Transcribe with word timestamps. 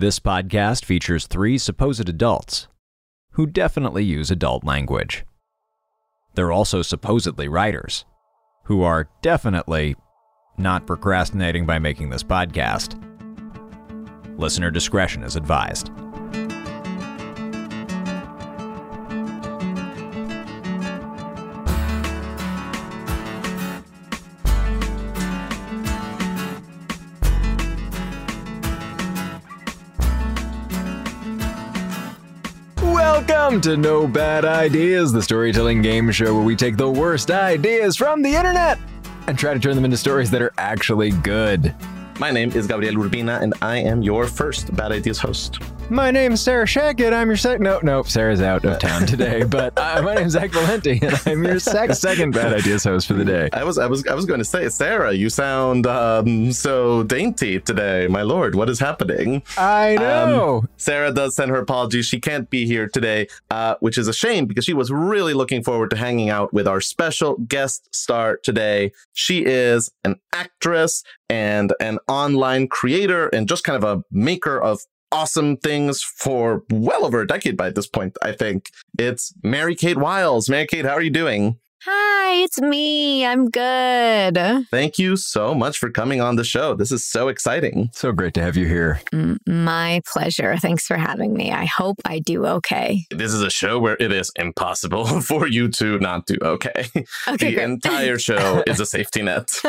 This 0.00 0.18
podcast 0.18 0.86
features 0.86 1.26
three 1.26 1.58
supposed 1.58 2.08
adults 2.08 2.68
who 3.32 3.46
definitely 3.46 4.02
use 4.02 4.30
adult 4.30 4.64
language. 4.64 5.26
They're 6.32 6.52
also 6.52 6.80
supposedly 6.80 7.48
writers 7.48 8.06
who 8.64 8.80
are 8.80 9.10
definitely 9.20 9.96
not 10.56 10.86
procrastinating 10.86 11.66
by 11.66 11.78
making 11.78 12.08
this 12.08 12.22
podcast. 12.22 12.96
Listener 14.38 14.70
discretion 14.70 15.22
is 15.22 15.36
advised. 15.36 15.90
Welcome 33.50 33.62
to 33.62 33.76
No 33.76 34.06
Bad 34.06 34.44
Ideas, 34.44 35.12
the 35.12 35.20
storytelling 35.20 35.82
game 35.82 36.12
show 36.12 36.36
where 36.36 36.44
we 36.44 36.54
take 36.54 36.76
the 36.76 36.88
worst 36.88 37.32
ideas 37.32 37.96
from 37.96 38.22
the 38.22 38.32
internet 38.32 38.78
and 39.26 39.36
try 39.36 39.52
to 39.52 39.58
turn 39.58 39.74
them 39.74 39.84
into 39.84 39.96
stories 39.96 40.30
that 40.30 40.40
are 40.40 40.52
actually 40.56 41.10
good. 41.10 41.74
My 42.20 42.30
name 42.30 42.52
is 42.52 42.66
Gabriel 42.66 42.96
Urbina, 42.96 43.40
and 43.40 43.54
I 43.62 43.78
am 43.78 44.02
your 44.02 44.26
first 44.26 44.76
Bad 44.76 44.92
Ideas 44.92 45.18
host. 45.18 45.58
My 45.88 46.10
name 46.10 46.32
is 46.32 46.42
Sarah 46.42 46.66
Shackett. 46.66 47.14
I'm 47.14 47.28
your 47.28 47.38
second. 47.38 47.64
No, 47.64 47.80
no, 47.82 48.02
Sarah's 48.02 48.42
out 48.42 48.62
of 48.66 48.78
town 48.78 49.06
today. 49.06 49.42
but 49.48 49.72
uh, 49.78 50.02
my 50.02 50.18
is 50.18 50.32
Zach 50.32 50.50
Valenti, 50.50 51.00
and 51.02 51.18
I'm 51.24 51.42
your 51.42 51.58
sec- 51.58 51.94
second 51.94 52.32
Bad 52.32 52.52
Ideas 52.52 52.84
host 52.84 53.06
for 53.06 53.14
the 53.14 53.24
day. 53.24 53.48
I 53.54 53.64
was, 53.64 53.78
I 53.78 53.86
was, 53.86 54.06
I 54.06 54.12
was 54.14 54.26
going 54.26 54.38
to 54.38 54.44
say, 54.44 54.68
Sarah, 54.68 55.14
you 55.14 55.30
sound 55.30 55.86
um, 55.86 56.52
so 56.52 57.04
dainty 57.04 57.58
today. 57.58 58.06
My 58.06 58.20
lord, 58.20 58.54
what 58.54 58.68
is 58.68 58.78
happening? 58.78 59.42
I 59.56 59.96
know. 59.98 60.58
Um, 60.58 60.68
Sarah 60.76 61.14
does 61.14 61.34
send 61.34 61.50
her 61.50 61.58
apologies. 61.58 62.04
She 62.04 62.20
can't 62.20 62.50
be 62.50 62.66
here 62.66 62.86
today, 62.86 63.28
uh, 63.50 63.76
which 63.80 63.96
is 63.96 64.08
a 64.08 64.14
shame 64.14 64.44
because 64.44 64.66
she 64.66 64.74
was 64.74 64.92
really 64.92 65.32
looking 65.32 65.64
forward 65.64 65.88
to 65.88 65.96
hanging 65.96 66.28
out 66.28 66.52
with 66.52 66.68
our 66.68 66.82
special 66.82 67.38
guest 67.48 67.88
star 67.94 68.36
today. 68.36 68.92
She 69.14 69.46
is 69.46 69.90
an 70.04 70.20
actress 70.34 71.02
and 71.30 71.72
an 71.80 71.98
online 72.08 72.66
creator 72.66 73.28
and 73.28 73.48
just 73.48 73.62
kind 73.62 73.82
of 73.82 73.84
a 73.84 74.04
maker 74.10 74.60
of 74.60 74.80
awesome 75.12 75.56
things 75.56 76.02
for 76.02 76.64
well 76.70 77.06
over 77.06 77.20
a 77.20 77.26
decade 77.26 77.56
by 77.56 77.70
this 77.70 77.86
point, 77.86 78.16
I 78.20 78.32
think. 78.32 78.70
It's 78.98 79.32
Mary 79.42 79.74
Kate 79.76 79.96
Wiles. 79.96 80.50
Mary 80.50 80.66
Kate, 80.66 80.84
how 80.84 80.92
are 80.92 81.02
you 81.02 81.10
doing? 81.10 81.58
Hi, 81.84 82.42
it's 82.42 82.60
me. 82.60 83.24
I'm 83.24 83.48
good. 83.48 84.66
Thank 84.70 84.98
you 84.98 85.16
so 85.16 85.54
much 85.54 85.78
for 85.78 85.90
coming 85.90 86.20
on 86.20 86.36
the 86.36 86.44
show. 86.44 86.74
This 86.74 86.92
is 86.92 87.06
so 87.06 87.28
exciting. 87.28 87.88
So 87.94 88.12
great 88.12 88.34
to 88.34 88.42
have 88.42 88.54
you 88.54 88.66
here. 88.66 89.00
My 89.46 90.02
pleasure. 90.06 90.58
Thanks 90.58 90.86
for 90.86 90.98
having 90.98 91.32
me. 91.32 91.52
I 91.52 91.64
hope 91.64 91.96
I 92.04 92.18
do 92.18 92.44
okay. 92.44 93.06
This 93.10 93.32
is 93.32 93.40
a 93.40 93.48
show 93.48 93.78
where 93.78 93.96
it 93.98 94.12
is 94.12 94.30
impossible 94.36 95.06
for 95.22 95.46
you 95.48 95.68
to 95.70 95.98
not 96.00 96.26
do 96.26 96.36
okay. 96.42 96.84
Okay, 97.28 97.50
the 97.50 97.54
great. 97.54 97.58
entire 97.64 98.18
show 98.18 98.62
is 98.66 98.78
a 98.78 98.84
safety 98.86 99.22
net. 99.22 99.50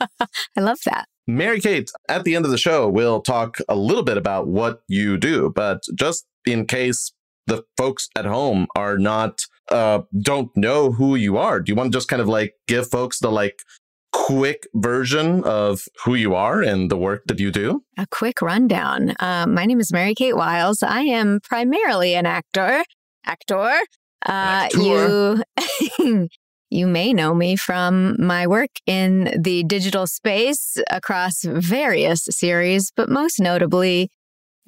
I 0.00 0.60
love 0.60 0.78
that. 0.84 1.06
Mary 1.26 1.60
Kate, 1.60 1.90
at 2.08 2.22
the 2.22 2.36
end 2.36 2.44
of 2.44 2.52
the 2.52 2.58
show, 2.58 2.88
we'll 2.88 3.20
talk 3.20 3.58
a 3.68 3.74
little 3.74 4.04
bit 4.04 4.16
about 4.16 4.46
what 4.46 4.82
you 4.86 5.16
do, 5.16 5.50
but 5.54 5.82
just 5.96 6.24
in 6.46 6.66
case 6.66 7.12
the 7.48 7.64
folks 7.76 8.08
at 8.14 8.26
home 8.26 8.66
are 8.76 8.96
not 8.96 9.40
uh 9.70 10.00
don't 10.20 10.54
know 10.56 10.92
who 10.92 11.14
you 11.14 11.36
are, 11.36 11.60
do 11.60 11.70
you 11.70 11.76
want 11.76 11.92
to 11.92 11.96
just 11.96 12.08
kind 12.08 12.22
of 12.22 12.28
like 12.28 12.54
give 12.66 12.88
folks 12.90 13.18
the 13.20 13.30
like 13.30 13.60
quick 14.12 14.66
version 14.74 15.44
of 15.44 15.82
who 16.04 16.14
you 16.14 16.34
are 16.34 16.62
and 16.62 16.90
the 16.90 16.96
work 16.96 17.24
that 17.26 17.38
you 17.38 17.50
do? 17.50 17.82
A 17.96 18.06
quick 18.10 18.40
rundown. 18.42 19.14
Uh, 19.20 19.46
my 19.46 19.64
name 19.64 19.80
is 19.80 19.92
Mary 19.92 20.14
Kate 20.14 20.36
Wiles. 20.36 20.82
I 20.82 21.00
am 21.02 21.40
primarily 21.42 22.14
an 22.14 22.26
actor. 22.26 22.84
Actor. 23.24 23.78
Uh, 24.26 24.68
actor. 24.68 25.44
you. 25.98 26.28
You 26.70 26.86
may 26.86 27.14
know 27.14 27.34
me 27.34 27.56
from 27.56 28.22
my 28.22 28.46
work 28.46 28.68
in 28.86 29.34
the 29.40 29.64
digital 29.64 30.06
space 30.06 30.76
across 30.90 31.42
various 31.42 32.28
series, 32.28 32.92
but 32.94 33.08
most 33.08 33.40
notably 33.40 34.10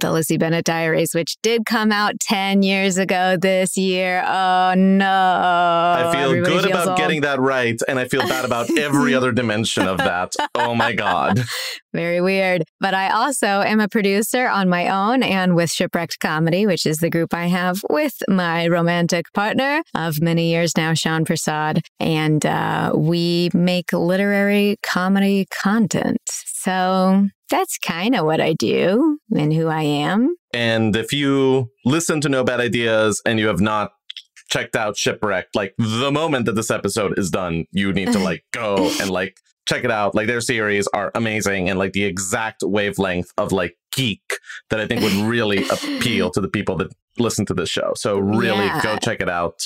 the 0.01 0.11
Lizzie 0.11 0.37
Bennet 0.39 0.65
Diaries, 0.65 1.15
which 1.15 1.37
did 1.43 1.65
come 1.67 1.93
out 1.93 2.19
10 2.21 2.63
years 2.63 2.99
ago 2.99 3.37
this 3.41 3.77
year. 3.77 4.23
Oh 4.27 4.75
no. 4.77 5.07
I 5.07 6.11
feel 6.13 6.31
Everybody 6.31 6.55
good 6.55 6.71
about 6.71 6.89
old. 6.89 6.99
getting 6.99 7.21
that 7.23 7.41
right, 7.41 7.79
and 7.89 7.99
I 7.99 8.09
feel 8.09 8.23
bad 8.23 8.45
about 8.45 8.71
every 8.79 9.15
other 9.15 9.33
dimension 9.33 9.87
of 9.87 9.99
that. 9.99 10.35
Oh 10.55 10.75
my 10.75 10.93
God. 10.93 11.45
Very 11.93 12.21
weird. 12.21 12.65
But 12.81 12.95
I 12.95 13.11
also 13.11 13.47
am 13.47 13.81
a 13.81 13.89
producer 13.89 14.49
on 14.49 14.69
my 14.69 14.89
own 14.89 15.23
and 15.23 15.57
with 15.57 15.71
Shipwrecked 15.73 16.21
Comedy, 16.21 16.67
which 16.67 16.87
is 16.87 16.99
the 16.99 17.11
group 17.11 17.35
I 17.35 17.47
have 17.47 17.83
with 17.91 18.15
my 18.29 18.69
romantic 18.69 19.27
partner 19.33 19.83
of 19.95 20.21
many 20.21 20.51
years 20.51 20.77
now, 20.77 20.95
Sean 20.95 21.25
Persaud. 21.25 21.81
And 21.99 22.45
uh, 22.47 22.93
we 22.95 23.51
make 23.55 23.93
literary 23.93 24.77
comedy 24.83 25.47
content. 25.51 26.21
So 26.27 27.29
that's 27.51 27.79
kind 27.79 28.15
of 28.15 28.25
what 28.25 28.41
I 28.41 28.53
do 28.55 29.19
and 29.37 29.53
who 29.53 29.67
I 29.69 29.83
am. 29.83 30.35
And 30.55 30.95
if 30.97 31.13
you 31.13 31.71
listen 31.85 32.21
to 32.23 32.29
No 32.29 32.45
Bad 32.45 32.61
Ideas 32.61 33.21
and 33.27 33.39
you 33.39 33.47
have 33.49 33.61
not 33.61 33.93
checked 34.51 34.77
out 34.77 34.97
Shipwrecked, 34.97 35.55
like 35.55 35.75
the 35.79 36.11
moment 36.11 36.47
that 36.47 36.55
this 36.55 36.71
episode 36.71 37.19
is 37.19 37.31
done, 37.31 37.67
you 37.73 37.93
need 37.93 38.13
to 38.13 38.19
like 38.19 38.45
go 38.53 38.91
and 39.01 39.11
like 39.11 39.37
check 39.69 39.85
it 39.85 39.91
out. 39.91 40.15
Like 40.15 40.27
their 40.27 40.41
series 40.41 40.89
are 40.89 41.13
amazing 41.15 41.69
and 41.69 41.79
like 41.79 41.93
the 41.93 42.05
exact 42.05 42.63
wavelength 42.63 43.31
of 43.39 43.53
like 43.53 43.77
geek 43.93 44.23
that 44.71 44.81
I 44.81 44.87
think 44.87 45.03
would 45.03 45.13
really 45.29 45.69
appeal 45.71 46.31
to 46.33 46.41
the 46.41 46.49
people 46.49 46.77
that 46.79 46.89
listen 47.19 47.45
to 47.47 47.55
this 47.55 47.69
show. 47.69 47.93
So 47.97 48.19
really 48.19 48.65
Yeah. 48.65 48.81
go 48.83 48.97
check 48.97 49.21
it 49.21 49.29
out. 49.29 49.61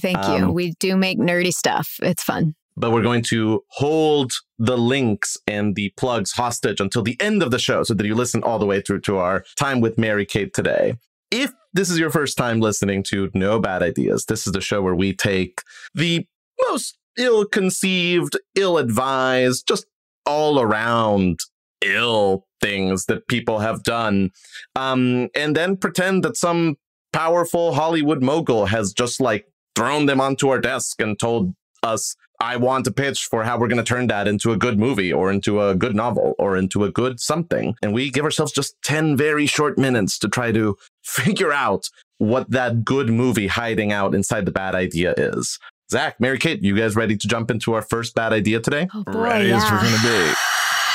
Thank 0.00 0.16
you. 0.18 0.46
Um, 0.46 0.54
We 0.54 0.74
do 0.80 0.96
make 0.96 1.18
nerdy 1.18 1.52
stuff. 1.52 1.96
It's 2.02 2.22
fun. 2.22 2.54
But 2.76 2.90
we're 2.90 3.02
going 3.02 3.22
to 3.24 3.62
hold 3.68 4.32
the 4.58 4.76
links 4.76 5.36
and 5.46 5.74
the 5.74 5.92
plugs 5.96 6.32
hostage 6.32 6.80
until 6.80 7.02
the 7.02 7.20
end 7.20 7.42
of 7.42 7.50
the 7.50 7.58
show 7.58 7.82
so 7.84 7.94
that 7.94 8.06
you 8.06 8.14
listen 8.14 8.42
all 8.42 8.58
the 8.58 8.66
way 8.66 8.80
through 8.80 9.00
to 9.02 9.18
our 9.18 9.44
time 9.56 9.80
with 9.80 9.98
Mary 9.98 10.26
Kate 10.26 10.52
today. 10.52 10.96
If 11.30 11.52
this 11.72 11.90
is 11.90 11.98
your 11.98 12.10
first 12.10 12.36
time 12.36 12.60
listening 12.60 13.02
to 13.04 13.30
No 13.34 13.60
Bad 13.60 13.82
Ideas, 13.82 14.26
this 14.26 14.46
is 14.46 14.52
the 14.52 14.60
show 14.60 14.82
where 14.82 14.94
we 14.94 15.12
take 15.12 15.62
the 15.94 16.26
most 16.68 16.98
ill 17.16 17.44
conceived, 17.44 18.36
ill 18.54 18.78
advised, 18.78 19.66
just 19.66 19.86
all 20.26 20.60
around 20.60 21.40
ill 21.82 22.46
things 22.60 23.06
that 23.06 23.28
people 23.28 23.58
have 23.58 23.82
done, 23.82 24.30
um, 24.74 25.28
and 25.34 25.54
then 25.54 25.76
pretend 25.76 26.24
that 26.24 26.36
some 26.36 26.76
powerful 27.12 27.74
Hollywood 27.74 28.22
mogul 28.22 28.66
has 28.66 28.92
just 28.92 29.20
like 29.20 29.46
thrown 29.76 30.06
them 30.06 30.20
onto 30.20 30.48
our 30.48 30.58
desk 30.58 31.00
and 31.00 31.18
told 31.18 31.54
us, 31.82 32.16
I 32.44 32.56
want 32.56 32.86
a 32.86 32.92
pitch 32.92 33.24
for 33.24 33.42
how 33.42 33.58
we're 33.58 33.68
going 33.68 33.82
to 33.82 33.82
turn 33.82 34.08
that 34.08 34.28
into 34.28 34.52
a 34.52 34.58
good 34.58 34.78
movie 34.78 35.10
or 35.10 35.32
into 35.32 35.62
a 35.62 35.74
good 35.74 35.96
novel 35.96 36.34
or 36.38 36.58
into 36.58 36.84
a 36.84 36.90
good 36.90 37.18
something. 37.18 37.74
And 37.80 37.94
we 37.94 38.10
give 38.10 38.26
ourselves 38.26 38.52
just 38.52 38.76
10 38.82 39.16
very 39.16 39.46
short 39.46 39.78
minutes 39.78 40.18
to 40.18 40.28
try 40.28 40.52
to 40.52 40.76
figure 41.02 41.54
out 41.54 41.88
what 42.18 42.50
that 42.50 42.84
good 42.84 43.08
movie 43.08 43.46
hiding 43.46 43.92
out 43.92 44.14
inside 44.14 44.44
the 44.44 44.52
bad 44.52 44.74
idea 44.74 45.14
is. 45.16 45.58
Zach, 45.90 46.20
Mary 46.20 46.38
Kate, 46.38 46.62
you 46.62 46.76
guys 46.76 46.94
ready 46.94 47.16
to 47.16 47.26
jump 47.26 47.50
into 47.50 47.72
our 47.72 47.82
first 47.82 48.14
bad 48.14 48.34
idea 48.34 48.60
today? 48.60 48.88
Oh, 48.94 49.04
boy, 49.04 49.20
Ready 49.20 49.50
as 49.50 49.62
we're 49.62 49.82
yeah. 49.82 49.96
gonna 50.02 50.28
be. 50.28 50.34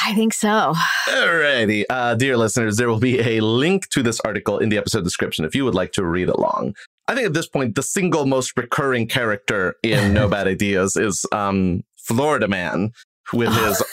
I 0.06 0.14
think 0.14 0.34
so. 0.34 0.74
Alrighty, 1.08 1.84
uh, 1.90 2.16
dear 2.16 2.38
listeners, 2.38 2.78
there 2.78 2.90
will 2.90 3.00
be 3.00 3.20
a 3.20 3.42
link 3.42 3.90
to 3.90 4.04
this 4.04 4.20
article 4.22 4.58
in 4.60 4.70
the 4.70 4.78
episode 4.78 5.04
description 5.04 5.46
if 5.46 5.56
you 5.56 5.66
would 5.66 5.76
like 5.76 5.92
to 5.94 6.06
read 6.06 6.30
along. 6.30 6.76
I 7.08 7.16
think 7.16 7.28
at 7.28 7.34
this 7.34 7.48
point, 7.48 7.76
the 7.76 7.84
single 7.84 8.26
most 8.26 8.54
recurring 8.56 9.08
character 9.08 9.76
in 9.84 10.14
No 10.14 10.28
Bad 10.28 10.48
Ideas 10.48 10.96
is 10.96 11.26
um, 11.32 11.84
Florida 11.98 12.48
Man 12.48 12.92
with 13.34 13.54
his 13.54 13.84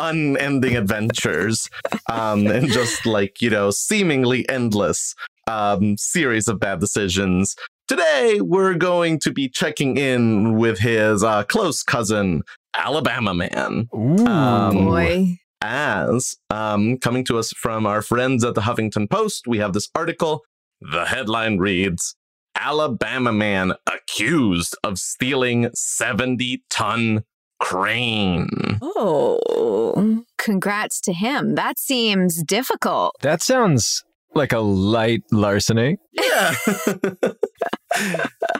unending 0.00 0.76
adventures 0.76 1.68
um, 2.10 2.46
and 2.46 2.68
just 2.68 3.06
like, 3.06 3.40
you 3.40 3.50
know, 3.50 3.70
seemingly 3.70 4.48
endless 4.48 5.14
um, 5.46 5.96
series 5.96 6.48
of 6.48 6.58
bad 6.58 6.80
decisions. 6.80 7.54
Today, 7.86 8.40
we're 8.40 8.74
going 8.74 9.20
to 9.20 9.32
be 9.32 9.48
checking 9.48 9.96
in 9.96 10.56
with 10.56 10.78
his 10.78 11.22
uh, 11.22 11.44
close 11.44 11.82
cousin, 11.82 12.42
Alabama 12.76 13.34
Man 13.34 13.88
Ooh. 13.94 14.26
Um, 14.26 14.86
Boy. 14.86 15.38
As 15.64 16.36
um, 16.50 16.98
coming 16.98 17.24
to 17.24 17.38
us 17.38 17.50
from 17.52 17.86
our 17.86 18.02
friends 18.02 18.44
at 18.44 18.54
the 18.54 18.60
Huffington 18.60 19.08
Post, 19.08 19.46
we 19.46 19.58
have 19.58 19.72
this 19.72 19.88
article. 19.94 20.42
The 20.80 21.06
headline 21.06 21.56
reads 21.56 22.14
Alabama 22.54 23.32
man 23.32 23.72
accused 23.86 24.76
of 24.84 24.98
stealing 24.98 25.70
70 25.74 26.62
ton 26.68 27.24
crane. 27.58 28.78
Oh, 28.82 30.24
congrats 30.36 31.00
to 31.02 31.14
him. 31.14 31.54
That 31.54 31.78
seems 31.78 32.42
difficult. 32.42 33.16
that 33.22 33.42
sounds 33.42 34.04
like 34.34 34.52
a 34.52 34.58
light 34.58 35.22
larceny. 35.32 35.96
Yeah. 36.12 36.54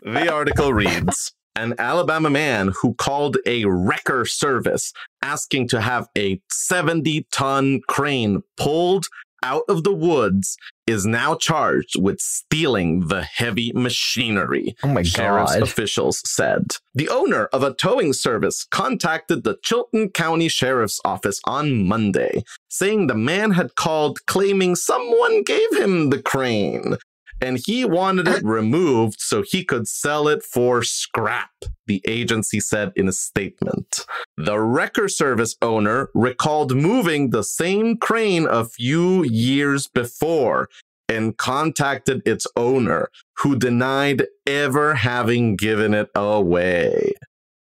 the 0.03 0.29
article 0.33 0.73
reads 0.73 1.35
An 1.57 1.75
Alabama 1.79 2.31
man 2.31 2.73
who 2.81 2.95
called 2.95 3.37
a 3.47 3.65
wrecker 3.65 4.25
service 4.25 4.93
asking 5.23 5.69
to 5.69 5.81
have 5.81 6.09
a 6.19 6.41
70 6.51 7.29
ton 7.31 7.81
crane 7.87 8.43
pulled 8.57 9.07
out 9.45 9.63
of 9.69 9.85
the 9.85 9.93
woods 9.93 10.57
is 10.87 11.07
now 11.07 11.37
charged 11.37 12.01
with 12.01 12.19
stealing 12.19 13.07
the 13.07 13.23
heavy 13.23 13.71
machinery. 13.73 14.75
Oh 14.83 14.89
my 14.89 15.03
Sheriff's 15.03 15.55
god. 15.55 15.63
officials 15.63 16.23
said. 16.27 16.73
The 16.95 17.09
owner 17.09 17.45
of 17.47 17.63
a 17.63 17.75
towing 17.75 18.15
service 18.15 18.67
contacted 18.71 19.45
the 19.45 19.57
Chilton 19.63 20.09
County 20.11 20.49
Sheriff's 20.49 21.01
Office 21.05 21.41
on 21.47 21.87
Monday, 21.87 22.43
saying 22.69 23.07
the 23.07 23.15
man 23.15 23.53
had 23.53 23.77
called 23.77 24.27
claiming 24.27 24.75
someone 24.75 25.45
gave 25.45 25.77
him 25.77 26.11
the 26.11 26.21
crane 26.21 26.97
and 27.41 27.59
he 27.65 27.85
wanted 27.85 28.29
it 28.29 28.43
removed 28.45 29.21
so 29.21 29.43
he 29.43 29.65
could 29.65 29.89
sell 29.89 30.29
it 30.29 30.43
for 30.43 30.83
scrap, 30.83 31.51
the 31.87 32.03
agency 32.07 32.61
said 32.61 32.93
in 32.97 33.09
a 33.09 33.13
statement. 33.13 34.07
The 34.37 34.59
wrecker 34.59 35.09
service 35.09 35.57
owner 35.63 36.11
recalled 36.15 36.75
moving 36.75 37.31
the 37.31 37.45
same 37.45 37.97
crane 37.97 38.47
a 38.49 38.65
few 38.65 39.25
years 39.25 39.87
before 39.87 40.69
and 41.09 41.37
contacted 41.37 42.23
its 42.27 42.47
owner, 42.57 43.11
who 43.39 43.57
denied 43.57 44.27
ever 44.47 44.95
having 44.95 45.57
given 45.57 45.93
it 45.93 46.09
away. 46.15 47.13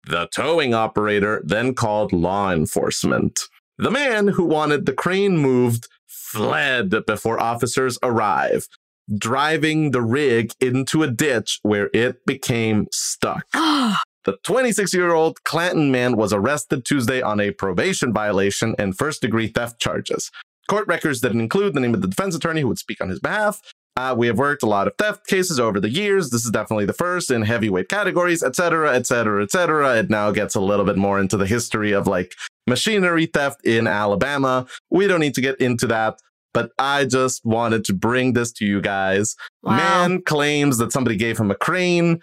The 0.06 0.28
towing 0.34 0.72
operator 0.72 1.42
then 1.44 1.74
called 1.74 2.12
law 2.12 2.52
enforcement. 2.52 3.40
The 3.78 3.90
man 3.90 4.28
who 4.28 4.44
wanted 4.44 4.86
the 4.86 4.92
crane 4.92 5.36
moved 5.36 5.88
fled 6.06 6.94
before 7.06 7.40
officers 7.40 7.98
arrive, 8.02 8.66
driving 9.14 9.90
the 9.90 10.02
rig 10.02 10.52
into 10.60 11.02
a 11.02 11.10
ditch 11.10 11.60
where 11.62 11.90
it 11.92 12.24
became 12.26 12.86
stuck. 12.92 13.46
The 14.26 14.38
26 14.42 14.92
year 14.92 15.14
old 15.14 15.44
Clanton 15.44 15.92
man 15.92 16.16
was 16.16 16.32
arrested 16.32 16.84
Tuesday 16.84 17.22
on 17.22 17.38
a 17.38 17.52
probation 17.52 18.12
violation 18.12 18.74
and 18.76 18.98
first 18.98 19.22
degree 19.22 19.46
theft 19.46 19.80
charges. 19.80 20.32
Court 20.68 20.88
records 20.88 21.20
didn't 21.20 21.40
include 21.40 21.74
the 21.74 21.80
name 21.80 21.94
of 21.94 22.02
the 22.02 22.08
defense 22.08 22.34
attorney 22.34 22.62
who 22.62 22.66
would 22.66 22.80
speak 22.80 23.00
on 23.00 23.08
his 23.08 23.20
behalf. 23.20 23.62
Uh, 23.96 24.14
we 24.16 24.26
have 24.26 24.36
worked 24.36 24.62
a 24.62 24.66
lot 24.66 24.86
of 24.86 24.94
theft 24.98 25.26
cases 25.26 25.58
over 25.58 25.80
the 25.80 25.88
years. 25.88 26.30
This 26.30 26.44
is 26.44 26.50
definitely 26.50 26.84
the 26.84 26.92
first 26.92 27.30
in 27.30 27.42
heavyweight 27.42 27.88
categories, 27.88 28.42
etc., 28.42 28.92
etc., 28.94 29.44
etc. 29.44 29.96
It 29.96 30.10
now 30.10 30.32
gets 30.32 30.54
a 30.54 30.60
little 30.60 30.84
bit 30.84 30.96
more 30.96 31.18
into 31.18 31.36
the 31.36 31.46
history 31.46 31.92
of 31.92 32.06
like 32.06 32.34
machinery 32.66 33.26
theft 33.26 33.64
in 33.64 33.86
Alabama. 33.86 34.66
We 34.90 35.06
don't 35.06 35.20
need 35.20 35.34
to 35.34 35.40
get 35.40 35.58
into 35.60 35.86
that, 35.86 36.20
but 36.56 36.72
I 36.78 37.04
just 37.04 37.44
wanted 37.44 37.84
to 37.84 37.92
bring 37.92 38.32
this 38.32 38.50
to 38.52 38.64
you 38.64 38.80
guys. 38.80 39.36
Wow. 39.62 39.76
Man 39.76 40.22
claims 40.22 40.78
that 40.78 40.90
somebody 40.90 41.14
gave 41.14 41.36
him 41.36 41.50
a 41.50 41.54
crane, 41.54 42.22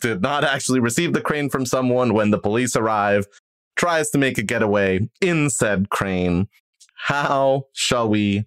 did 0.00 0.22
not 0.22 0.44
actually 0.44 0.78
receive 0.78 1.12
the 1.12 1.20
crane 1.20 1.50
from 1.50 1.66
someone 1.66 2.14
when 2.14 2.30
the 2.30 2.38
police 2.38 2.76
arrive, 2.76 3.26
tries 3.74 4.10
to 4.10 4.18
make 4.18 4.38
a 4.38 4.44
getaway 4.44 5.08
in 5.20 5.50
said 5.50 5.90
crane. 5.90 6.46
How 6.94 7.64
shall 7.72 8.08
we 8.08 8.46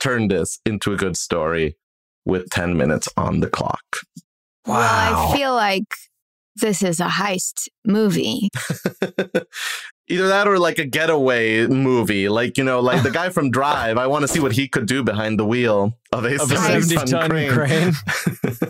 turn 0.00 0.28
this 0.28 0.58
into 0.64 0.90
a 0.94 0.96
good 0.96 1.18
story 1.18 1.76
with 2.24 2.48
10 2.48 2.78
minutes 2.78 3.10
on 3.14 3.40
the 3.40 3.50
clock? 3.50 3.84
Well, 4.66 4.78
I 4.78 5.36
feel 5.36 5.52
like 5.52 5.84
this 6.56 6.82
is 6.82 6.98
a 6.98 7.08
heist 7.08 7.68
movie. 7.84 8.48
Either 10.08 10.28
that 10.28 10.46
or 10.46 10.58
like 10.58 10.78
a 10.78 10.84
getaway 10.84 11.66
movie. 11.66 12.28
Like, 12.28 12.56
you 12.58 12.62
know, 12.64 12.78
like 12.80 13.02
the 13.02 13.10
guy 13.10 13.28
from 13.30 13.50
Drive. 13.50 13.98
I 13.98 14.06
want 14.06 14.22
to 14.22 14.28
see 14.28 14.38
what 14.38 14.52
he 14.52 14.68
could 14.68 14.86
do 14.86 15.02
behind 15.02 15.36
the 15.38 15.44
wheel 15.44 15.98
of 16.12 16.24
a, 16.24 16.34
Of 16.40 16.48
70 16.48 16.82
70 16.82 17.10
ton 17.10 17.28
crane. 17.30 17.50
crane. 17.52 17.92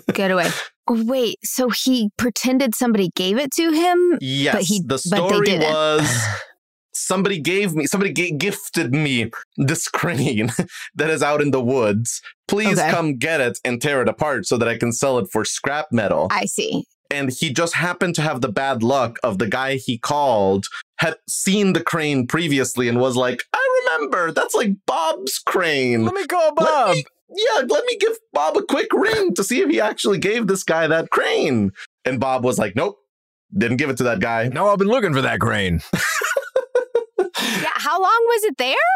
Getaway. 0.14 0.48
Wait, 0.88 1.36
so 1.42 1.68
he 1.68 2.10
pretended 2.16 2.74
somebody 2.74 3.10
gave 3.16 3.36
it 3.38 3.50
to 3.52 3.70
him? 3.70 4.18
Yes, 4.20 4.66
he- 4.68 4.80
the 4.80 4.94
but 5.10 5.10
they 5.10 5.26
story 5.28 5.46
didn't. 5.46 5.70
was 5.72 6.26
somebody 6.96 7.40
gave 7.40 7.74
me, 7.74 7.86
somebody 7.86 8.12
ga- 8.12 8.32
gifted 8.36 8.92
me 8.94 9.30
this 9.56 9.88
crane 9.98 10.50
that 10.94 11.10
is 11.10 11.22
out 11.22 11.40
in 11.42 11.50
the 11.50 11.62
woods. 11.62 12.22
Please 12.48 12.78
Okay. 12.78 12.90
come 12.90 13.16
get 13.16 13.40
it 13.40 13.58
and 13.64 13.80
tear 13.82 14.02
it 14.02 14.08
apart 14.08 14.46
so 14.46 14.56
that 14.56 14.68
I 14.68 14.76
can 14.78 14.92
sell 14.92 15.18
it 15.18 15.28
for 15.32 15.44
scrap 15.44 15.86
metal. 15.90 16.28
I 16.30 16.44
see. 16.46 16.84
and 17.10 17.30
he 17.32 17.52
just 17.52 17.74
happened 17.74 18.14
to 18.16 18.22
have 18.22 18.40
the 18.40 18.48
bad 18.50 18.82
luck 18.82 19.18
of 19.22 19.38
the 19.38 19.46
guy 19.46 19.76
he 19.76 19.96
called 19.98 20.66
had 20.98 21.16
seen 21.28 21.72
the 21.72 21.82
crane 21.82 22.26
previously 22.26 22.88
and 22.88 22.98
was 23.00 23.16
like, 23.16 23.44
I 23.52 23.82
remember, 23.84 24.32
that's 24.32 24.54
like 24.54 24.70
Bob's 24.86 25.38
crane. 25.38 26.04
Let 26.04 26.14
me 26.14 26.26
call 26.26 26.46
Let 26.48 26.56
Bob. 26.56 26.94
me- 26.96 27.04
yeah, 27.28 27.62
let 27.68 27.84
me 27.86 27.96
give 27.98 28.12
Bob 28.32 28.56
a 28.56 28.62
quick 28.62 28.86
ring 28.92 29.34
to 29.34 29.42
see 29.44 29.60
if 29.60 29.68
he 29.68 29.80
actually 29.80 30.18
gave 30.18 30.46
this 30.46 30.62
guy 30.62 30.86
that 30.86 31.10
crane. 31.10 31.70
And 32.04 32.18
Bob 32.20 32.44
was 32.44 32.56
like, 32.58 32.74
Nope, 32.76 32.96
didn't 33.56 33.78
give 33.78 33.90
it 33.90 33.96
to 33.98 34.04
that 34.04 34.20
guy. 34.20 34.46
No, 34.48 34.68
I've 34.68 34.78
been 34.78 34.86
looking 34.88 35.12
for 35.12 35.22
that 35.22 35.40
crane. 35.40 35.80
How 37.86 38.02
long 38.02 38.20
was 38.32 38.42
it 38.42 38.58
there? 38.58 38.88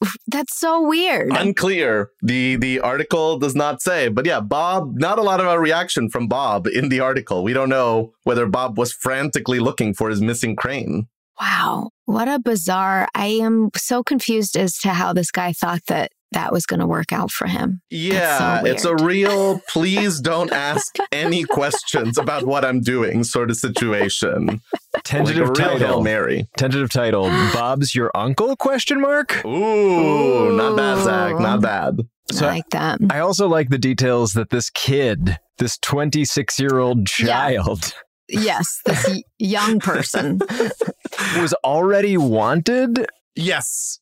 That's 0.26 0.58
so 0.58 0.80
weird. 0.80 1.30
Unclear. 1.30 2.10
The 2.22 2.56
the 2.56 2.80
article 2.80 3.38
does 3.38 3.54
not 3.54 3.80
say. 3.80 4.08
But 4.08 4.26
yeah, 4.26 4.40
Bob, 4.40 4.98
not 4.98 5.20
a 5.20 5.22
lot 5.22 5.38
of 5.38 5.46
a 5.46 5.60
reaction 5.60 6.10
from 6.10 6.26
Bob 6.26 6.66
in 6.66 6.88
the 6.88 6.98
article. 6.98 7.44
We 7.44 7.52
don't 7.52 7.68
know 7.68 8.14
whether 8.24 8.46
Bob 8.46 8.78
was 8.78 8.92
frantically 8.92 9.60
looking 9.60 9.94
for 9.94 10.10
his 10.10 10.20
missing 10.20 10.56
crane. 10.56 11.06
wow. 11.40 11.90
What 12.06 12.28
a 12.28 12.38
bizarre. 12.40 13.08
I 13.14 13.26
am 13.26 13.70
so 13.76 14.02
confused 14.02 14.56
as 14.56 14.78
to 14.78 14.90
how 14.90 15.12
this 15.12 15.30
guy 15.30 15.52
thought 15.52 15.84
that 15.86 16.10
that 16.36 16.52
was 16.52 16.66
going 16.66 16.80
to 16.80 16.86
work 16.86 17.12
out 17.12 17.30
for 17.30 17.46
him. 17.46 17.80
Yeah, 17.90 18.60
so 18.60 18.66
it's 18.66 18.84
a 18.84 18.94
real 18.94 19.60
please 19.68 20.20
don't 20.20 20.52
ask 20.52 20.96
any 21.10 21.44
questions 21.44 22.18
about 22.18 22.44
what 22.46 22.62
I'm 22.64 22.80
doing 22.82 23.24
sort 23.24 23.50
of 23.50 23.56
situation. 23.56 24.60
Tentative 25.02 25.48
like 25.48 25.58
a 25.58 25.62
real 25.62 25.70
Hail 25.70 25.78
title. 25.88 26.02
Mary. 26.02 26.46
Tentative 26.58 26.90
title. 26.90 27.24
Bob's 27.54 27.94
your 27.94 28.10
uncle? 28.14 28.54
Question 28.56 29.00
mark. 29.00 29.44
Ooh, 29.46 30.54
not 30.56 30.76
bad, 30.76 31.02
Zach. 31.04 31.40
Not 31.40 31.62
bad. 31.62 32.00
So 32.32 32.46
I 32.46 32.50
like 32.50 32.68
that. 32.70 32.98
I 33.10 33.20
also 33.20 33.48
like 33.48 33.70
the 33.70 33.78
details 33.78 34.34
that 34.34 34.50
this 34.50 34.68
kid, 34.70 35.38
this 35.58 35.78
26 35.78 36.58
year 36.60 36.78
old 36.78 37.08
Yeah. 37.18 37.26
child, 37.26 37.94
yes, 38.28 38.80
this 38.84 39.22
young 39.38 39.80
person. 39.80 40.40
was 41.38 41.54
already 41.64 42.16
wanted. 42.18 43.06
Yes. 43.34 44.00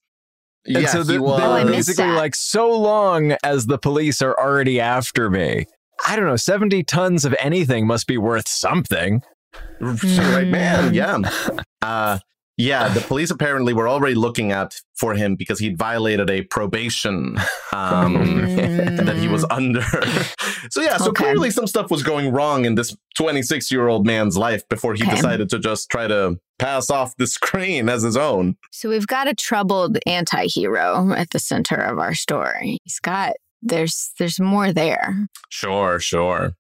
And 0.67 0.83
yeah, 0.83 0.87
so 0.89 1.03
he 1.05 1.15
the- 1.15 1.23
was. 1.23 1.41
they 1.41 1.47
Oh, 1.47 1.51
were 1.53 1.65
missed 1.65 1.89
basically 1.89 2.11
that. 2.13 2.17
like, 2.17 2.35
so 2.35 2.71
long 2.71 3.37
as 3.45 3.67
the 3.67 3.79
police 3.79 4.23
are 4.23 4.35
already 4.39 4.81
after 4.81 5.29
me. 5.31 5.67
I 6.07 6.17
don't 6.17 6.27
know, 6.27 6.37
70 6.37 6.83
tons 6.85 7.25
of 7.25 7.35
anything 7.39 7.87
must 7.87 8.07
be 8.07 8.19
worth 8.19 8.49
something. 8.49 9.23
right 9.81 10.47
man. 10.49 10.93
Yeah. 10.95 11.19
Uh, 11.83 12.19
yeah, 12.57 12.89
the 12.89 13.01
police 13.09 13.31
apparently 13.31 13.73
were 13.73 13.89
already 13.89 14.15
looking 14.15 14.53
at 14.53 14.81
for 14.95 15.15
him 15.15 15.35
because 15.37 15.59
he'd 15.59 15.77
violated 15.77 16.31
a 16.31 16.43
probation 16.43 17.37
um, 17.73 18.43
that 18.97 19.17
he 19.19 19.29
was 19.29 19.45
under. 19.51 19.83
so 20.71 20.81
yeah, 20.81 20.97
so 20.97 21.11
Okay. 21.11 21.25
clearly 21.25 21.51
some 21.51 21.67
stuff 21.67 21.91
was 21.91 22.03
going 22.03 22.33
wrong 22.33 22.65
in 22.65 22.75
this 22.77 22.97
26 23.17 23.71
year 23.73 23.89
old 23.89 24.07
man's 24.07 24.37
life 24.37 24.67
before 24.69 24.95
he 24.95 25.03
Okay. 25.03 25.15
decided 25.17 25.49
to 25.51 25.59
just 25.59 25.91
try 25.91 26.07
to 26.07 26.39
pass 26.59 26.91
off 26.91 27.17
this 27.17 27.37
crane 27.37 27.89
as 27.89 28.03
his 28.03 28.17
own. 28.17 28.57
So 28.71 28.89
we've 28.89 29.07
got 29.07 29.27
a 29.29 29.35
troubled 29.35 29.99
anti-hero 30.07 31.13
at 31.13 31.31
the 31.31 31.39
center 31.41 31.77
of 31.77 31.99
our 31.99 32.15
story. 32.15 32.79
He's 32.85 33.01
got 33.01 33.33
there's 33.63 34.13
there's 34.19 34.39
more 34.39 34.73
there. 34.73 35.27
Sure, 35.49 35.99
sure. 35.99 36.53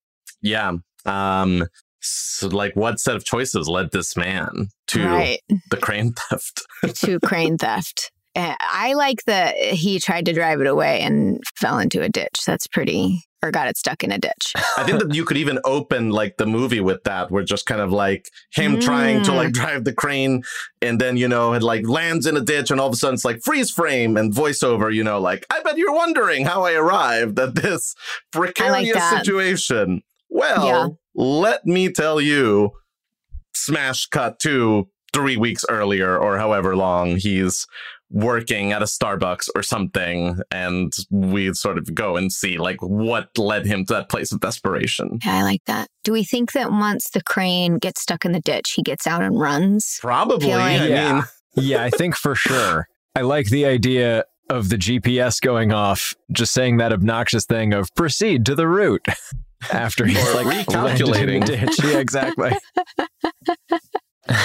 Yeah. 0.42 0.72
Um 1.06 1.66
so 2.04 2.48
like 2.48 2.74
what 2.76 3.00
set 3.00 3.16
of 3.16 3.24
choices 3.24 3.68
led 3.68 3.90
this 3.92 4.16
man 4.16 4.68
to 4.88 5.04
Right. 5.06 5.40
the 5.70 5.76
crane 5.76 6.12
theft? 6.12 6.62
to 6.96 7.18
crane 7.20 7.58
theft. 7.58 8.10
Uh, 8.36 8.54
I 8.60 8.94
like 8.94 9.22
that 9.26 9.56
he 9.56 10.00
tried 10.00 10.26
to 10.26 10.32
drive 10.32 10.60
it 10.60 10.66
away 10.66 11.00
and 11.00 11.40
fell 11.56 11.78
into 11.78 12.02
a 12.02 12.08
ditch. 12.08 12.40
That's 12.44 12.66
pretty 12.66 13.22
or 13.44 13.50
got 13.52 13.68
it 13.68 13.76
stuck 13.76 14.02
in 14.02 14.10
a 14.10 14.18
ditch. 14.18 14.54
I 14.78 14.84
think 14.84 15.00
that 15.00 15.14
you 15.14 15.24
could 15.24 15.36
even 15.36 15.58
open 15.66 16.08
like 16.10 16.38
the 16.38 16.46
movie 16.46 16.80
with 16.80 17.04
that, 17.04 17.30
where 17.30 17.44
just 17.44 17.66
kind 17.66 17.80
of 17.82 17.92
like 17.92 18.26
him 18.52 18.80
trying 18.80 19.22
to 19.24 19.30
Mm. 19.32 19.36
like 19.36 19.52
drive 19.52 19.84
the 19.84 19.92
crane, 19.92 20.42
and 20.82 20.98
then 21.00 21.16
you 21.18 21.28
know 21.28 21.52
it 21.52 21.62
like 21.62 21.86
lands 21.86 22.26
in 22.26 22.36
a 22.36 22.40
ditch, 22.40 22.70
and 22.72 22.80
all 22.80 22.88
of 22.88 22.94
a 22.94 22.96
sudden 22.96 23.14
it's 23.14 23.24
like 23.24 23.40
freeze 23.44 23.70
frame 23.70 24.16
and 24.16 24.32
voiceover. 24.34 24.92
You 24.92 25.04
know, 25.04 25.20
like 25.20 25.46
I 25.50 25.60
bet 25.60 25.76
you're 25.78 25.92
wondering 25.94 26.44
how 26.46 26.64
I 26.64 26.72
arrived 26.72 27.38
at 27.38 27.54
this 27.54 27.94
precarious 28.32 28.94
that. 28.96 29.18
situation. 29.24 30.02
Well. 30.28 30.98
Let 31.14 31.64
me 31.66 31.90
tell 31.90 32.20
you, 32.20 32.70
smash 33.54 34.06
cut 34.06 34.38
to 34.40 34.88
three 35.12 35.36
weeks 35.36 35.64
earlier 35.68 36.18
or 36.18 36.38
however 36.38 36.74
long 36.76 37.16
he's 37.16 37.66
working 38.10 38.72
at 38.72 38.82
a 38.82 38.84
Starbucks 38.84 39.48
or 39.56 39.62
something, 39.62 40.38
and 40.50 40.92
we 41.10 41.52
sort 41.54 41.78
of 41.78 41.94
go 41.94 42.16
and 42.16 42.30
see 42.32 42.58
like 42.58 42.76
what 42.80 43.28
led 43.38 43.66
him 43.66 43.84
to 43.86 43.94
that 43.94 44.08
place 44.08 44.30
of 44.32 44.40
desperation. 44.40 45.18
Yeah, 45.24 45.36
I 45.38 45.42
like 45.42 45.62
that. 45.66 45.88
Do 46.04 46.12
we 46.12 46.22
think 46.24 46.52
that 46.52 46.70
once 46.70 47.10
the 47.10 47.22
crane 47.22 47.78
gets 47.78 48.02
stuck 48.02 48.24
in 48.24 48.32
the 48.32 48.40
ditch, 48.40 48.72
he 48.76 48.82
gets 48.82 49.06
out 49.06 49.22
and 49.22 49.38
runs? 49.40 49.98
Probably. 50.00 50.46
Feeling- 50.48 50.62
I 50.62 50.88
Yeah. 50.88 51.12
mean, 51.14 51.24
Yeah, 51.56 51.82
I 51.84 51.90
think 51.90 52.16
for 52.16 52.34
sure. 52.34 52.88
I 53.16 53.20
like 53.22 53.46
the 53.48 53.64
idea 53.64 54.24
of 54.50 54.68
the 54.68 54.76
GPS 54.76 55.40
going 55.40 55.72
off, 55.72 56.14
just 56.32 56.52
saying 56.52 56.76
that 56.78 56.92
obnoxious 56.92 57.46
thing 57.46 57.72
of 57.72 57.88
proceed 57.94 58.44
to 58.46 58.54
the 58.56 58.66
route 58.68 59.06
after 59.72 60.04
he's 60.06 60.18
Or 60.28 60.42
like 60.42 60.66
recalculating. 60.66 61.08
landed 61.10 61.28
in 61.28 61.40
the 61.40 61.46
ditch. 61.46 61.84
Yeah, 61.84 61.98
exactly. 61.98 62.52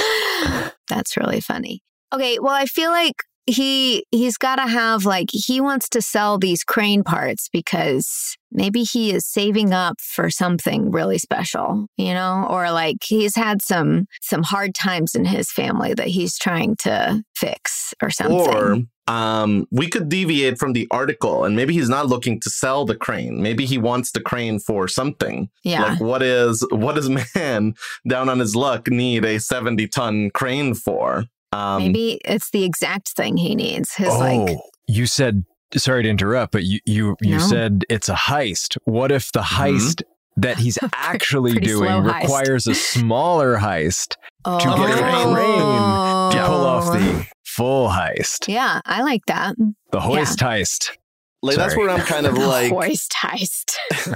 That's 0.88 1.16
really 1.18 1.42
funny. 1.42 1.82
Okay, 2.14 2.40
well, 2.40 2.54
I 2.54 2.66
feel 2.66 2.92
like 2.92 3.16
he 3.46 4.06
he's 4.12 4.38
got 4.38 4.58
to 4.58 4.68
have 4.68 5.06
like 5.06 5.30
he 5.32 5.60
wants 5.62 5.90
to 5.90 6.02
sell 6.02 6.38
these 6.38 6.64
crane 6.64 7.04
parts 7.04 7.50
because 7.52 8.38
maybe 8.52 8.84
he 8.84 9.12
is 9.14 9.26
saving 9.26 9.74
up 9.74 10.00
for 10.00 10.30
something 10.30 10.92
really 10.92 11.18
special, 11.18 11.88
you 11.98 12.14
know, 12.14 12.48
or 12.50 12.72
like 12.72 12.98
he's 13.04 13.36
had 13.36 13.62
some 13.62 14.06
some 14.22 14.44
hard 14.44 14.76
times 14.76 15.16
in 15.16 15.26
his 15.26 15.52
family 15.52 15.94
that 15.94 16.08
he's 16.08 16.38
trying 16.38 16.76
to 16.78 17.24
fix 17.36 17.94
or 18.02 18.10
something. 18.10 18.40
Or 18.40 18.78
um, 19.08 19.66
we 19.72 19.88
could 19.88 20.08
deviate 20.08 20.60
from 20.60 20.74
the 20.74 20.88
article 20.92 21.44
and 21.44 21.56
maybe 21.56 21.74
he's 21.74 21.90
not 21.90 22.08
looking 22.08 22.40
to 22.42 22.50
sell 22.50 22.86
the 22.86 22.96
crane. 22.96 23.42
Maybe 23.42 23.66
he 23.66 23.80
wants 23.80 24.12
the 24.12 24.22
crane 24.22 24.60
for 24.60 24.88
something. 24.88 25.50
yeah. 25.64 25.84
Like 25.84 26.00
what 26.00 26.22
is 26.22 26.66
what 26.72 26.96
does 26.96 27.10
man 27.36 27.74
down 28.08 28.30
on 28.30 28.40
his 28.40 28.56
luck 28.56 28.88
need 28.88 29.26
a 29.26 29.40
70 29.40 29.88
ton 29.88 30.30
crane 30.32 30.76
for? 30.76 31.26
Um 31.52 31.82
maybe 31.84 32.20
it's 32.26 32.50
the 32.52 32.64
exact 32.64 33.10
thing 33.10 33.38
he 33.38 33.56
needs. 33.56 33.94
His 33.96 34.10
oh, 34.10 34.20
like 34.20 34.58
you 34.88 35.06
said. 35.06 35.44
Sorry 35.76 36.02
to 36.02 36.10
interrupt, 36.10 36.52
but 36.52 36.64
you 36.64 36.80
you 36.86 37.16
you 37.22 37.38
No. 37.38 37.40
said 37.40 37.84
it's 37.90 38.10
a 38.10 38.16
heist. 38.16 38.76
What 38.86 39.12
if 39.12 39.32
the 39.32 39.42
Mhm. 39.42 39.68
heist 39.78 40.02
that 40.38 40.58
he's 40.58 40.80
actually 40.94 41.54
doing 41.60 42.02
requires 42.04 42.66
a 42.66 42.74
smaller 42.74 43.58
heist 43.58 44.16
oh. 44.46 44.58
get 44.58 44.70
a 44.70 45.04
crane 45.34 46.32
to 46.32 46.48
pull 46.48 46.66
off 46.66 46.94
the 46.94 47.26
full 47.46 47.90
heist, 47.90 48.48
Yeah, 48.48 48.80
I 48.86 49.04
like 49.04 49.22
that. 49.28 49.56
the 49.92 50.00
hoist 50.00 50.40
heist? 50.40 50.92
like 51.44 51.56
that's 51.58 51.76
where 51.78 51.90
I'm 51.90 52.02
kind 52.02 52.26
of 52.26 52.34
The 52.40 52.48
like 52.48 52.72
hoist 52.72 53.14
heist. 53.22 53.76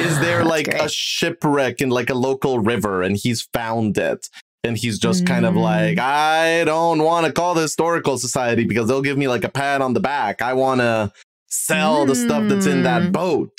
is 0.00 0.18
there 0.20 0.38
That's 0.38 0.48
like 0.48 0.68
a 0.68 0.88
shipwreck 0.88 1.80
in 1.80 1.90
like 1.90 2.10
a 2.10 2.14
local 2.14 2.58
river 2.60 3.02
and 3.02 3.16
he's 3.16 3.42
found 3.52 3.98
it 3.98 4.28
and 4.64 4.76
he's 4.78 4.98
just 4.98 5.26
kind 5.26 5.44
of 5.44 5.54
Mm. 5.54 5.62
like 5.62 5.98
i 5.98 6.64
don't 6.64 7.02
want 7.02 7.26
to 7.26 7.32
call 7.32 7.54
the 7.54 7.62
historical 7.62 8.16
society 8.18 8.64
because 8.64 8.88
they'll 8.88 9.02
give 9.02 9.18
me 9.18 9.28
like 9.28 9.44
a 9.44 9.48
pat 9.48 9.82
on 9.82 9.92
the 9.94 10.00
back 10.00 10.40
i 10.42 10.52
want 10.52 10.80
to 10.80 11.12
sell 11.48 12.06
the 12.06 12.14
stuff 12.14 12.48
that's 12.48 12.66
in 12.66 12.82
that 12.84 13.02
Mm. 13.02 13.12
boat 13.12 13.52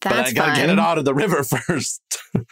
but 0.00 0.12
i 0.12 0.32
gotta 0.32 0.52
fun. 0.52 0.56
get 0.56 0.70
it 0.70 0.78
out 0.78 0.98
of 0.98 1.04
the 1.04 1.14
river 1.14 1.42
first 1.44 2.00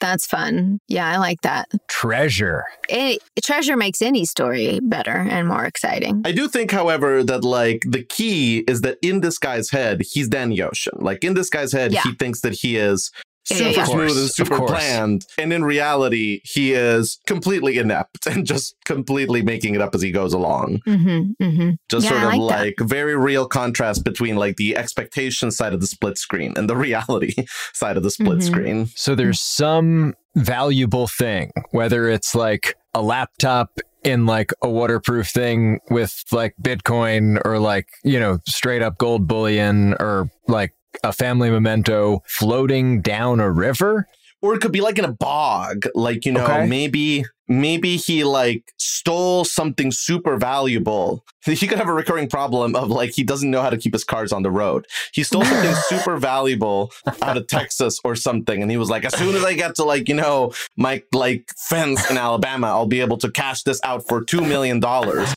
That's 0.01 0.29
fun. 0.29 0.79
Yeah, 0.87 1.09
I 1.09 1.17
like 1.17 1.41
that. 1.41 1.69
Treasure. 1.89 2.63
It, 2.89 3.21
treasure 3.45 3.77
makes 3.77 4.01
any 4.01 4.25
story 4.25 4.79
better 4.81 5.11
and 5.29 5.49
more 5.49 5.65
exciting. 5.65 6.23
i 6.25 6.31
do 6.33 6.47
think 6.49 6.71
however 6.71 7.25
that 7.25 7.43
like 7.45 7.83
the 7.89 8.03
key 8.05 8.59
is 8.69 8.83
that 8.83 8.99
in 9.03 9.21
this 9.23 9.39
guy's 9.39 9.71
head 9.71 10.03
he's 10.03 10.29
danny 10.29 10.61
ocean 10.63 10.93
like 11.01 11.25
in 11.25 11.35
this 11.35 11.51
guy's 11.51 11.73
head 11.73 11.93
Yeah. 11.93 12.03
he 12.03 12.13
thinks 12.15 12.41
that 12.43 12.53
he 12.55 12.77
is 12.77 13.11
Yeah, 13.13 13.22
super 13.45 13.71
yeah, 13.71 13.77
yeah. 13.77 13.85
smooth 13.85 14.17
and 14.17 14.31
super 14.31 14.61
planned. 14.67 15.27
And 15.39 15.53
in 15.53 15.65
reality, 15.65 16.41
he 16.45 16.73
is 16.73 17.19
completely 17.27 17.79
inept 17.79 18.27
and 18.31 18.47
just 18.47 18.75
completely 18.85 19.43
making 19.43 19.75
it 19.75 19.81
up 19.81 19.95
as 19.95 20.03
he 20.03 20.11
goes 20.13 20.33
along. 20.33 20.81
Mm-hmm, 20.87 21.43
mm-hmm. 21.45 21.71
Just 21.89 22.05
Yeah, 22.05 22.21
sort 22.23 22.35
of 22.35 22.41
like 22.41 22.79
like 22.81 22.89
very 22.89 23.17
real 23.17 23.47
contrast 23.47 24.05
between 24.05 24.37
like 24.37 24.57
the 24.57 24.77
expectation 24.77 25.51
side 25.51 25.73
of 25.75 25.81
the 25.81 25.87
split 25.87 26.19
screen 26.19 26.53
and 26.57 26.69
the 26.69 26.77
reality 26.89 27.35
side 27.73 27.97
of 27.97 28.03
the 28.03 28.11
split 28.11 28.39
Mhm. 28.39 28.43
screen. 28.43 28.87
So 28.95 29.15
there's 29.15 29.41
some 29.41 30.15
valuable 30.35 31.07
thing, 31.07 31.51
whether 31.73 32.09
it's 32.09 32.35
like 32.35 32.77
a 32.95 33.03
laptop 33.03 33.79
in 34.05 34.27
like 34.27 34.53
a 34.63 34.69
waterproof 34.69 35.29
thing 35.29 35.79
with 35.91 36.25
like 36.33 36.55
Bitcoin 36.61 37.41
or 37.45 37.59
like, 37.59 37.87
you 38.03 38.19
know, 38.19 38.39
straight 38.47 38.83
up 38.83 38.99
gold 38.99 39.29
bullion 39.29 39.95
or 40.01 40.29
like 40.49 40.73
a 41.03 41.13
family 41.13 41.51
memento 41.51 42.23
floating 42.27 43.01
down 43.03 43.41
a 43.41 43.51
river. 43.51 44.09
Or 44.41 44.55
it 44.55 44.61
could 44.61 44.73
be 44.73 44.81
like 44.81 44.99
in 44.99 45.05
a 45.05 45.13
bog, 45.13 45.87
like, 45.95 46.25
you 46.27 46.33
know, 46.33 46.45
Okay. 46.45 46.67
maybe 46.67 47.25
maybe 47.49 47.97
he 47.97 48.25
like 48.25 48.73
stole 48.79 49.45
something 49.45 49.93
super 49.93 50.37
valuable. 50.37 51.25
He 51.45 51.67
could 51.67 51.79
have 51.79 51.89
a 51.89 51.93
recurring 51.93 52.29
problem 52.29 52.77
of 52.77 52.89
like 52.89 53.11
he 53.11 53.25
doesn't 53.25 53.51
know 53.51 53.63
how 53.63 53.71
to 53.71 53.77
keep 53.77 53.93
his 53.93 54.05
cars 54.05 54.33
on 54.33 54.43
the 54.45 54.51
road. 54.51 54.87
He 55.13 55.25
stole 55.25 55.45
something 55.45 55.75
super 55.89 56.17
valuable 56.17 56.93
out 57.21 57.37
of 57.37 57.49
Texas 57.49 57.99
or 58.05 58.15
something, 58.15 58.63
and 58.63 58.71
he 58.71 58.77
was 58.77 58.89
like, 58.89 59.05
as 59.05 59.15
soon 59.17 59.35
as 59.35 59.45
I 59.45 59.55
get 59.55 59.75
to 59.77 59.85
like, 59.85 60.09
you 60.09 60.15
know, 60.15 60.53
my 60.77 61.03
like 61.13 61.51
fence 61.69 62.09
in 62.11 62.17
Alabama, 62.17 62.69
I'll 62.69 62.87
be 62.87 63.01
able 63.01 63.17
to 63.19 63.31
cash 63.31 63.65
this 63.65 63.81
out 63.83 64.07
for 64.09 64.23
two 64.25 64.41
million 64.41 64.79
dollars. 64.79 65.35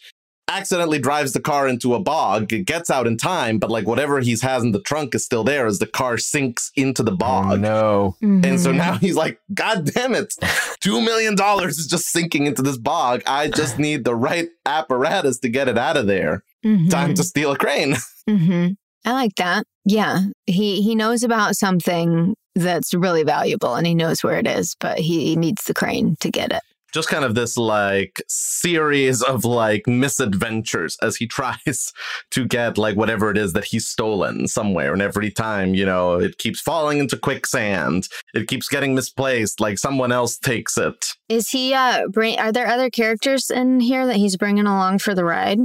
Accidentally 0.48 1.00
drives 1.00 1.34
the 1.34 1.40
car 1.40 1.68
into 1.68 1.96
a 1.96 2.00
bog, 2.00 2.54
it 2.54 2.66
gets 2.66 2.92
out 2.92 3.08
in 3.08 3.18
time, 3.18 3.58
but 3.58 3.72
like 3.72 3.88
whatever 3.88 4.20
he 4.20 4.38
has 4.42 4.64
in 4.64 4.72
the 4.74 4.80
trunk 4.82 5.16
is 5.16 5.26
still 5.26 5.44
there 5.44 5.66
as 5.66 5.80
the 5.80 5.88
car 5.88 6.18
sinks 6.20 6.72
into 6.76 7.02
the 7.02 7.12
bog. 7.12 7.54
Oh 7.54 7.56
no. 7.56 8.16
And 8.22 8.60
so 8.62 8.72
Mhm. 8.72 8.78
now 8.78 8.94
he's 8.98 9.16
like, 9.16 9.40
God 9.54 9.86
damn 9.92 10.14
it. 10.14 10.34
Two 10.82 11.02
million 11.02 11.36
dollars 11.36 11.80
is 11.80 11.88
just 11.88 12.10
sinking 12.10 12.46
into 12.46 12.62
this 12.62 12.78
bog. 12.78 13.24
I 13.26 13.48
just 13.48 13.80
need 13.80 14.04
the 14.04 14.14
right 14.16 14.50
apparatus 14.68 15.40
to 15.40 15.50
get 15.50 15.68
it 15.68 15.80
out 15.80 15.98
of 15.98 16.06
there. 16.06 16.44
Mhm. 16.64 16.92
Time 16.92 17.16
to 17.16 17.24
steal 17.24 17.52
a 17.52 17.58
crane. 17.58 17.96
hmm 18.30 18.68
I 19.04 19.12
like 19.14 19.36
that. 19.36 19.66
Yeah, 19.84 20.20
he 20.46 20.82
he 20.84 20.96
knows 20.96 21.24
about 21.24 21.56
something 21.56 22.36
that's 22.56 22.94
really 22.94 23.24
valuable, 23.24 23.76
and 23.76 23.86
he 23.86 23.94
knows 23.94 24.24
where 24.24 24.38
it 24.40 24.48
is, 24.48 24.76
but 24.80 24.98
he 25.00 25.36
needs 25.36 25.64
the 25.66 25.74
crane 25.76 26.16
to 26.22 26.30
get 26.32 26.52
it. 26.52 26.62
Just 26.96 27.10
kind 27.10 27.26
of 27.26 27.36
this 27.36 27.58
like 27.58 28.24
series 28.30 29.22
of 29.22 29.44
like 29.44 29.86
misadventures 29.86 30.98
as 31.02 31.18
he 31.18 31.28
tries 31.38 31.92
to 32.32 32.46
get 32.46 32.78
like 32.78 32.96
whatever 32.96 33.30
it 33.30 33.38
is 33.38 33.52
that 33.52 33.66
he's 33.66 33.86
stolen 33.86 34.48
somewhere. 34.48 34.94
And 34.94 35.02
every 35.02 35.30
time, 35.30 35.76
you 35.76 35.86
know, 35.86 36.14
it 36.14 36.38
keeps 36.38 36.62
falling 36.62 37.00
into 37.00 37.18
quicksand. 37.18 38.08
It 38.34 38.48
keeps 38.48 38.70
getting 38.70 38.96
misplaced. 38.96 39.60
Like 39.60 39.78
someone 39.78 40.14
else 40.14 40.38
takes 40.38 40.78
it. 40.78 41.18
Is 41.28 41.50
he? 41.50 41.74
Uh, 41.74 42.08
bring? 42.08 42.40
Are 42.40 42.54
there 42.54 42.68
other 42.68 42.90
characters 42.90 43.50
in 43.50 43.82
here 43.82 44.08
that 44.08 44.16
he's 44.16 44.38
bringing 44.38 44.66
along 44.66 45.00
for 45.00 45.14
the 45.14 45.26
ride? 45.26 45.60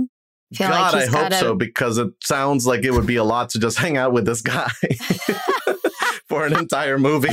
Feel 0.52 0.68
like 0.68 0.92
God, 0.92 0.94
I 0.96 1.06
hope 1.06 1.12
gotta- 1.12 1.36
so 1.36 1.54
because 1.54 1.96
it 1.98 2.08
sounds 2.24 2.66
like 2.66 2.82
it 2.82 2.90
would 2.90 3.06
be 3.06 3.14
a 3.14 3.22
lot 3.22 3.50
to 3.50 3.60
just 3.60 3.78
hang 3.78 3.96
out 3.96 4.12
with 4.12 4.24
this 4.24 4.42
guy 4.42 4.68
for 6.28 6.44
an 6.44 6.56
entire 6.58 6.98
movie. 6.98 7.28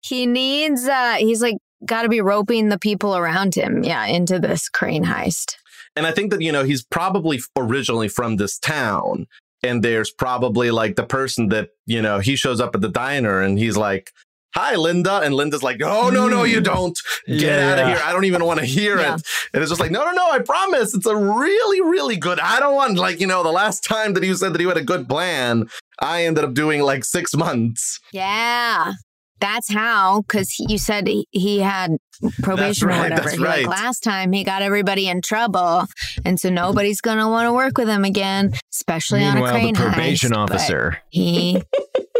He 0.00 0.26
needs. 0.26 0.86
uh 0.86 1.16
He's 1.18 1.42
like 1.42 1.56
got 1.84 2.02
to 2.02 2.08
be 2.08 2.20
roping 2.20 2.68
the 2.68 2.78
people 2.78 3.16
around 3.16 3.54
him, 3.54 3.84
yeah, 3.84 4.06
into 4.06 4.38
this 4.38 4.68
crane 4.68 5.04
heist. 5.04 5.54
and 5.96 6.06
I 6.06 6.12
think 6.12 6.30
that 6.30 6.40
you 6.42 6.52
know 6.52 6.64
he's 6.64 6.84
probably 6.84 7.40
originally 7.56 8.08
from 8.08 8.36
this 8.36 8.58
town, 8.58 9.26
and 9.62 9.82
there's 9.82 10.10
probably 10.10 10.70
like 10.70 10.96
the 10.96 11.04
person 11.04 11.48
that 11.48 11.70
you 11.86 12.02
know 12.02 12.18
he 12.20 12.36
shows 12.36 12.60
up 12.60 12.74
at 12.74 12.80
the 12.80 12.88
diner 12.88 13.40
and 13.40 13.58
he's 13.58 13.76
like. 13.76 14.10
Hi, 14.54 14.76
Linda. 14.76 15.20
And 15.20 15.34
Linda's 15.34 15.62
like, 15.62 15.82
oh, 15.84 16.08
no, 16.08 16.26
no, 16.26 16.42
you 16.42 16.60
mm. 16.60 16.64
don't. 16.64 16.98
Get 17.26 17.40
Yeah, 17.42 17.70
out 17.72 17.78
of 17.80 17.86
here. 17.88 18.00
I 18.02 18.12
don't 18.12 18.24
even 18.24 18.44
want 18.46 18.58
to 18.58 18.66
hear 18.66 18.96
Yeah. 18.98 19.14
it. 19.16 19.22
And 19.52 19.62
it's 19.62 19.70
just 19.70 19.80
like, 19.80 19.90
no, 19.90 20.02
no, 20.06 20.10
no, 20.12 20.30
I 20.30 20.38
promise. 20.38 20.94
It's 20.94 21.06
a 21.06 21.14
really, 21.14 21.80
really 21.82 22.16
good. 22.16 22.40
I 22.40 22.58
don't 22.58 22.74
want, 22.74 22.96
like, 22.96 23.20
you 23.20 23.26
know, 23.26 23.42
the 23.42 23.52
last 23.52 23.84
time 23.84 24.14
that 24.14 24.24
you 24.24 24.34
said 24.34 24.54
that 24.54 24.60
you 24.62 24.68
had 24.68 24.78
a 24.78 24.82
good 24.82 25.06
plan, 25.06 25.68
I 26.00 26.24
ended 26.24 26.44
up 26.44 26.54
doing 26.54 26.80
like 26.80 27.04
six 27.04 27.34
months. 27.36 28.00
Yeah, 28.10 28.94
that's 29.40 29.72
how. 29.72 30.22
Because 30.22 30.58
you 30.58 30.78
said 30.78 31.06
he, 31.06 31.26
he 31.30 31.60
had 31.60 31.96
probation 32.42 32.88
right, 32.88 32.98
or 32.98 33.02
whatever. 33.02 33.22
that's 33.22 33.36
You're 33.36 33.46
like, 33.46 33.66
last 33.66 34.02
time 34.02 34.32
he 34.32 34.44
got 34.44 34.62
everybody 34.62 35.08
in 35.08 35.22
trouble, 35.22 35.84
and 36.24 36.38
so 36.38 36.50
nobody's 36.50 37.00
gonna 37.00 37.28
want 37.28 37.46
to 37.46 37.52
work 37.52 37.78
with 37.78 37.88
him 37.88 38.04
again, 38.04 38.52
especially 38.72 39.24
on 39.24 39.36
a 39.36 39.40
Meanwhile, 39.40 39.72
the 39.72 39.72
probation 39.72 40.32
heist, 40.32 40.36
officer 40.36 40.98
He 41.10 41.62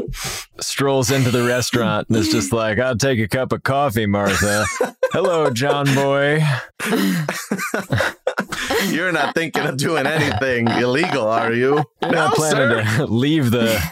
strolls 0.60 1.10
into 1.10 1.30
the 1.30 1.44
restaurant 1.44 2.08
and 2.08 2.16
is 2.16 2.28
just 2.28 2.52
like, 2.52 2.78
I'll 2.78 2.96
take 2.96 3.18
a 3.18 3.28
cup 3.28 3.52
of 3.52 3.62
coffee, 3.62 4.06
Martha. 4.06 4.64
Hello, 5.12 5.50
John 5.50 5.86
Boy. 5.94 6.42
You're 8.86 9.12
not 9.12 9.34
thinking 9.34 9.64
of 9.64 9.76
doing 9.76 10.06
anything 10.06 10.68
illegal, 10.68 11.26
are 11.26 11.52
you? 11.52 11.82
You're 12.02 12.12
not 12.12 12.34
planning 12.34 12.84
to 12.96 13.06
leave 13.06 13.50
the 13.50 13.82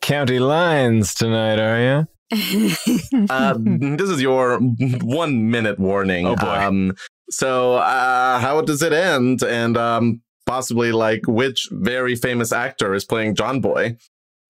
county 0.00 0.38
lines 0.38 1.14
tonight, 1.14 1.58
are 1.58 1.80
you? 1.80 2.06
Uh, 2.32 3.54
this 3.58 4.08
is 4.10 4.20
your 4.22 4.58
one 4.58 5.50
minute 5.50 5.78
warning. 5.78 6.26
Oh, 6.26 6.36
boy. 6.36 6.46
Um, 6.46 6.94
so, 7.30 7.74
uh, 7.74 8.38
how 8.38 8.60
does 8.60 8.82
it 8.82 8.92
end? 8.92 9.42
And 9.42 9.76
um, 9.76 10.22
possibly, 10.46 10.92
like, 10.92 11.22
which 11.26 11.68
very 11.70 12.16
famous 12.16 12.52
actor 12.52 12.94
is 12.94 13.04
playing 13.04 13.34
John 13.36 13.60
Boy 13.60 13.96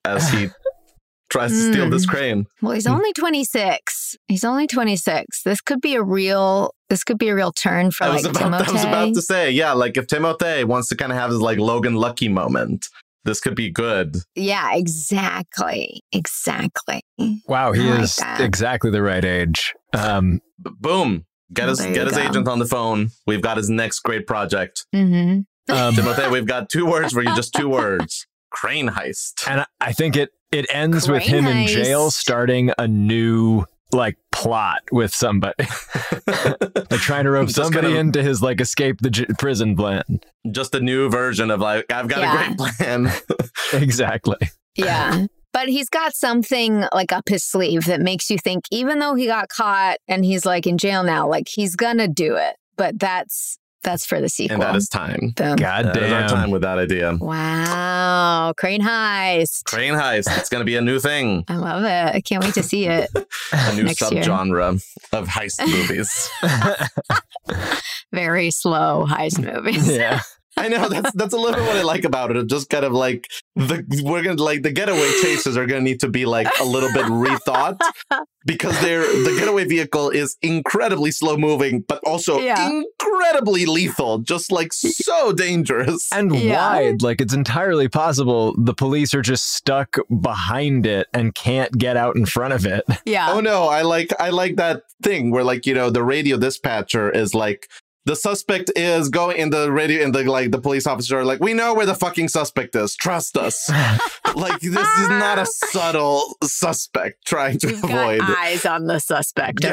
as 0.05 0.31
he 0.31 0.49
tries 1.31 1.51
to 1.53 1.73
steal 1.73 1.91
this 1.91 2.05
Hmm. 2.05 2.11
crane? 2.11 2.47
well, 2.63 2.73
he's 2.73 2.87
only 2.87 3.13
26. 3.13 4.17
He's 4.29 4.45
only 4.45 4.67
26. 4.67 5.43
This 5.43 5.61
could 5.61 5.81
be 5.81 5.95
a 5.95 6.03
real. 6.03 6.75
This 6.89 7.05
could 7.05 7.19
be 7.19 7.29
a 7.29 7.35
real 7.37 7.53
turn 7.53 7.93
for 7.93 8.05
I 8.05 8.09
like 8.09 8.17
was, 8.25 8.27
about, 8.37 8.53
I 8.69 8.73
was 8.73 8.83
about 8.85 9.15
to 9.15 9.23
say, 9.23 9.51
yeah, 9.53 9.73
like 9.75 9.97
if 9.97 10.07
Timothée 10.09 10.65
wants 10.65 10.89
to 10.89 10.97
kind 10.97 11.13
of 11.13 11.19
have 11.19 11.31
his 11.31 11.41
like 11.41 11.59
Logan 11.59 11.95
Lucky 11.95 12.29
moment, 12.29 12.89
this 13.25 13.41
could 13.41 13.55
be 13.55 13.71
good. 13.71 14.17
Yeah, 14.35 14.75
exactly, 14.75 16.03
exactly. 16.13 17.03
Wow, 17.47 17.73
he 17.73 17.87
I 17.89 17.91
like 17.93 18.01
is 18.03 18.17
that. 18.17 18.41
exactly 18.41 18.91
the 18.91 19.03
right 19.03 19.25
age. 19.25 19.75
Um, 19.93 20.41
boom. 20.59 21.27
Get 21.53 21.67
Well, 21.67 21.77
his 21.77 21.87
get 21.87 22.07
his 22.07 22.17
go. 22.17 22.23
agent 22.23 22.49
on 22.49 22.59
the 22.61 22.67
phone. 22.67 23.11
We've 23.27 23.43
got 23.43 23.57
his 23.57 23.69
next 23.69 24.01
great 24.01 24.27
project. 24.27 24.85
hmm 24.93 25.41
um, 25.69 25.95
Timothée, 25.95 26.31
we've 26.33 26.47
got 26.47 26.69
two 26.69 26.85
words 26.87 27.13
for 27.13 27.23
you, 27.23 27.35
just 27.37 27.53
two 27.55 27.69
words. 27.81 28.27
Crane 28.51 28.89
heist. 28.89 29.47
and 29.49 29.61
I- 29.61 29.67
I 29.81 29.93
think 29.93 30.17
it 30.17 30.31
it 30.51 30.67
ends 30.75 31.09
with 31.09 31.23
Crane 31.23 31.45
him 31.45 31.47
in 31.47 31.67
jail 31.69 32.11
starting 32.11 32.73
a 32.79 32.89
new 32.89 33.65
like 33.93 34.17
plot 34.33 34.81
with 34.93 35.13
somebody, 35.15 35.55
like 36.27 37.01
trying 37.01 37.25
to 37.25 37.31
rope 37.31 37.51
somebody 37.51 37.89
kind 37.89 37.95
of- 37.95 38.01
into 38.01 38.23
his 38.23 38.43
like 38.43 38.61
escape 38.61 39.01
the 39.01 39.11
j- 39.11 39.27
prison 39.39 39.77
plan. 39.77 40.21
Just 40.51 40.75
a 40.75 40.81
new 40.81 41.09
version 41.11 41.51
of 41.51 41.61
like, 41.61 41.91
I've 41.93 42.09
got 42.09 42.21
Yeah. 42.21 42.33
a 42.53 42.55
great 42.55 42.59
plan. 42.59 43.13
Exactly. 43.73 44.37
Yeah. 44.75 45.27
But 45.53 45.69
he's 45.69 45.89
got 45.89 46.15
something 46.15 46.85
like 46.93 47.13
up 47.13 47.29
his 47.29 47.45
sleeve 47.45 47.85
that 47.87 48.01
makes 48.01 48.31
you 48.31 48.39
think, 48.39 48.65
even 48.73 48.99
though 48.99 49.15
he 49.15 49.27
got 49.27 49.49
caught 49.49 49.99
and 50.09 50.25
he's 50.25 50.45
like 50.45 50.67
in 50.67 50.77
jail 50.79 51.03
now, 51.05 51.29
like 51.29 51.47
he's 51.49 51.77
gonna 51.77 52.09
do 52.09 52.35
it. 52.37 52.57
But 52.77 52.99
that's 52.99 53.59
that's 53.83 54.05
for 54.07 54.21
the 54.21 54.29
sequel. 54.29 54.55
and 54.55 54.63
that 54.63 54.77
is 54.77 54.89
time. 54.89 55.33
Boom. 55.37 55.57
God 55.57 55.87
That 55.87 55.97
is 55.97 56.13
our 56.13 56.21
damn. 56.21 56.29
time 56.29 56.51
with 56.51 56.63
that 56.63 56.79
idea. 56.79 57.17
Wow. 57.21 58.53
Crane 58.57 58.81
heist. 58.83 59.65
Crane 59.65 59.95
heist. 59.95 60.37
It's 60.39 60.49
going 60.49 60.61
to 60.61 60.65
be 60.67 60.77
a 60.77 60.81
new 60.81 60.99
thing, 61.01 61.45
I 61.49 61.57
love 61.57 61.85
it. 61.85 62.15
I 62.17 62.21
can't 62.21 62.43
wait 62.45 62.55
to 62.55 62.63
see 62.63 62.87
it. 62.87 63.09
a 63.15 63.75
new 63.75 63.85
subgenre 63.87 64.83
of 65.13 65.27
heist 65.29 65.67
movies. 65.67 66.31
Very 68.13 68.51
slow 68.51 69.07
heist 69.09 69.39
movies. 69.43 69.89
yeah. 69.89 70.21
I 70.61 70.69
know 70.69 70.89
that's 70.89 71.13
that's 71.13 71.35
a 71.35 71.37
little 71.37 71.57
bit 71.59 71.67
what 71.67 71.77
I 71.77 71.83
like 71.83 72.05
about 72.05 72.31
it. 72.31 72.37
It 72.37 72.47
just 72.49 72.69
kind 72.71 72.85
of 72.85 72.93
like 72.93 73.27
the 73.57 73.85
we're 74.05 74.23
gonna 74.23 74.43
like 74.43 74.63
the 74.63 74.73
getaway 74.73 75.11
chases 75.23 75.57
are 75.57 75.67
gonna 75.67 75.81
need 75.83 76.01
to 76.01 76.09
be 76.09 76.27
like 76.27 76.49
a 76.61 76.65
little 76.65 76.93
bit 76.93 77.05
rethought 77.07 77.79
because 78.47 78.79
they're 78.81 79.03
the 79.03 79.37
getaway 79.39 79.65
vehicle 79.65 80.11
is 80.11 80.37
incredibly 80.43 81.11
slow 81.11 81.37
moving, 81.37 81.81
but 81.87 82.03
also 82.05 82.39
Yeah. 82.39 82.71
incredibly 82.71 83.67
lethal, 83.67 84.19
just 84.19 84.51
like 84.53 84.73
so 84.73 85.33
dangerous. 85.33 86.09
And 86.13 86.35
Yeah. 86.35 86.57
wide, 86.57 87.03
like 87.03 87.21
it's 87.21 87.35
entirely 87.35 87.89
possible 87.89 88.55
the 88.57 88.75
police 88.75 89.15
are 89.15 89.23
just 89.23 89.53
stuck 89.55 89.97
behind 90.21 90.87
it 90.87 91.09
and 91.13 91.35
can't 91.35 91.73
get 91.77 91.97
out 91.97 92.17
in 92.17 92.27
front 92.27 92.55
of 92.55 92.65
it. 92.67 92.85
Yeah. 93.05 93.31
Oh 93.33 93.41
no, 93.41 93.65
I 93.69 93.83
like 93.83 94.11
I 94.21 94.31
like 94.31 94.57
that 94.57 94.83
thing 95.03 95.31
where 95.31 95.45
like 95.45 95.67
you 95.67 95.75
know 95.75 95.91
the 95.91 96.03
radio 96.03 96.37
dispatcher 96.37 97.11
is 97.11 97.35
like 97.35 97.69
the 98.07 98.17
suspect 98.17 98.71
is 98.77 99.09
going 99.09 99.37
in 99.37 99.51
the 99.51 99.71
radio 99.71 100.03
and 100.05 100.15
the 100.15 100.25
like 100.25 100.51
the 100.51 100.61
police 100.61 100.87
officer 100.87 101.19
are 101.19 101.25
like 101.25 101.41
we 101.41 101.53
know 101.55 101.75
where 101.75 101.87
the 101.87 101.95
fucking 101.95 102.29
suspect 102.29 102.75
is 102.75 102.97
trust 102.97 103.37
us 103.37 103.69
like 104.35 104.61
this 104.61 104.75
is 104.99 105.09
not 105.09 105.39
a 105.39 105.47
subtle 105.47 106.37
suspect 106.43 107.25
trying 107.27 107.59
to 107.59 107.69
You've 107.71 107.83
got 107.83 107.91
avoid 107.91 108.21
eyes 108.39 108.65
on 108.65 108.87
the 108.87 108.99
suspect. 109.01 109.63
Yeah. 109.63 109.73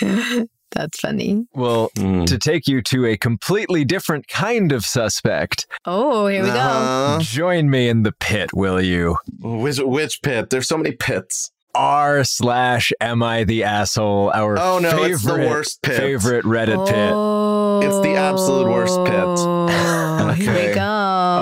Okay. 0.00 0.46
That's 0.72 0.98
funny. 1.00 1.46
Well, 1.54 1.90
Mm. 1.96 2.26
to 2.26 2.38
take 2.38 2.66
you 2.68 2.82
to 2.82 3.06
a 3.06 3.16
completely 3.16 3.84
different 3.84 4.28
kind 4.28 4.72
of 4.72 4.84
suspect, 4.84 5.66
Oh, 5.86 6.26
here 6.26 6.42
we 6.42 6.48
go. 6.50 6.54
Uh-huh. 6.56 7.18
join 7.20 7.70
me 7.70 7.88
in 7.88 8.02
the 8.02 8.12
pit, 8.12 8.50
will 8.52 8.80
you? 8.82 9.16
which 9.40 9.78
which 9.78 10.20
pit 10.22 10.50
there's 10.50 10.68
so 10.68 10.76
many 10.76 10.92
pits 10.92 11.50
R 11.76 12.24
slash 12.24 12.92
am 13.00 13.22
I 13.22 13.44
the 13.44 13.64
asshole? 13.64 14.30
Our 14.34 14.58
Oh, 14.58 14.78
no, 14.78 14.90
favorite, 14.90 15.10
it's 15.12 15.22
the 15.24 15.32
worst 15.34 15.82
pit. 15.82 15.96
favorite 15.96 16.44
Reddit 16.44 16.86
pit. 16.86 17.10
Oh, 17.12 17.80
It's 17.82 18.00
the 18.00 18.14
absolute 18.16 18.66
worst 18.70 18.98
pit. 19.04 19.14
Here 20.38 20.50
Okay. 20.52 20.68
we 20.68 20.74
go. 20.74 20.82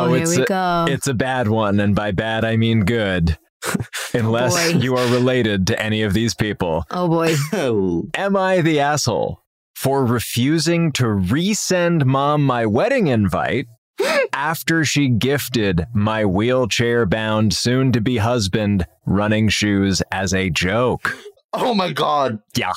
Oh, 0.06 0.12
here 0.12 0.22
it's 0.22 0.36
we 0.36 0.42
a- 0.42 0.46
go. 0.46 0.86
It's 0.88 1.06
a 1.06 1.14
bad 1.14 1.48
one, 1.48 1.80
and 1.80 1.94
by 1.94 2.10
bad 2.10 2.44
I 2.44 2.56
mean 2.56 2.84
good. 2.84 3.38
Unless 4.14 4.72
boy. 4.72 4.78
you 4.78 4.96
are 4.96 5.06
related 5.12 5.66
to 5.68 5.82
any 5.82 6.02
of 6.02 6.12
these 6.12 6.34
people. 6.34 6.84
oh 6.90 7.08
boy. 7.08 7.34
Oh. 7.52 8.04
Am 8.14 8.36
I 8.36 8.60
the 8.60 8.80
asshole 8.80 9.40
for 9.74 10.04
refusing 10.04 10.92
to 10.92 11.04
resend 11.04 12.04
mom 12.04 12.44
my 12.44 12.66
wedding 12.66 13.06
invite 13.06 13.66
after 14.32 14.84
she 14.84 15.08
gifted 15.08 15.86
my 15.94 16.24
wheelchair 16.24 17.06
bound 17.06 17.52
soon 17.54 17.92
to 17.92 18.00
be 18.00 18.16
husband 18.18 18.86
running 19.06 19.48
shoes 19.48 20.02
as 20.12 20.32
a 20.34 20.50
joke? 20.50 21.16
oh 21.52 21.74
my 21.74 21.92
god 21.92 22.38
Yeah, 22.56 22.72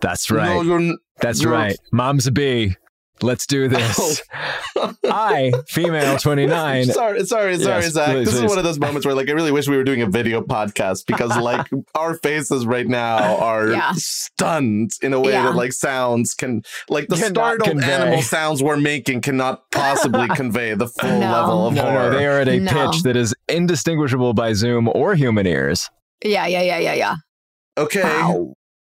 that's 0.00 0.30
right. 0.30 0.48
no 0.54 0.62
you're 0.62 0.94
That's 1.20 1.42
You're- 1.42 1.54
right. 1.56 1.76
Mom's 1.92 2.26
a 2.26 2.32
bee. 2.32 2.76
Let's 3.22 3.46
do 3.46 3.68
this. 3.68 4.22
I, 5.04 5.52
female 5.66 6.18
29. 6.20 6.84
sorry, 6.86 7.24
sorry, 7.24 7.58
sorry, 7.58 7.82
Yes, 7.82 7.92
Zach. 7.92 8.10
please, 8.10 8.26
this 8.26 8.34
is 8.34 8.42
one 8.44 8.58
of 8.58 8.64
those 8.64 8.78
moments 8.78 9.06
where, 9.06 9.14
like, 9.14 9.28
I 9.28 9.32
really 9.32 9.50
wish 9.52 9.68
we 9.68 9.76
were 9.76 9.84
doing 9.84 10.02
a 10.02 10.06
video 10.06 10.40
podcast 10.40 11.06
because, 11.06 11.36
like, 11.36 11.66
our 11.94 12.14
faces 12.18 12.64
right 12.66 12.86
now 12.86 13.36
are 13.38 13.70
Yeah. 13.70 13.92
stunned 13.96 14.92
in 15.02 15.12
a 15.12 15.20
way 15.20 15.32
Yeah. 15.32 15.46
that, 15.46 15.54
like, 15.56 15.72
sounds 15.72 16.34
can, 16.34 16.62
like, 16.88 17.08
the 17.08 17.16
Cannot 17.16 17.30
startled 17.30 17.68
convey. 17.70 17.92
animal 17.92 18.22
sounds 18.22 18.62
we're 18.62 18.76
making 18.76 19.20
cannot 19.22 19.70
possibly 19.70 20.28
convey 20.28 20.74
the 20.74 20.86
full 20.86 21.18
No. 21.18 21.32
level 21.32 21.66
of 21.66 21.74
No, 21.74 21.82
horror. 21.82 22.10
no, 22.12 22.18
they 22.18 22.26
are 22.26 22.40
at 22.40 22.48
a 22.48 22.60
No. 22.60 22.70
pitch 22.90 23.02
that 23.02 23.16
is 23.16 23.34
indistinguishable 23.48 24.32
by 24.34 24.52
Zoom 24.52 24.88
or 24.94 25.14
human 25.14 25.46
ears. 25.46 25.90
Yeah, 26.24 26.46
yeah, 26.46 26.62
yeah, 26.62 26.78
yeah, 26.78 26.94
yeah. 26.94 27.14
okay, 27.76 28.02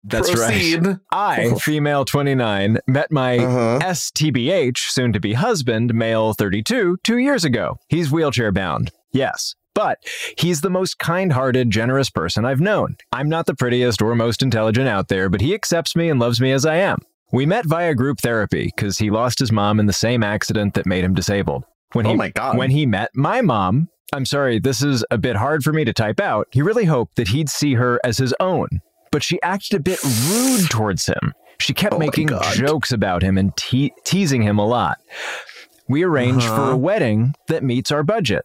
That's 0.08 0.36
right. 0.38 0.98
I, 1.12 1.54
female 1.56 2.06
29, 2.06 2.80
met 2.88 3.12
my 3.12 3.38
Uh-huh. 3.40 3.80
STBH, 3.82 4.78
soon 4.92 5.12
to 5.14 5.20
be 5.20 5.34
husband, 5.34 5.94
male 5.94 6.34
32, 6.34 6.98
two 7.04 7.18
years 7.18 7.44
ago. 7.44 7.78
He's 7.90 8.12
wheelchair 8.12 8.52
bound. 8.52 8.92
Yes. 9.12 9.56
But 9.74 10.00
he's 10.38 10.62
the 10.62 10.70
most 10.70 11.00
kind 11.00 11.34
hearted, 11.34 11.70
generous 11.70 12.10
person 12.10 12.46
I've 12.46 12.62
known. 12.62 12.96
I'm 13.12 13.28
not 13.28 13.46
the 13.46 13.56
prettiest 13.56 14.02
or 14.02 14.16
most 14.16 14.42
intelligent 14.42 14.88
out 14.88 15.10
there, 15.10 15.28
but 15.30 15.42
he 15.42 15.54
accepts 15.54 15.96
me 15.96 16.10
and 16.10 16.20
loves 16.20 16.40
me 16.40 16.52
as 16.54 16.66
I 16.66 16.76
am. 16.78 17.00
We 17.34 17.46
met 17.46 17.66
via 17.66 17.94
group 17.94 18.20
therapy 18.22 18.72
because 18.74 19.00
he 19.00 19.10
lost 19.10 19.40
his 19.40 19.52
mom 19.52 19.80
in 19.80 19.86
the 19.88 19.92
same 19.94 20.24
accident 20.24 20.76
that 20.76 20.86
made 20.86 21.04
him 21.04 21.14
disabled. 21.14 21.66
When 21.92 22.06
Oh 22.06 22.12
he, 22.12 22.16
my 22.16 22.30
God. 22.30 22.58
When 22.58 22.70
he 22.70 22.86
met 22.86 23.10
my 23.16 23.42
mom, 23.42 23.90
I'm 24.14 24.26
sorry, 24.26 24.60
this 24.60 24.82
is 24.82 25.04
a 25.12 25.18
bit 25.18 25.36
hard 25.36 25.64
for 25.64 25.74
me 25.74 25.84
to 25.84 25.92
type 25.94 26.22
out. 26.22 26.48
He 26.52 26.62
really 26.62 26.86
hoped 26.86 27.16
that 27.18 27.30
he'd 27.30 27.50
see 27.50 27.74
her 27.74 28.00
as 28.06 28.18
his 28.18 28.34
own, 28.40 28.70
but 29.16 29.24
she 29.24 29.42
acted 29.44 29.78
a 29.78 29.80
bit 29.80 29.98
rude 30.28 30.70
towards 30.70 31.06
him. 31.06 31.34
She 31.58 31.74
kept 31.74 31.94
Oh 31.94 32.00
making 32.00 32.28
jokes 32.52 32.92
about 32.92 33.22
him 33.24 33.38
and 33.38 33.56
te- 33.56 33.94
teasing 34.04 34.42
him 34.42 34.58
a 34.58 34.66
lot. 34.68 34.98
We 35.88 36.04
arranged 36.04 36.46
for 36.48 36.52
Uh-huh. 36.56 36.72
a 36.72 36.76
wedding 36.78 37.34
that 37.48 37.64
meets 37.64 37.92
our 37.92 38.04
budget. 38.04 38.44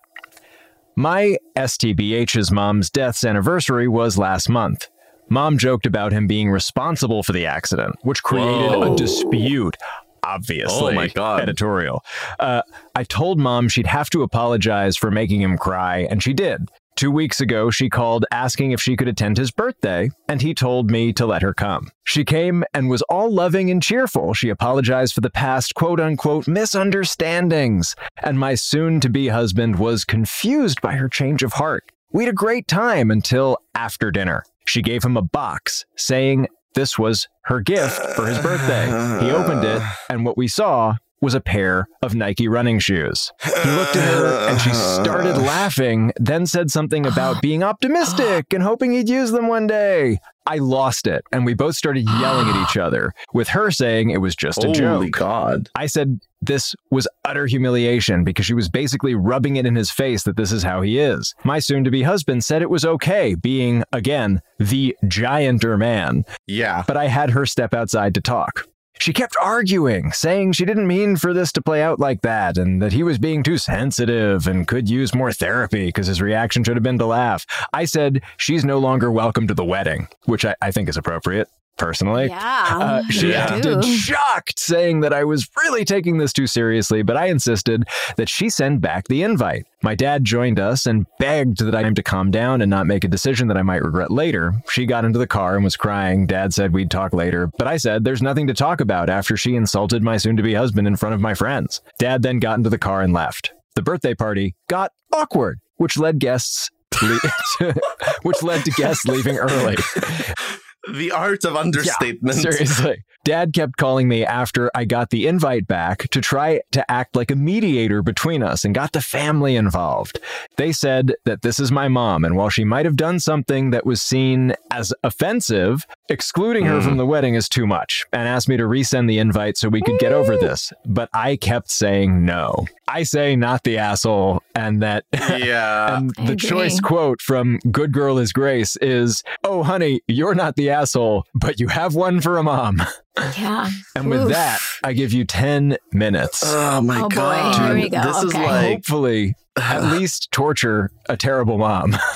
My 0.94 1.38
STBH's 1.56 2.52
mom's 2.52 2.88
death's 2.88 3.24
anniversary 3.24 3.88
was 3.88 4.16
last 4.16 4.48
month. 4.48 4.86
Mom 5.28 5.58
joked 5.58 5.86
about 5.86 6.12
him 6.12 6.28
being 6.28 6.52
responsible 6.52 7.24
for 7.24 7.32
the 7.32 7.46
accident, 7.46 7.96
which 8.02 8.22
created 8.22 8.70
Whoa. 8.70 8.92
a 8.94 8.96
dispute. 8.96 9.76
Obviously, 10.22 10.92
Oh 10.92 10.94
my 10.94 11.08
God. 11.08 11.40
editorial. 11.40 12.04
Uh, 12.38 12.62
I 12.94 13.02
told 13.02 13.40
mom 13.40 13.68
she'd 13.68 13.88
have 13.88 14.08
to 14.10 14.22
apologize 14.22 14.96
for 14.96 15.10
making 15.10 15.40
him 15.40 15.58
cry, 15.58 16.06
and 16.08 16.22
she 16.22 16.32
did. 16.32 16.68
Two 17.00 17.10
weeks 17.10 17.40
ago, 17.40 17.70
she 17.70 17.88
called 17.88 18.26
asking 18.30 18.72
if 18.72 18.82
she 18.82 18.94
could 18.94 19.08
attend 19.08 19.38
his 19.38 19.50
birthday, 19.50 20.10
and 20.28 20.42
he 20.42 20.52
told 20.52 20.90
me 20.90 21.14
to 21.14 21.24
let 21.24 21.40
her 21.40 21.54
come. 21.54 21.90
She 22.04 22.26
came 22.26 22.62
and 22.74 22.90
was 22.90 23.00
all 23.08 23.32
loving 23.32 23.70
and 23.70 23.82
cheerful. 23.82 24.34
She 24.34 24.50
apologized 24.50 25.14
for 25.14 25.22
the 25.22 25.30
past 25.30 25.74
quote 25.74 25.98
unquote 25.98 26.46
misunderstandings, 26.46 27.96
and 28.22 28.38
my 28.38 28.54
soon 28.54 29.00
to 29.00 29.08
be 29.08 29.28
husband 29.28 29.78
was 29.78 30.04
confused 30.04 30.82
by 30.82 30.92
her 30.96 31.08
change 31.08 31.42
of 31.42 31.54
heart. 31.54 31.90
We 32.12 32.24
had 32.24 32.34
a 32.34 32.36
great 32.36 32.68
time 32.68 33.10
until 33.10 33.56
after 33.74 34.10
dinner. 34.10 34.44
She 34.66 34.82
gave 34.82 35.02
him 35.02 35.16
a 35.16 35.22
box 35.22 35.86
saying 35.96 36.48
this 36.74 36.98
was 36.98 37.28
her 37.44 37.62
gift 37.62 37.98
for 38.14 38.26
his 38.26 38.38
birthday. 38.40 39.24
He 39.24 39.30
opened 39.30 39.64
it, 39.64 39.80
and 40.10 40.26
what 40.26 40.36
we 40.36 40.48
saw 40.48 40.96
was 41.20 41.34
a 41.34 41.40
pair 41.40 41.88
of 42.02 42.14
Nike 42.14 42.48
running 42.48 42.78
shoes. 42.78 43.32
He 43.42 43.70
looked 43.70 43.96
at 43.96 44.14
her 44.14 44.48
and 44.48 44.60
she 44.60 44.70
started 44.72 45.36
laughing, 45.38 46.12
then 46.16 46.46
said 46.46 46.70
something 46.70 47.06
about 47.06 47.42
being 47.42 47.62
optimistic 47.62 48.52
and 48.52 48.62
hoping 48.62 48.92
he'd 48.92 49.08
use 49.08 49.30
them 49.30 49.46
one 49.48 49.66
day. 49.66 50.18
I 50.46 50.56
lost 50.56 51.06
it, 51.06 51.22
and 51.30 51.44
we 51.44 51.54
both 51.54 51.76
started 51.76 52.08
yelling 52.08 52.48
at 52.48 52.60
each 52.68 52.76
other, 52.76 53.12
with 53.34 53.48
her 53.48 53.70
saying 53.70 54.10
it 54.10 54.20
was 54.22 54.34
just 54.34 54.64
a 54.64 54.68
Holy 54.68 54.78
joke. 54.78 55.10
God. 55.12 55.68
I 55.76 55.86
said 55.86 56.18
this 56.40 56.74
was 56.90 57.06
utter 57.24 57.46
humiliation 57.46 58.24
because 58.24 58.46
she 58.46 58.54
was 58.54 58.68
basically 58.68 59.14
rubbing 59.14 59.56
it 59.56 59.66
in 59.66 59.76
his 59.76 59.90
face 59.92 60.22
that 60.24 60.36
this 60.36 60.50
is 60.50 60.62
how 60.62 60.80
he 60.80 60.98
is. 60.98 61.34
My 61.44 61.58
soon 61.60 61.84
to 61.84 61.90
be 61.90 62.02
husband 62.02 62.42
said 62.42 62.62
it 62.62 62.70
was 62.70 62.84
okay, 62.84 63.34
being, 63.36 63.84
again, 63.92 64.40
the 64.58 64.96
gianter 65.04 65.78
man, 65.78 66.24
Yeah. 66.46 66.82
but 66.86 66.96
I 66.96 67.06
had 67.08 67.30
her 67.30 67.44
step 67.46 67.72
outside 67.74 68.14
to 68.14 68.20
talk. 68.22 68.66
She 69.00 69.14
kept 69.14 69.34
arguing, 69.40 70.12
saying 70.12 70.52
she 70.52 70.66
didn't 70.66 70.86
mean 70.86 71.16
for 71.16 71.32
this 71.32 71.52
to 71.52 71.62
play 71.62 71.82
out 71.82 71.98
like 71.98 72.20
that, 72.20 72.58
and 72.58 72.82
that 72.82 72.92
he 72.92 73.02
was 73.02 73.18
being 73.18 73.42
too 73.42 73.56
sensitive 73.56 74.46
and 74.46 74.68
could 74.68 74.90
use 74.90 75.14
more 75.14 75.32
therapy 75.32 75.86
because 75.86 76.06
his 76.06 76.20
reaction 76.20 76.62
should 76.62 76.76
have 76.76 76.82
been 76.82 76.98
to 76.98 77.06
laugh. 77.06 77.46
I 77.72 77.86
said 77.86 78.20
she's 78.36 78.62
no 78.62 78.78
longer 78.78 79.10
welcome 79.10 79.46
to 79.46 79.54
the 79.54 79.64
wedding, 79.64 80.08
which 80.26 80.44
I, 80.44 80.54
I 80.60 80.70
think 80.70 80.86
is 80.86 80.98
appropriate, 80.98 81.48
personally. 81.80 82.26
Yeah. 82.28 82.66
Uh, 82.70 83.02
she 83.10 83.30
Yeah. 83.32 83.46
acted 83.50 83.78
Ooh. 83.84 83.96
shocked, 83.96 84.60
saying 84.60 85.00
that 85.00 85.12
I 85.12 85.24
was 85.24 85.48
really 85.56 85.84
taking 85.84 86.18
this 86.18 86.32
too 86.32 86.46
seriously, 86.46 87.02
but 87.02 87.16
I 87.16 87.26
insisted 87.26 87.84
that 88.16 88.28
she 88.28 88.48
send 88.50 88.80
back 88.80 89.08
the 89.08 89.22
invite. 89.22 89.64
My 89.82 89.94
dad 89.94 90.24
joined 90.24 90.60
us 90.60 90.84
and 90.86 91.06
begged 91.18 91.64
that 91.64 91.74
I 91.74 91.80
am 91.82 91.94
to 91.94 92.02
calm 92.02 92.30
down 92.30 92.60
and 92.60 92.68
not 92.70 92.86
make 92.86 93.02
a 93.02 93.08
decision 93.08 93.48
that 93.48 93.56
I 93.56 93.62
might 93.62 93.82
regret 93.82 94.10
later. 94.10 94.52
She 94.70 94.84
got 94.84 95.06
into 95.06 95.18
the 95.18 95.26
car 95.26 95.54
and 95.56 95.64
was 95.64 95.76
crying. 95.76 96.26
Dad 96.26 96.52
said 96.52 96.72
we'd 96.74 96.90
talk 96.90 97.14
later, 97.14 97.50
but 97.58 97.66
I 97.66 97.78
said 97.78 98.04
there's 98.04 98.20
nothing 98.22 98.46
to 98.48 98.54
talk 98.54 98.80
about 98.82 99.08
after 99.08 99.36
she 99.38 99.56
insulted 99.56 100.02
my 100.02 100.18
soon 100.18 100.36
to 100.36 100.42
be 100.42 100.52
husband 100.54 100.86
in 100.86 100.96
front 100.96 101.14
of 101.14 101.20
my 101.22 101.32
friends. 101.32 101.80
Dad 101.98 102.22
then 102.22 102.38
got 102.40 102.58
into 102.58 102.68
the 102.70 102.76
car 102.78 103.00
and 103.00 103.14
left. 103.14 103.52
The 103.74 103.82
birthday 103.82 104.14
party 104.14 104.54
got 104.68 104.92
awkward, 105.12 105.60
which 105.76 105.96
led 105.96 106.18
guests. 106.18 106.68
Le- 107.02 107.74
which 108.22 108.42
led 108.42 108.64
to 108.66 108.70
guests 108.72 109.06
leaving 109.06 109.38
early. 109.38 109.76
the 110.92 111.12
art 111.12 111.44
of 111.44 111.56
understatement. 111.56 112.36
Yeah, 112.36 112.50
seriously. 112.50 113.04
Dad 113.24 113.52
kept 113.52 113.76
calling 113.76 114.08
me 114.08 114.24
after 114.24 114.70
I 114.74 114.84
got 114.84 115.10
the 115.10 115.26
invite 115.26 115.66
back 115.66 116.08
to 116.10 116.20
try 116.20 116.60
to 116.72 116.90
act 116.90 117.14
like 117.16 117.30
a 117.30 117.36
mediator 117.36 118.02
between 118.02 118.42
us 118.42 118.64
and 118.64 118.74
got 118.74 118.92
the 118.92 119.00
family 119.02 119.56
involved. 119.56 120.18
They 120.56 120.72
said 120.72 121.14
that 121.26 121.42
this 121.42 121.60
is 121.60 121.70
my 121.70 121.88
mom, 121.88 122.24
and 122.24 122.34
while 122.36 122.48
she 122.48 122.64
might 122.64 122.86
have 122.86 122.96
done 122.96 123.20
something 123.20 123.70
that 123.70 123.84
was 123.84 124.00
seen 124.00 124.54
as 124.70 124.92
offensive, 125.04 125.86
excluding 126.08 126.64
her 126.66 126.80
Mm. 126.80 126.84
from 126.84 126.96
the 126.96 127.06
wedding 127.06 127.34
is 127.34 127.48
too 127.48 127.66
much 127.66 128.04
and 128.12 128.26
asked 128.26 128.48
me 128.48 128.56
to 128.56 128.64
resend 128.64 129.06
the 129.06 129.18
invite 129.18 129.56
so 129.56 129.68
we 129.68 129.82
could 129.82 129.98
get 129.98 130.12
over 130.12 130.36
this. 130.36 130.72
But 130.86 131.08
I 131.12 131.36
kept 131.36 131.70
saying 131.70 132.24
no. 132.24 132.66
I 132.88 133.02
say 133.04 133.36
not 133.36 133.64
the 133.64 133.78
asshole, 133.78 134.42
and 134.54 134.82
that 134.82 135.04
yeah. 135.12 135.98
and 135.98 136.10
the 136.26 136.36
choice 136.36 136.80
quote 136.80 137.20
from 137.20 137.58
Good 137.70 137.92
Girl 137.92 138.18
is 138.18 138.32
Grace 138.32 138.76
is, 138.76 139.22
Oh, 139.44 139.62
honey, 139.62 140.00
you're 140.08 140.34
not 140.34 140.56
the 140.56 140.70
asshole, 140.70 141.24
but 141.34 141.60
you 141.60 141.68
have 141.68 141.94
one 141.94 142.20
for 142.20 142.38
a 142.38 142.42
mom. 142.42 142.82
Yeah. 143.38 143.68
And 143.96 144.08
with 144.10 144.22
Oof. 144.22 144.28
that, 144.30 144.60
I 144.84 144.92
give 144.92 145.12
you 145.12 145.24
10 145.24 145.76
minutes. 145.92 146.42
Oh 146.44 146.80
my 146.80 146.98
Oh, 147.00 147.08
boy. 147.08 147.14
god. 147.16 147.66
Here 147.66 147.74
we 147.74 147.88
go. 147.88 148.02
This 148.02 148.22
is 148.22 148.34
like 148.34 148.66
Hopefully, 148.76 149.34
at 149.58 149.82
least 149.92 150.30
torture 150.32 150.90
a 151.08 151.16
terrible 151.16 151.58
mom. 151.58 151.96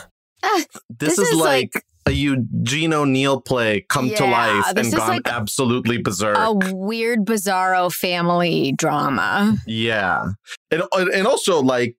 Uh, 0.47 0.59
this, 0.91 1.17
This 1.17 1.19
is, 1.21 1.29
is 1.31 1.37
like, 1.39 1.73
a 2.05 2.11
Eugene 2.11 2.93
O'Neill 2.93 3.41
play 3.41 3.81
come 3.89 4.11
to 4.11 4.25
life 4.27 4.75
and 4.77 4.93
gone 4.93 5.09
like 5.09 5.23
absolutely 5.25 5.97
berserk. 6.03 6.37
A 6.37 6.53
weird, 6.75 7.21
bizarro 7.25 7.91
family 7.91 8.73
drama. 8.73 9.57
Yeah. 9.67 10.33
And 10.71 10.83
and 10.93 11.27
also 11.27 11.63
like 11.63 11.97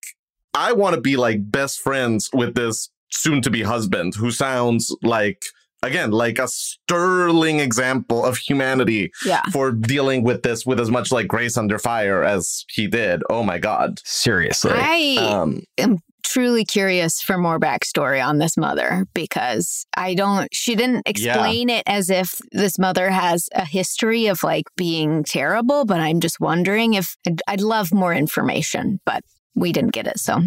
I 0.53 0.73
want 0.73 0.93
to 0.93 1.01
be 1.01 1.17
like 1.17 1.49
best 1.49 1.79
friends 1.79 2.29
with 2.33 2.53
this 2.53 2.91
soon 3.11 3.41
to 3.41 3.49
be 3.49 3.63
husband 3.63 4.13
who 4.13 4.29
sounds 4.29 4.95
like 5.01 5.41
again 5.83 6.11
like 6.11 6.39
a 6.39 6.47
sterling 6.47 7.59
example 7.59 8.25
of 8.25 8.37
humanity 8.37 9.11
Yeah. 9.25 9.41
for 9.51 9.71
dealing 9.71 10.23
with 10.23 10.43
this 10.43 10.65
with 10.65 10.79
as 10.79 10.89
much 10.89 11.11
like 11.11 11.27
grace 11.27 11.57
under 11.57 11.77
fire 11.79 12.23
as 12.23 12.65
he 12.69 12.87
did. 12.87 13.21
Oh 13.29 13.43
my 13.43 13.57
god. 13.59 13.99
Seriously. 14.03 14.71
I 14.73 15.17
Um 15.19 15.61
am 15.77 15.99
truly 16.23 16.65
curious 16.65 17.21
for 17.21 17.37
more 17.37 17.59
backstory 17.59 18.25
on 18.25 18.39
this 18.39 18.57
mother 18.57 19.05
because 19.13 19.85
I 19.95 20.15
don't, 20.15 20.49
she 20.51 20.75
didn't 20.75 21.03
explain 21.05 21.69
it 21.69 21.83
as 21.85 22.09
if 22.09 22.39
this 22.51 22.79
mother 22.79 23.11
has 23.11 23.47
a 23.53 23.63
history 23.63 24.25
of 24.27 24.43
like 24.43 24.65
being 24.75 25.23
terrible, 25.23 25.85
but 25.85 25.99
I'm 25.99 26.19
just 26.19 26.39
wondering 26.39 26.95
if 26.95 27.15
I'd, 27.27 27.41
I'd 27.47 27.61
love 27.61 27.93
more 27.93 28.13
information, 28.13 28.99
but 29.05 29.23
we 29.53 29.71
didn't 29.71 29.91
get 29.91 30.07
it. 30.07 30.19
So 30.19 30.39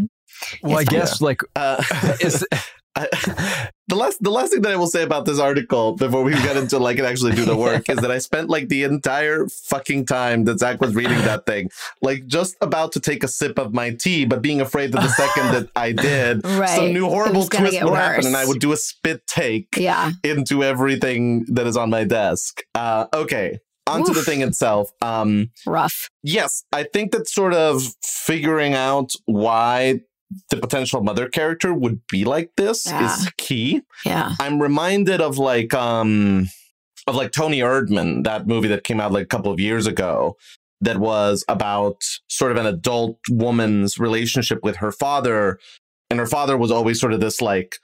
well, 0.62 0.78
I 0.78 0.84
guess, 0.84 1.20
like, 1.20 1.42
uh, 1.56 1.82
is, 2.20 2.44
I, 2.98 3.68
the 3.88 3.94
last 3.96 4.22
the 4.22 4.30
last 4.30 4.52
thing 4.52 4.62
that 4.62 4.72
I 4.72 4.76
will 4.76 4.86
say 4.88 5.02
about 5.02 5.24
this 5.24 5.38
article 5.38 5.94
before 5.94 6.22
we 6.22 6.32
get 6.32 6.56
into 6.56 6.78
like 6.78 6.98
and 6.98 7.06
actually 7.06 7.32
do 7.32 7.44
the 7.44 7.56
work 7.56 7.88
is 7.88 7.98
that 7.98 8.10
I 8.10 8.18
spent 8.18 8.48
like 8.50 8.68
the 8.68 8.82
entire 8.84 9.46
fucking 9.48 10.06
time 10.06 10.44
that 10.44 10.58
Zach 10.58 10.80
was 10.80 10.94
reading 10.94 11.18
that 11.18 11.46
thing, 11.46 11.70
like 12.02 12.26
just 12.26 12.56
about 12.60 12.92
to 12.92 13.00
take 13.00 13.22
a 13.24 13.28
sip 13.28 13.58
of 13.58 13.72
my 13.72 13.90
tea, 13.90 14.24
but 14.24 14.42
being 14.42 14.60
afraid 14.60 14.92
that 14.92 15.02
the 15.02 15.08
second 15.08 15.46
that 15.52 15.70
I 15.76 15.92
did, 16.08 16.44
Right. 16.44 16.68
some 16.68 16.92
new 16.92 17.08
horrible 17.08 17.46
twist 17.46 17.82
would 17.82 17.94
happen, 17.94 18.26
and 18.26 18.36
I 18.36 18.44
would 18.44 18.60
do 18.60 18.72
a 18.72 18.76
spit 18.76 19.26
take 19.26 19.68
yeah. 19.76 20.12
into 20.24 20.64
everything 20.64 21.44
that 21.48 21.66
is 21.66 21.76
on 21.76 21.90
my 21.90 22.04
desk. 22.04 22.62
Uh, 22.74 23.06
okay, 23.14 23.58
onto 23.86 24.12
the 24.12 24.22
thing 24.22 24.42
itself. 24.42 24.90
Um, 25.02 25.50
Rough. 25.66 26.10
yes, 26.22 26.64
I 26.72 26.82
think 26.82 27.12
that 27.12 27.28
sort 27.28 27.54
of 27.54 27.82
figuring 28.02 28.74
out 28.74 29.12
why 29.24 30.00
the 30.50 30.56
potential 30.56 31.02
mother 31.02 31.28
character 31.28 31.72
would 31.72 32.06
be 32.08 32.24
like 32.24 32.50
this 32.56 32.86
Yeah. 32.86 33.06
is 33.14 33.30
key. 33.38 33.82
Yeah. 34.04 34.32
I'm 34.40 34.60
reminded 34.60 35.20
of 35.20 35.38
like 35.38 35.72
um 35.74 36.48
of 37.06 37.14
like 37.14 37.32
Toni 37.32 37.60
Erdmann, 37.60 38.24
that 38.24 38.46
movie 38.46 38.68
that 38.68 38.84
came 38.84 39.00
out 39.00 39.12
like 39.12 39.22
a 39.24 39.26
couple 39.28 39.50
of 39.52 39.58
years 39.58 39.86
ago 39.86 40.36
that 40.80 40.98
was 40.98 41.44
about 41.48 42.02
sort 42.28 42.52
of 42.52 42.58
an 42.58 42.66
adult 42.66 43.18
woman's 43.30 43.98
relationship 43.98 44.60
with 44.62 44.76
her 44.76 44.92
father 44.92 45.58
and 46.10 46.18
her 46.20 46.26
father 46.26 46.56
was 46.56 46.70
always 46.70 47.00
sort 47.00 47.12
of 47.12 47.20
this 47.20 47.40
like 47.40 47.76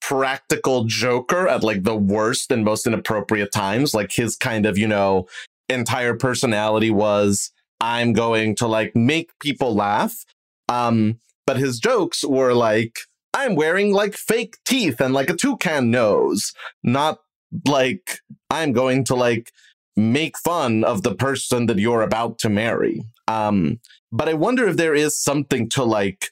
practical 0.00 0.84
joker 0.84 1.48
at 1.48 1.62
like 1.64 1.82
the 1.82 1.96
worst 1.96 2.52
and 2.52 2.64
most 2.64 2.86
inappropriate 2.86 3.50
times 3.52 3.94
like 3.94 4.12
his 4.12 4.36
kind 4.36 4.64
of 4.64 4.78
you 4.78 4.86
know 4.86 5.26
entire 5.68 6.14
personality 6.14 6.90
was 6.90 7.50
i'm 7.80 8.12
going 8.12 8.54
to 8.54 8.66
like 8.66 8.94
make 8.94 9.30
people 9.40 9.74
laugh 9.74 10.24
um 10.68 11.18
but 11.48 11.56
his 11.56 11.78
jokes 11.78 12.22
were 12.22 12.52
like 12.52 12.98
i'm 13.32 13.54
wearing 13.54 13.90
like 13.90 14.14
fake 14.14 14.58
teeth 14.66 15.00
and 15.00 15.14
like 15.14 15.30
a 15.30 15.36
toucan 15.42 15.90
nose 15.90 16.52
not 16.82 17.20
like 17.66 18.18
i'm 18.50 18.72
going 18.72 19.02
to 19.02 19.14
like 19.14 19.50
make 19.96 20.36
fun 20.38 20.84
of 20.84 21.02
the 21.02 21.14
person 21.14 21.64
that 21.66 21.78
you're 21.78 22.02
about 22.02 22.38
to 22.38 22.48
marry. 22.48 23.02
Um 23.26 23.80
but 24.12 24.28
i 24.28 24.34
wonder 24.34 24.68
if 24.68 24.76
there 24.76 24.94
is 24.94 25.18
something 25.18 25.70
to 25.70 25.82
like 25.84 26.30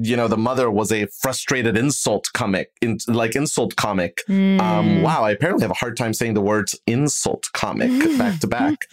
you 0.00 0.16
know 0.16 0.28
the 0.28 0.36
mother 0.36 0.70
was 0.70 0.92
a 0.92 1.06
frustrated 1.22 1.76
insult 1.76 2.28
comic 2.34 2.70
in 2.80 2.98
like 3.08 3.34
insult 3.34 3.74
comic 3.76 4.22
Mm. 4.28 4.60
um 4.60 5.02
wow 5.02 5.22
i 5.24 5.30
apparently 5.32 5.62
have 5.62 5.70
a 5.70 5.74
hard 5.74 5.96
time 5.96 6.14
saying 6.14 6.34
the 6.34 6.40
words 6.40 6.78
insult 6.86 7.48
comic 7.52 7.90
back 8.18 8.38
to 8.40 8.46
back 8.46 8.86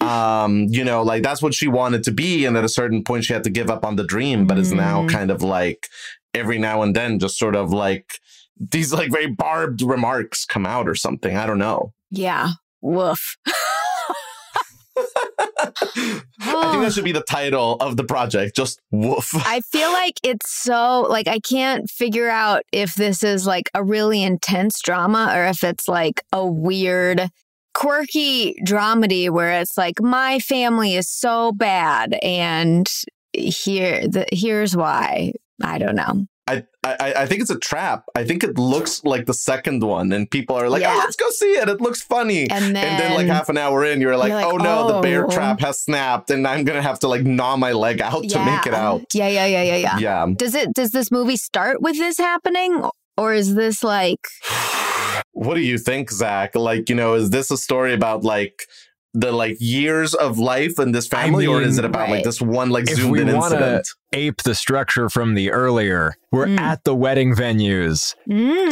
um 0.00 0.66
you 0.70 0.84
know 0.84 1.02
like 1.02 1.22
that's 1.22 1.42
what 1.42 1.54
she 1.54 1.68
wanted 1.68 2.02
to 2.04 2.10
be 2.10 2.44
and 2.46 2.56
at 2.56 2.64
a 2.64 2.68
certain 2.68 3.02
point 3.04 3.24
she 3.24 3.32
had 3.32 3.44
to 3.44 3.50
give 3.50 3.70
up 3.70 3.84
on 3.84 3.96
the 3.96 4.04
dream 4.04 4.46
but 4.46 4.58
is 4.58 4.72
now 4.72 5.02
Mm. 5.02 5.08
kind 5.10 5.30
of 5.30 5.42
like 5.42 5.88
every 6.32 6.58
now 6.58 6.82
and 6.82 6.94
then 6.96 7.18
just 7.18 7.38
sort 7.38 7.56
of 7.56 7.72
like 7.72 8.18
these 8.58 8.92
like 8.92 9.10
very 9.10 9.26
barbed 9.26 9.82
remarks 9.82 10.44
come 10.46 10.64
out 10.64 10.88
or 10.88 10.94
something 10.94 11.36
i 11.36 11.44
don't 11.46 11.58
know 11.58 11.92
Yeah. 12.10 12.50
Woof. 12.82 13.36
i 15.58 15.72
think 16.70 16.82
that 16.82 16.92
should 16.92 17.04
be 17.04 17.12
the 17.12 17.22
title 17.22 17.76
of 17.80 17.96
the 17.96 18.04
project 18.04 18.54
just 18.54 18.80
woof 18.90 19.34
I 19.34 19.60
feel 19.60 19.90
like 19.92 20.20
it's 20.22 20.50
so 20.50 21.02
like 21.02 21.28
I 21.28 21.38
can't 21.38 21.88
figure 21.88 22.28
out 22.28 22.62
if 22.72 22.94
this 22.94 23.22
is 23.22 23.46
like 23.46 23.70
a 23.74 23.82
really 23.82 24.22
intense 24.22 24.80
drama 24.80 25.32
or 25.34 25.46
if 25.46 25.64
it's 25.64 25.88
like 25.88 26.20
a 26.32 26.46
weird 26.46 27.28
quirky 27.74 28.54
dramedy 28.64 29.30
where 29.30 29.60
it's 29.60 29.76
like 29.76 30.00
my 30.00 30.38
family 30.38 30.94
is 30.94 31.08
so 31.08 31.52
bad 31.52 32.18
and 32.22 32.88
here 33.32 34.08
the 34.08 34.26
here's 34.32 34.76
why. 34.76 35.32
I 35.62 35.78
don't 35.78 35.96
know. 35.96 36.26
I, 36.48 36.64
I 36.84 37.14
I 37.16 37.26
think 37.26 37.40
it's 37.40 37.50
a 37.50 37.58
trap. 37.58 38.04
I 38.14 38.24
think 38.24 38.44
it 38.44 38.56
looks 38.56 39.02
like 39.02 39.26
the 39.26 39.34
second 39.34 39.82
one, 39.82 40.12
and 40.12 40.30
people 40.30 40.54
are 40.54 40.68
like, 40.68 40.82
oh, 40.82 40.86
Yeah. 40.86 40.94
"Oh, 40.94 40.98
let's 40.98 41.16
go 41.16 41.28
see 41.30 41.52
it. 41.54 41.68
It 41.68 41.80
looks 41.80 42.02
funny." 42.02 42.48
And 42.48 42.76
then, 42.76 42.76
and 42.76 43.02
then 43.02 43.14
like 43.14 43.26
half 43.26 43.48
an 43.48 43.58
hour 43.58 43.84
in 43.84 44.00
you're 44.00 44.16
like, 44.16 44.28
You're 44.30 44.40
oh, 44.42 44.50
like, 44.54 44.60
oh 44.60 44.64
no 44.64 44.92
the 44.92 45.00
bear 45.00 45.26
"Oh." 45.26 45.28
trap 45.30 45.60
has 45.60 45.80
snapped 45.80 46.30
and 46.30 46.46
i'm 46.46 46.64
gonna 46.64 46.82
have 46.82 46.98
to 47.00 47.08
like 47.08 47.22
gnaw 47.24 47.56
my 47.56 47.72
leg 47.72 48.00
out 48.00 48.22
to 48.28 48.44
make 48.44 48.66
it 48.66 48.74
out 48.74 49.02
Yeah, 49.12 49.28
yeah, 49.28 49.46
yeah, 49.46 49.62
yeah, 49.62 49.76
yeah. 49.76 49.98
yeah 49.98 50.26
Does 50.36 50.54
it 50.54 50.72
does 50.74 50.90
this 50.90 51.10
movie 51.10 51.36
start 51.36 51.82
with 51.82 51.96
this 51.98 52.18
happening 52.18 52.88
or 53.16 53.34
is 53.34 53.54
this 53.54 53.82
like 53.82 54.20
what 55.32 55.54
do 55.54 55.60
you 55.60 55.78
think 55.78 56.10
zach 56.10 56.54
like 56.54 56.88
you 56.88 56.94
know 56.94 57.14
is 57.14 57.30
this 57.30 57.50
a 57.50 57.56
story 57.56 57.92
about 57.92 58.24
like 58.24 58.62
the 59.18 59.32
like 59.32 59.56
years 59.60 60.14
of 60.14 60.38
life 60.38 60.78
in 60.78 60.92
this 60.92 61.08
I 61.12 61.22
family 61.24 61.46
or 61.46 61.62
is 61.62 61.78
it 61.78 61.84
about 61.84 62.10
like 62.10 62.22
this 62.24 62.40
one 62.40 62.68
like 62.70 62.90
If 62.90 62.96
zoomed 62.96 63.18
in 63.20 63.34
wanna- 63.34 63.54
incident 63.56 63.88
ape 64.12 64.42
the 64.42 64.54
structure 64.54 65.08
from 65.08 65.34
the 65.34 65.50
earlier. 65.52 66.14
We're 66.32 66.46
Mm. 66.46 66.60
at 66.60 66.84
the 66.84 66.94
wedding 66.94 67.34
venues. 67.34 68.14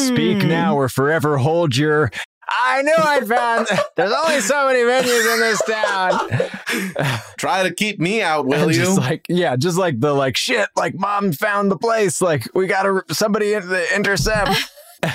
Speak 0.01 0.39
mm, 0.39 0.49
now 0.49 0.77
or 0.77 0.89
forever 0.89 1.39
hold 1.39 1.77
your. 1.77 2.11
I 2.49 2.83
knew 2.83 2.95
I'd 2.97 3.27
found. 3.27 3.67
There's 3.97 4.13
only 4.13 4.41
so 4.41 4.67
many 4.67 4.81
venues 4.81 5.35
in 5.35 5.41
this 5.41 5.63
town. 5.63 7.09
try 7.39 7.63
to 7.63 7.73
keep 7.75 7.99
me 7.99 8.21
out 8.23 8.47
will 8.47 8.65
And 8.69 8.75
you 8.75 8.83
Just 8.85 8.99
like 8.99 9.25
yeah, 9.29 9.57
just 9.57 9.79
like 9.79 9.99
the 10.01 10.13
like 10.13 10.37
shit. 10.37 10.69
Like 10.77 10.95
mom 10.95 11.33
found 11.33 11.71
the 11.71 11.79
place. 11.79 12.21
Like 12.21 12.47
we 12.55 12.67
got 12.67 12.83
to 12.85 13.03
somebody 13.15 13.55
in 13.55 13.67
the 13.69 13.95
intercept. 13.97 14.51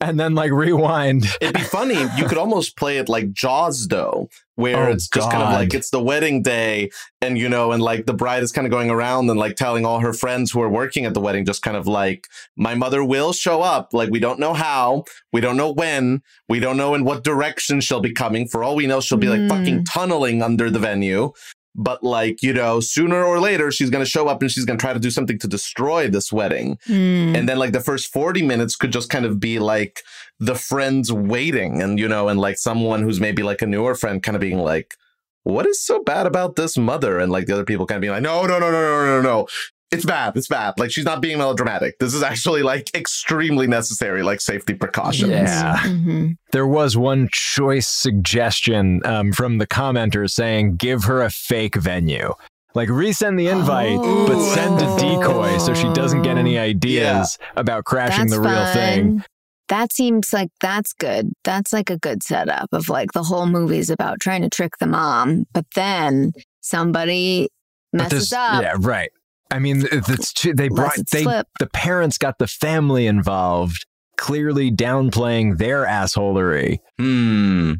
and 0.00 0.18
then 0.18 0.34
like 0.34 0.52
rewind. 0.52 1.26
It'd 1.40 1.54
be 1.54 1.60
funny. 1.60 1.98
You 2.16 2.26
could 2.26 2.38
almost 2.38 2.76
play 2.76 2.98
it 2.98 3.08
like 3.08 3.32
Jaws, 3.32 3.88
though, 3.88 4.28
where 4.54 4.88
Oh, 4.88 4.92
it's 4.92 5.08
just 5.08 5.30
kind 5.30 5.42
of 5.42 5.52
like 5.52 5.74
it's 5.74 5.90
the 5.90 6.02
wedding 6.02 6.42
day, 6.42 6.90
and 7.20 7.36
you 7.38 7.48
know, 7.48 7.72
and 7.72 7.82
like 7.82 8.06
the 8.06 8.14
bride 8.14 8.42
is 8.42 8.52
kind 8.52 8.66
of 8.66 8.70
going 8.70 8.90
around 8.90 9.28
and 9.30 9.38
like 9.38 9.56
telling 9.56 9.84
all 9.86 10.00
her 10.00 10.12
friends 10.12 10.50
who 10.50 10.60
are 10.60 10.68
working 10.68 11.04
at 11.04 11.14
the 11.14 11.20
wedding, 11.20 11.44
just 11.44 11.62
kind 11.62 11.76
of 11.76 11.86
like, 11.86 12.26
my 12.56 12.74
mother 12.74 13.02
will 13.04 13.32
show 13.32 13.62
up. 13.62 13.92
Like, 13.92 14.10
we 14.10 14.18
don't 14.18 14.40
know 14.40 14.54
how, 14.54 15.04
we 15.32 15.40
don't 15.40 15.56
know 15.56 15.70
when, 15.72 16.22
we 16.48 16.60
don't 16.60 16.76
know 16.76 16.94
in 16.94 17.04
what 17.04 17.24
direction 17.24 17.80
she'll 17.80 18.00
be 18.00 18.12
coming. 18.12 18.46
For 18.48 18.62
all 18.64 18.76
we 18.76 18.86
know, 18.86 19.00
she'll 19.00 19.18
be 19.18 19.28
like 19.28 19.40
Mm. 19.40 19.48
fucking 19.48 19.84
tunneling 19.84 20.42
under 20.42 20.70
the 20.70 20.78
venue. 20.78 21.32
But 21.80 22.02
like, 22.02 22.42
you 22.42 22.52
know, 22.52 22.80
sooner 22.80 23.22
or 23.22 23.38
later, 23.38 23.70
she's 23.70 23.88
going 23.88 24.04
to 24.04 24.10
show 24.10 24.26
up 24.26 24.42
and 24.42 24.50
she's 24.50 24.64
going 24.64 24.76
to 24.76 24.82
try 24.82 24.92
to 24.92 24.98
do 24.98 25.10
something 25.10 25.38
to 25.38 25.46
destroy 25.46 26.08
this 26.08 26.32
wedding. 26.32 26.76
mm. 26.88 27.36
And 27.36 27.48
then 27.48 27.58
like 27.58 27.72
the 27.72 27.80
first 27.80 28.12
40 28.12 28.42
minutes 28.42 28.74
could 28.74 28.92
just 28.92 29.08
kind 29.08 29.24
of 29.24 29.38
be 29.38 29.60
like 29.60 30.02
the 30.40 30.56
friends 30.56 31.12
waiting 31.12 31.80
and 31.80 31.98
you 31.98 32.08
know, 32.08 32.28
and 32.28 32.40
like 32.40 32.58
someone 32.58 33.02
who's 33.02 33.20
maybe 33.20 33.44
like 33.44 33.62
a 33.62 33.66
newer 33.66 33.94
friend 33.94 34.22
kind 34.22 34.34
of 34.34 34.40
being 34.40 34.58
like, 34.58 34.96
what 35.44 35.66
is 35.66 35.80
so 35.80 36.02
bad 36.02 36.26
about 36.26 36.56
this 36.56 36.76
mother? 36.76 37.20
And 37.20 37.30
like 37.30 37.46
the 37.46 37.54
other 37.54 37.64
people 37.64 37.86
kind 37.86 37.96
of 37.96 38.00
being 38.02 38.12
like, 38.12 38.22
no, 38.22 38.44
no, 38.44 38.58
no, 38.58 38.70
no, 38.70 38.80
no, 38.82 39.06
no, 39.06 39.22
no. 39.22 39.46
It's 39.90 40.04
bad. 40.04 40.36
It's 40.36 40.48
bad. 40.48 40.74
Like 40.78 40.90
she's 40.90 41.04
not 41.04 41.20
being 41.22 41.38
melodramatic. 41.38 41.98
This 41.98 42.12
is 42.14 42.22
actually 42.22 42.62
like 42.62 42.94
extremely 42.94 43.66
necessary, 43.66 44.22
like 44.22 44.40
safety 44.40 44.74
precautions. 44.74 45.30
Yeah. 45.30 45.78
Mhm. 45.78 46.36
There 46.52 46.66
was 46.66 46.96
one 46.96 47.28
choice 47.32 47.88
suggestion 47.88 49.00
um, 49.06 49.32
from 49.32 49.58
the 49.58 49.66
commenters 49.66 50.30
saying, 50.30 50.76
give 50.76 51.04
her 51.04 51.22
a 51.22 51.30
fake 51.30 51.74
venue. 51.76 52.34
Like 52.74 52.90
resend 52.90 53.38
the 53.38 53.48
invite, 53.48 53.98
but 54.28 54.38
send 54.54 54.74
a 54.80 54.96
decoy 54.98 55.56
so 55.58 55.72
she 55.74 55.90
doesn't 55.94 56.22
get 56.22 56.36
any 56.36 56.58
ideas 56.58 57.38
about 57.56 57.84
crashing 57.84 58.26
That's 58.26 58.32
the 58.34 58.40
real 58.40 58.66
thing. 58.72 59.24
That 59.68 59.92
seems 59.92 60.32
like 60.32 60.50
that's 60.60 60.92
good. 60.92 61.32
That's 61.44 61.72
like 61.72 61.90
a 61.90 61.98
good 61.98 62.22
setup 62.22 62.68
of 62.72 62.88
like 62.88 63.12
the 63.12 63.22
whole 63.22 63.46
movie's 63.46 63.90
about 63.90 64.20
trying 64.20 64.42
to 64.42 64.48
trick 64.50 64.74
the 64.80 64.86
mom, 64.86 65.46
but 65.52 65.64
then 65.74 66.32
somebody 66.60 67.48
But 67.92 68.04
messes 68.04 68.30
this- 68.30 68.32
up. 68.32 68.62
Yeah, 68.62 68.76
right. 68.78 69.10
I 69.50 69.58
mean, 69.58 69.80
th- 69.80 70.04
that's 70.04 70.32
too, 70.32 70.54
they 70.54 70.68
brought 70.68 70.96
they 71.10 71.22
slip. 71.22 71.46
the 71.58 71.66
parents 71.68 72.18
got 72.18 72.38
the 72.38 72.46
family 72.46 73.06
involved, 73.06 73.86
clearly 74.16 74.70
downplaying 74.70 75.58
their 75.58 75.84
assholery. 75.84 76.78
Hmm. 76.98 77.74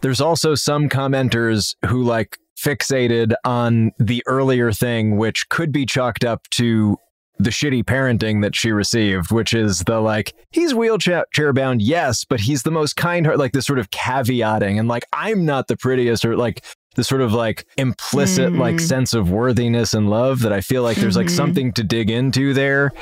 There's 0.00 0.20
also 0.20 0.54
some 0.54 0.88
commenters 0.88 1.76
who 1.86 2.02
like 2.02 2.38
fixated 2.58 3.34
on 3.44 3.92
the 3.98 4.22
earlier 4.26 4.72
thing, 4.72 5.16
which 5.16 5.48
could 5.48 5.72
be 5.72 5.86
chalked 5.86 6.24
up 6.24 6.48
to 6.50 6.96
the 7.38 7.50
shitty 7.50 7.82
parenting 7.84 8.42
that 8.42 8.54
she 8.54 8.70
received, 8.70 9.32
which 9.32 9.52
is 9.54 9.80
the 9.80 10.00
like, 10.00 10.32
he's 10.50 10.74
wheelchair 10.74 11.52
bound, 11.52 11.82
yes, 11.82 12.24
but 12.24 12.40
he's 12.40 12.62
the 12.62 12.70
most 12.70 12.94
kind 12.96 13.26
heart, 13.26 13.38
like 13.38 13.52
this 13.52 13.66
sort 13.66 13.78
of 13.78 13.90
caveating 13.90 14.78
and 14.78 14.88
like, 14.88 15.04
I'm 15.12 15.44
not 15.44 15.66
the 15.66 15.76
prettiest, 15.76 16.24
or 16.24 16.36
like 16.36 16.64
the 16.94 17.04
sort 17.04 17.20
of 17.20 17.32
like 17.32 17.64
implicit 17.76 18.52
like 18.52 18.76
Mhm. 18.76 18.80
sense 18.80 19.14
of 19.14 19.30
worthiness 19.30 19.94
and 19.94 20.10
love 20.10 20.40
that 20.40 20.52
I 20.52 20.60
feel 20.60 20.82
like 20.82 20.96
there's 20.98 21.16
like 21.16 21.26
Mhm. 21.28 21.36
something 21.36 21.72
to 21.72 21.82
dig 21.82 22.10
into 22.10 22.52
there. 22.54 22.92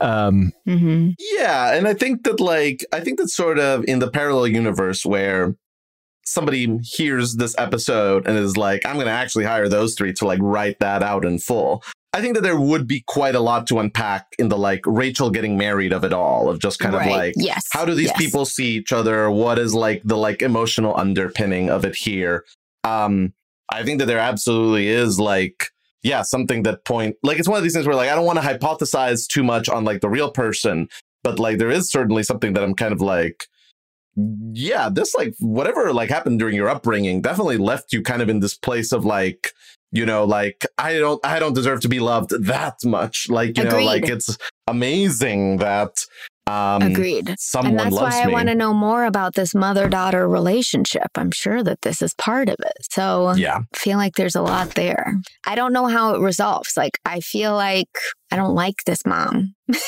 Um, 0.00 0.52
hmm 0.66 1.10
Yeah, 1.36 1.74
and 1.74 1.86
I 1.86 1.94
think 1.94 2.24
that 2.24 2.40
like 2.40 2.84
I 2.92 3.00
think 3.00 3.18
that's 3.18 3.34
sort 3.34 3.58
of 3.58 3.84
in 3.86 3.98
the 3.98 4.10
parallel 4.10 4.48
universe 4.48 5.04
where 5.04 5.54
somebody 6.26 6.78
hears 6.82 7.36
this 7.36 7.54
episode 7.58 8.26
and 8.26 8.38
is 8.38 8.56
like, 8.56 8.86
I'm 8.86 8.96
gonna 8.96 9.10
actually 9.10 9.44
hire 9.44 9.68
those 9.68 9.94
three 9.94 10.12
to 10.14 10.26
like 10.26 10.38
write 10.42 10.78
that 10.80 11.02
out 11.02 11.24
in 11.24 11.38
full. 11.38 11.82
I 12.14 12.20
think 12.20 12.34
that 12.36 12.42
there 12.42 12.58
would 12.58 12.86
be 12.86 13.02
quite 13.08 13.34
a 13.34 13.40
lot 13.40 13.66
to 13.66 13.80
unpack 13.80 14.26
in 14.38 14.48
the 14.48 14.56
like 14.56 14.80
Rachel 14.86 15.30
getting 15.30 15.58
married 15.58 15.92
of 15.92 16.04
it 16.04 16.12
all, 16.12 16.48
of 16.48 16.60
just 16.60 16.78
kind 16.78 16.94
right. 16.94 17.06
of 17.06 17.12
like 17.12 17.34
yes. 17.36 17.66
how 17.72 17.84
do 17.84 17.92
these 17.94 18.06
yes. 18.06 18.16
people 18.16 18.44
see 18.44 18.76
each 18.76 18.92
other? 18.92 19.30
What 19.30 19.58
is 19.58 19.74
like 19.74 20.00
the 20.04 20.16
like 20.16 20.40
emotional 20.40 20.96
underpinning 20.96 21.68
of 21.70 21.84
it 21.84 21.96
here? 21.96 22.44
Um, 22.84 23.32
I 23.72 23.82
think 23.82 23.98
that 23.98 24.06
there 24.06 24.18
absolutely 24.18 24.88
is 24.88 25.18
like, 25.18 25.70
yeah, 26.02 26.22
something 26.22 26.62
that 26.64 26.84
point 26.84 27.16
like 27.22 27.38
it's 27.38 27.48
one 27.48 27.56
of 27.56 27.62
these 27.64 27.72
things 27.72 27.86
where 27.86 27.96
like 27.96 28.10
I 28.10 28.14
don't 28.14 28.26
want 28.26 28.38
to 28.38 28.44
hypothesize 28.46 29.26
too 29.26 29.42
much 29.42 29.68
on 29.68 29.84
like 29.84 30.02
the 30.02 30.08
real 30.08 30.30
person, 30.30 30.88
but 31.22 31.38
like 31.38 31.58
there 31.58 31.70
is 31.70 31.90
certainly 31.90 32.22
something 32.22 32.52
that 32.52 32.62
I'm 32.62 32.74
kind 32.74 32.92
of 32.92 33.00
like, 33.00 33.46
yeah, 34.52 34.90
this 34.90 35.14
like 35.14 35.34
whatever 35.40 35.92
like 35.92 36.10
happened 36.10 36.38
during 36.38 36.54
your 36.54 36.68
upbringing 36.68 37.22
definitely 37.22 37.56
left 37.56 37.92
you 37.92 38.02
kind 38.02 38.20
of 38.20 38.28
in 38.28 38.40
this 38.40 38.54
place 38.54 38.92
of 38.92 39.06
like, 39.06 39.52
you 39.92 40.04
know, 40.04 40.24
like 40.24 40.66
I 40.76 40.98
don't 40.98 41.24
I 41.24 41.38
don't 41.38 41.54
deserve 41.54 41.80
to 41.80 41.88
be 41.88 42.00
loved 42.00 42.30
that 42.44 42.76
much. 42.84 43.28
Like, 43.30 43.56
you 43.56 43.64
know, 43.64 43.80
like 43.80 44.08
it's 44.08 44.36
amazing 44.66 45.56
that 45.56 46.04
um 46.46 46.82
Agreed. 46.82 47.34
someone 47.38 47.70
and 47.72 47.80
that's 47.80 47.94
loves 47.94 48.14
why 48.14 48.22
I 48.22 48.26
want 48.28 48.48
to 48.48 48.54
know 48.54 48.74
more 48.74 49.04
about 49.06 49.34
this 49.34 49.54
mother 49.54 49.88
daughter 49.88 50.28
relationship. 50.28 51.08
I'm 51.14 51.30
sure 51.30 51.62
that 51.62 51.80
this 51.82 52.02
is 52.02 52.12
part 52.14 52.48
of 52.50 52.56
it. 52.58 52.86
So 52.92 53.32
yeah. 53.34 53.60
I 53.74 53.76
feel 53.78 53.96
like 53.96 54.16
there's 54.16 54.36
a 54.36 54.42
lot 54.42 54.74
there. 54.74 55.14
I 55.46 55.54
don't 55.54 55.72
know 55.72 55.86
how 55.86 56.14
it 56.14 56.20
resolves. 56.20 56.72
Like 56.76 56.98
I 57.06 57.20
feel 57.20 57.54
like 57.54 57.88
I 58.30 58.36
don't 58.36 58.54
like 58.54 58.84
this 58.84 59.06
mom. 59.06 59.54
so 59.72 59.78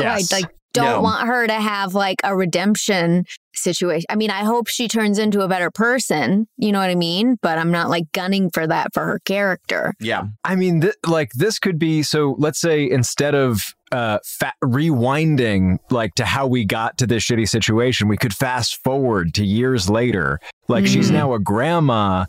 Yes. 0.00 0.32
I 0.32 0.40
like 0.40 0.50
don't 0.74 0.86
No. 0.86 1.00
want 1.02 1.26
her 1.26 1.46
to 1.46 1.54
have 1.54 1.94
like 1.94 2.18
a 2.24 2.36
redemption 2.36 3.24
situation. 3.54 4.06
I 4.10 4.16
mean, 4.16 4.30
I 4.30 4.44
hope 4.44 4.68
she 4.68 4.88
turns 4.88 5.18
into 5.18 5.40
a 5.40 5.48
better 5.48 5.70
person, 5.70 6.46
you 6.56 6.72
know 6.72 6.78
what 6.80 6.90
I 6.90 6.94
mean? 6.94 7.36
But 7.42 7.58
I'm 7.58 7.70
not 7.70 7.88
like 7.90 8.10
gunning 8.12 8.50
for 8.50 8.66
that 8.66 8.88
for 8.94 9.04
her 9.04 9.20
character. 9.24 9.94
Yeah. 10.00 10.24
I 10.44 10.54
mean, 10.56 10.80
th- 10.82 10.94
like 11.06 11.30
this 11.32 11.58
could 11.58 11.78
be 11.78 12.02
so. 12.02 12.34
Let's 12.38 12.60
say 12.60 12.88
instead 12.90 13.34
of 13.34 13.60
uh, 13.92 14.18
fa- 14.24 14.52
rewinding 14.64 15.78
like 15.90 16.14
to 16.16 16.24
how 16.24 16.46
we 16.46 16.64
got 16.64 16.98
to 16.98 17.06
this 17.06 17.24
shitty 17.24 17.48
situation, 17.48 18.08
we 18.08 18.16
could 18.16 18.34
fast 18.34 18.82
forward 18.82 19.34
to 19.34 19.44
years 19.44 19.88
later. 19.90 20.40
Like 20.68 20.86
she's 20.86 21.10
Mhm. 21.10 21.14
now 21.14 21.34
a 21.34 21.38
grandma 21.38 22.24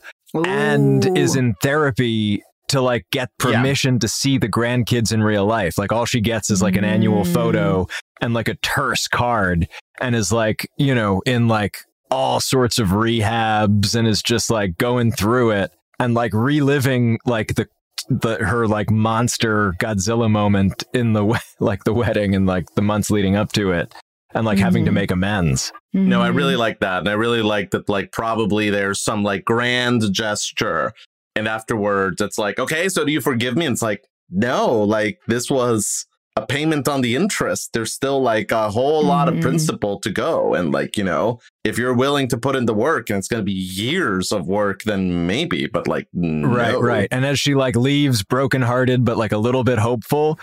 and 0.46 1.18
is 1.18 1.36
in 1.36 1.56
therapy 1.62 2.42
to 2.68 2.82
like 2.82 3.06
get 3.12 3.30
Yeah. 3.40 3.52
permission 3.58 4.00
to 4.00 4.08
see 4.08 4.38
the 4.40 4.50
grandkids 4.50 5.14
in 5.14 5.22
real 5.24 5.46
life. 5.46 5.78
Like 5.78 5.92
all 5.92 6.06
she 6.06 6.20
gets 6.20 6.50
is 6.50 6.62
like 6.64 6.76
an 6.76 6.84
annual 6.84 7.24
Mm. 7.24 7.34
photo 7.34 7.88
and 8.21 8.34
like 8.34 8.47
a 8.47 8.56
terse 8.56 9.08
card 9.08 9.67
and 9.99 10.15
is 10.15 10.32
like, 10.32 10.69
you 10.78 10.93
know, 10.95 11.21
in 11.25 11.47
like 11.47 11.78
all 12.12 12.39
sorts 12.39 12.80
of 12.80 12.89
rehabs 12.89 13.95
and 13.95 14.08
is 14.08 14.21
just 14.21 14.49
like 14.49 14.78
going 14.78 15.12
through 15.12 15.51
it 15.51 15.71
and 15.99 16.13
like 16.13 16.34
reliving 16.34 17.17
like 17.25 17.56
the 17.56 17.67
the 18.10 18.36
her 18.38 18.67
like 18.67 18.91
monster 18.91 19.73
Godzilla 19.80 20.30
moment 20.30 20.84
in 20.93 21.13
the 21.13 21.41
like 21.60 21.84
the 21.86 21.93
wedding 21.93 22.36
and 22.36 22.45
like 22.45 22.65
the 22.75 22.82
months 22.84 23.10
leading 23.10 23.36
up 23.36 23.51
to 23.54 23.71
it 23.71 23.93
and 24.36 24.45
like 24.45 24.60
having 24.60 24.86
to 24.86 24.91
Mhm. 24.91 24.95
make 24.95 25.12
amends. 25.12 25.71
No, 25.93 26.21
I 26.21 26.30
Mhm. 26.30 26.36
really 26.36 26.56
like 26.56 26.82
that. 26.82 26.99
And 26.99 27.10
I 27.10 27.13
really 27.13 27.41
like 27.41 27.71
that, 27.71 27.88
like, 27.89 28.12
probably 28.12 28.69
there's 28.69 29.01
some 29.01 29.23
like 29.23 29.45
grand 29.45 30.04
gesture. 30.13 30.91
And 31.38 31.47
afterwards, 31.47 32.21
it's 32.21 32.38
like, 32.38 32.60
okay, 32.60 32.88
so 32.89 33.06
do 33.06 33.12
you 33.13 33.21
forgive 33.21 33.56
me? 33.56 33.65
And 33.65 33.73
it's 33.73 33.82
like, 33.82 34.04
no, 34.30 34.73
like, 34.84 35.19
this 35.28 35.49
was 35.49 36.06
a 36.38 36.45
payment 36.45 36.88
on 36.88 37.02
the 37.02 37.15
interest. 37.15 37.71
There's 37.74 37.93
still 37.93 38.21
like 38.21 38.52
a 38.52 38.69
whole 38.69 39.04
lot 39.04 39.30
of 39.30 39.39
principal 39.39 40.00
to 40.02 40.10
go. 40.10 40.54
And 40.54 40.71
like, 40.74 40.98
you 40.98 41.04
know, 41.04 41.39
if 41.63 41.78
you're 41.78 41.93
willing 41.93 42.28
to 42.28 42.38
put 42.38 42.58
in 42.58 42.65
the 42.65 42.74
work 42.74 43.10
and 43.10 43.17
it's 43.17 43.30
going 43.30 43.39
to 43.39 43.45
be 43.45 43.54
years 43.54 44.34
of 44.34 44.45
work, 44.45 44.84
then 44.84 45.26
maybe, 45.28 45.67
but 45.67 45.88
like, 45.88 46.08
Right, 46.13 46.74
no. 46.74 46.82
right. 46.82 47.08
And 47.10 47.26
as 47.26 47.39
she 47.39 47.56
like 47.56 47.76
leaves 47.78 48.21
brokenhearted 48.24 49.06
but 49.06 49.15
like 49.17 49.32
a 49.32 49.38
little 49.38 49.63
bit 49.63 49.80
hopeful, 49.80 50.38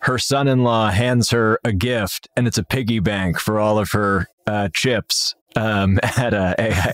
her 0.00 0.18
son-in-law 0.18 0.90
hands 0.90 1.30
her 1.30 1.58
a 1.64 1.72
gift 1.72 2.28
and 2.36 2.46
it's 2.46 2.58
a 2.58 2.62
piggy 2.64 2.98
bank 3.00 3.38
for 3.38 3.58
all 3.58 3.78
of 3.78 3.92
her 3.92 4.26
uh, 4.46 4.68
chips 4.74 5.34
um, 5.56 5.98
at 6.02 6.34
uh, 6.34 6.54
AA. 6.58 6.92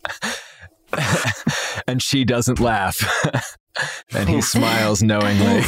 and 1.86 2.02
she 2.02 2.24
doesn't 2.24 2.58
laugh. 2.58 2.96
and 4.14 4.28
he 4.28 4.40
smiles 4.54 5.02
knowingly. 5.02 5.62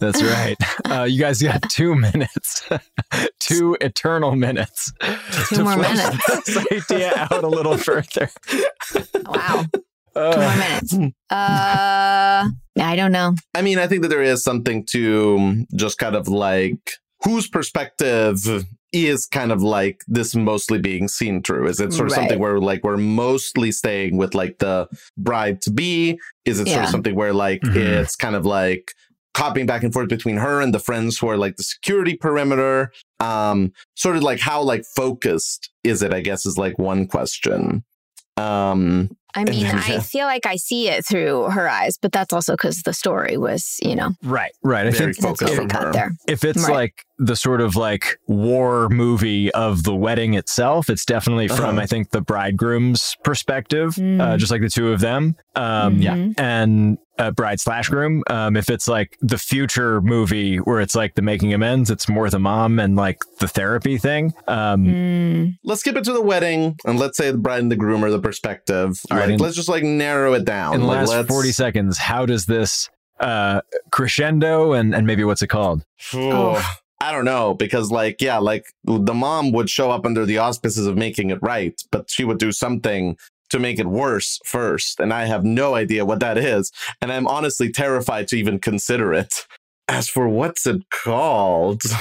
That's 0.00 0.22
right. 0.22 0.56
Uh, 0.84 1.04
you 1.04 1.18
guys 1.20 1.40
got 1.42 1.62
two 1.70 1.94
minutes, 1.94 2.68
two 3.40 3.76
eternal 3.80 4.34
minutes 4.36 4.92
Two 5.48 5.56
to 5.56 5.64
more 5.64 5.74
flesh 5.74 5.96
minutes. 5.96 6.44
this 6.46 6.90
idea 6.90 7.12
out 7.16 7.44
a 7.44 7.48
little 7.48 7.76
further. 7.76 8.30
Wow. 9.24 9.64
Two 9.72 9.82
Uh, 10.20 10.36
more 10.36 10.56
minutes. 10.56 10.94
Uh, 11.30 12.48
I 12.80 12.96
don't 12.96 13.12
know. 13.12 13.34
I 13.54 13.62
mean, 13.62 13.78
I 13.78 13.86
think 13.86 14.02
that 14.02 14.08
there 14.08 14.22
is 14.22 14.42
something 14.42 14.84
to 14.90 15.64
just 15.74 15.98
kind 15.98 16.16
of 16.16 16.26
like 16.28 16.92
whose 17.24 17.48
perspective 17.48 18.66
is 18.92 19.26
kind 19.26 19.52
of 19.52 19.62
like 19.62 20.02
this 20.06 20.34
mostly 20.34 20.78
being 20.78 21.08
seen 21.08 21.42
through. 21.42 21.66
Is 21.68 21.80
it 21.80 21.92
sort 21.92 22.06
of 22.06 22.12
Right. 22.12 22.22
something 22.22 22.38
where 22.38 22.58
like 22.60 22.82
we're 22.84 22.96
mostly 22.96 23.72
staying 23.72 24.16
with 24.16 24.34
like 24.34 24.58
the 24.58 24.88
bride 25.18 25.60
to 25.62 25.70
be? 25.70 26.18
Is 26.44 26.60
it 26.60 26.68
sort 26.68 26.84
of 26.84 26.90
something 26.90 27.14
where 27.14 27.32
like 27.34 27.60
Mhm. 27.62 27.76
it's 27.76 28.16
kind 28.16 28.36
of 28.36 28.46
like 28.46 28.92
copying 29.34 29.66
back 29.66 29.82
and 29.82 29.92
forth 29.92 30.08
between 30.08 30.38
her 30.38 30.60
and 30.62 30.72
the 30.72 30.78
friends 30.78 31.18
who 31.18 31.28
are 31.28 31.36
like 31.36 31.56
the 31.56 31.62
security 31.62 32.16
perimeter? 32.16 32.90
Um, 33.20 33.72
sort 33.96 34.16
of 34.16 34.22
like 34.22 34.40
how 34.40 34.62
like 34.62 34.84
focused 34.94 35.70
is 35.84 36.02
it? 36.02 36.14
I 36.14 36.20
guess 36.20 36.46
is 36.46 36.56
like 36.56 36.78
one 36.78 37.06
question. 37.06 37.84
Um, 38.36 39.10
I 39.34 39.44
mean, 39.44 39.64
then, 39.64 39.74
I 39.78 39.86
yeah. 39.94 40.00
feel 40.00 40.24
like 40.26 40.46
I 40.46 40.56
see 40.56 40.88
it 40.88 41.04
through 41.04 41.50
her 41.50 41.68
eyes, 41.68 41.98
but 42.00 42.10
that's 42.10 42.32
also 42.32 42.54
because 42.54 42.80
the 42.82 42.94
story 42.94 43.36
was, 43.36 43.76
you 43.82 43.94
know, 43.94 44.12
right, 44.22 44.52
right. 44.62 44.86
I 44.86 44.90
Very 44.90 45.12
think 45.12 45.16
that's 45.26 45.40
focus 45.40 45.50
what 45.50 45.58
we 45.60 45.66
got 45.66 45.82
her. 45.84 45.92
there. 45.92 46.10
if 46.26 46.42
it's 46.42 46.62
Right. 46.64 46.72
like 46.72 47.04
the 47.18 47.36
sort 47.36 47.60
of 47.60 47.76
like 47.76 48.18
war 48.26 48.88
movie 48.88 49.50
of 49.52 49.82
the 49.84 49.94
wedding 49.94 50.34
itself, 50.34 50.88
it's 50.88 51.04
definitely 51.04 51.48
from 51.48 51.70
Uh-huh. 51.76 51.80
I 51.80 51.86
think 51.86 52.10
the 52.10 52.22
bridegroom's 52.22 53.14
perspective, 53.24 53.94
Mm. 53.96 54.20
uh, 54.22 54.36
just 54.38 54.50
like 54.50 54.62
the 54.62 54.70
two 54.70 54.90
of 54.92 55.00
them. 55.00 55.36
Um, 55.54 55.98
Yeah. 55.98 56.14
Mhm. 56.14 56.34
and 56.40 56.98
uh, 57.18 57.30
bride 57.30 57.60
slash 57.60 57.88
groom. 57.88 58.22
Um, 58.28 58.56
if 58.56 58.68
it's 58.70 58.86
like 58.88 59.16
the 59.20 59.38
future 59.38 60.00
movie 60.00 60.58
where 60.58 60.80
it's 60.80 60.94
like 60.94 61.14
the 61.14 61.22
making 61.22 61.54
amends, 61.54 61.90
it's 61.90 62.08
more 62.08 62.28
the 62.30 62.38
mom 62.38 62.78
and 62.78 62.96
like 62.96 63.22
the 63.40 63.48
therapy 63.48 63.98
thing. 63.98 64.34
Um, 64.46 64.84
Mm. 64.86 65.54
let's 65.64 65.80
skip 65.80 65.96
it 65.96 66.04
to 66.04 66.12
the 66.12 66.20
wedding 66.22 66.76
and 66.84 66.98
let's 66.98 67.16
say 67.16 67.30
the 67.30 67.38
bride 67.38 67.60
and 67.62 67.70
the 67.72 67.76
groom 67.76 68.04
are 68.04 68.10
the 68.10 68.18
perspective. 68.20 69.00
All 69.10 69.16
right, 69.16 69.24
Like, 69.26 69.34
in- 69.34 69.38
let's 69.40 69.56
just 69.56 69.68
like 69.68 69.82
narrow 69.82 70.34
it 70.34 70.44
down. 70.44 70.74
in 70.74 70.80
the 70.80 70.86
Like, 70.86 70.98
last 70.98 71.08
let's- 71.10 71.28
40 71.28 71.52
seconds, 71.52 71.98
how 71.98 72.26
does 72.26 72.46
this 72.46 72.88
uh, 73.20 73.62
crescendo 73.92 74.72
and, 74.72 74.94
and 74.94 75.06
maybe 75.06 75.24
what's 75.24 75.40
it 75.42 75.46
called? 75.48 75.84
Oh. 76.14 76.62
I 77.00 77.12
don't 77.12 77.24
know 77.26 77.52
because 77.54 77.90
like 77.90 78.20
yeah, 78.22 78.38
like 78.38 78.64
the 78.84 79.12
mom 79.14 79.52
would 79.52 79.68
show 79.68 79.90
up 79.90 80.06
under 80.06 80.24
the 80.24 80.38
auspices 80.38 80.86
of 80.86 80.96
making 80.96 81.28
it 81.30 81.38
right, 81.42 81.78
but 81.92 82.10
she 82.10 82.24
would 82.24 82.38
do 82.38 82.52
something 82.52 83.16
to 83.50 83.58
make 83.58 83.78
it 83.78 83.86
worse 83.86 84.38
first, 84.44 85.00
and 85.00 85.12
I 85.12 85.26
have 85.26 85.44
no 85.44 85.74
idea 85.74 86.04
what 86.04 86.20
that 86.20 86.36
is, 86.38 86.72
and 87.00 87.12
I'm 87.12 87.26
honestly 87.26 87.70
terrified 87.70 88.28
to 88.28 88.36
even 88.36 88.58
consider 88.58 89.12
it. 89.14 89.46
as 89.88 90.08
for 90.08 90.28
what's 90.28 90.66
it 90.66 90.82
called? 90.90 91.82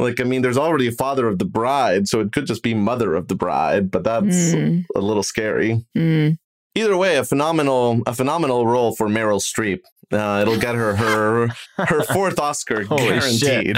Like, 0.00 0.20
I 0.20 0.24
mean, 0.24 0.42
there's 0.42 0.56
already 0.56 0.86
a 0.86 0.92
father 0.92 1.26
of 1.26 1.40
the 1.40 1.44
bride, 1.44 2.06
so 2.06 2.20
it 2.20 2.30
could 2.30 2.46
just 2.46 2.62
be 2.62 2.72
mother 2.72 3.16
of 3.16 3.26
the 3.26 3.34
bride, 3.34 3.90
but 3.90 4.04
that's 4.04 4.54
Mm, 4.54 4.84
a 4.94 5.00
little 5.00 5.24
scary. 5.24 5.84
mm. 5.96 6.38
Either 6.76 6.96
way, 6.96 7.16
a 7.16 7.24
phenomenal, 7.24 8.02
a 8.06 8.14
phenomenal 8.14 8.64
role 8.64 8.94
for 8.94 9.08
Meryl 9.08 9.40
Streep. 9.40 9.80
Uh, 10.10 10.38
it'll 10.40 10.58
get 10.58 10.74
her 10.74 10.96
her 10.96 11.48
her 11.76 12.02
fourth 12.12 12.38
Oscar 12.38 12.84
Holy 12.84 13.20
shit. 13.20 13.40
guaranteed. 13.40 13.76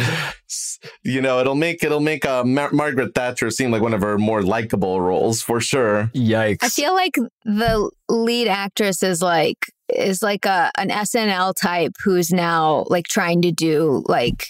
You 1.04 1.20
know, 1.20 1.40
it'll 1.40 1.54
make 1.56 1.82
it'll 1.82 2.00
make 2.00 2.24
uh, 2.24 2.44
Mar- 2.44 2.72
Margaret 2.72 3.14
Thatcher 3.14 3.50
seem 3.50 3.70
like 3.70 3.82
one 3.82 3.94
of 3.94 4.00
her 4.02 4.16
more 4.18 4.42
likable 4.42 5.00
roles 5.00 5.42
for 5.42 5.60
sure. 5.60 6.10
Yikes. 6.14 6.58
I 6.62 6.68
feel 6.68 6.94
like 6.94 7.16
the 7.44 7.90
lead 8.08 8.48
actress 8.48 9.02
is 9.02 9.20
like 9.20 9.58
is 9.88 10.22
like 10.22 10.44
a 10.46 10.70
an 10.78 10.88
SNL 10.90 11.52
type 11.60 11.92
who's 12.04 12.30
now 12.30 12.84
like 12.88 13.06
trying 13.08 13.42
to 13.42 13.50
do 13.50 14.04
like 14.06 14.46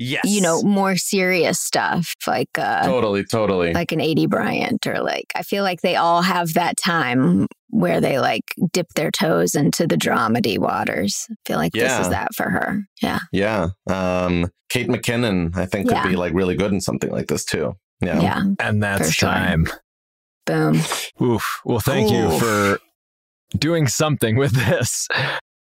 Yes, 0.00 0.22
you 0.26 0.40
know 0.40 0.62
more 0.62 0.94
serious 0.96 1.58
stuff 1.58 2.14
like 2.28 2.56
uh 2.56 2.84
totally, 2.86 3.24
totally. 3.24 3.72
like 3.72 3.90
an 3.90 3.98
Aidy 3.98 4.28
Bryant 4.28 4.86
or 4.86 5.00
like 5.02 5.26
I 5.34 5.42
feel 5.42 5.64
like 5.64 5.80
they 5.80 5.96
all 5.96 6.22
have 6.22 6.54
that 6.54 6.76
time 6.76 7.48
where 7.70 8.00
they 8.00 8.18
like 8.18 8.54
dip 8.72 8.88
their 8.94 9.10
toes 9.10 9.54
into 9.54 9.86
the 9.86 9.96
dramedy 9.96 10.58
waters. 10.58 11.26
I 11.30 11.34
feel 11.46 11.56
like 11.58 11.72
this 11.72 11.98
is 12.00 12.08
that 12.08 12.34
for 12.34 12.48
her. 12.50 12.82
Yeah. 13.02 13.18
yeah, 13.32 13.68
um, 13.88 14.50
Kate 14.70 14.88
McKinnon, 14.88 15.56
I 15.56 15.66
think, 15.66 15.90
Yeah. 15.90 16.02
could 16.02 16.10
be 16.10 16.16
like 16.16 16.32
really 16.34 16.56
good 16.56 16.72
in 16.72 16.80
something 16.80 17.10
like 17.10 17.26
this 17.28 17.44
too. 17.44 17.74
Yeah, 18.00 18.20
Yeah. 18.20 18.42
and 18.60 18.82
that's 18.82 19.12
sure. 19.12 19.28
time. 19.28 19.66
Boom. 20.46 20.80
Oof. 21.20 21.60
Well, 21.64 21.80
thank 21.80 22.10
you 22.10 22.38
for 22.38 22.78
doing 23.58 23.86
something 23.86 24.36
with 24.36 24.52
this 24.52 25.08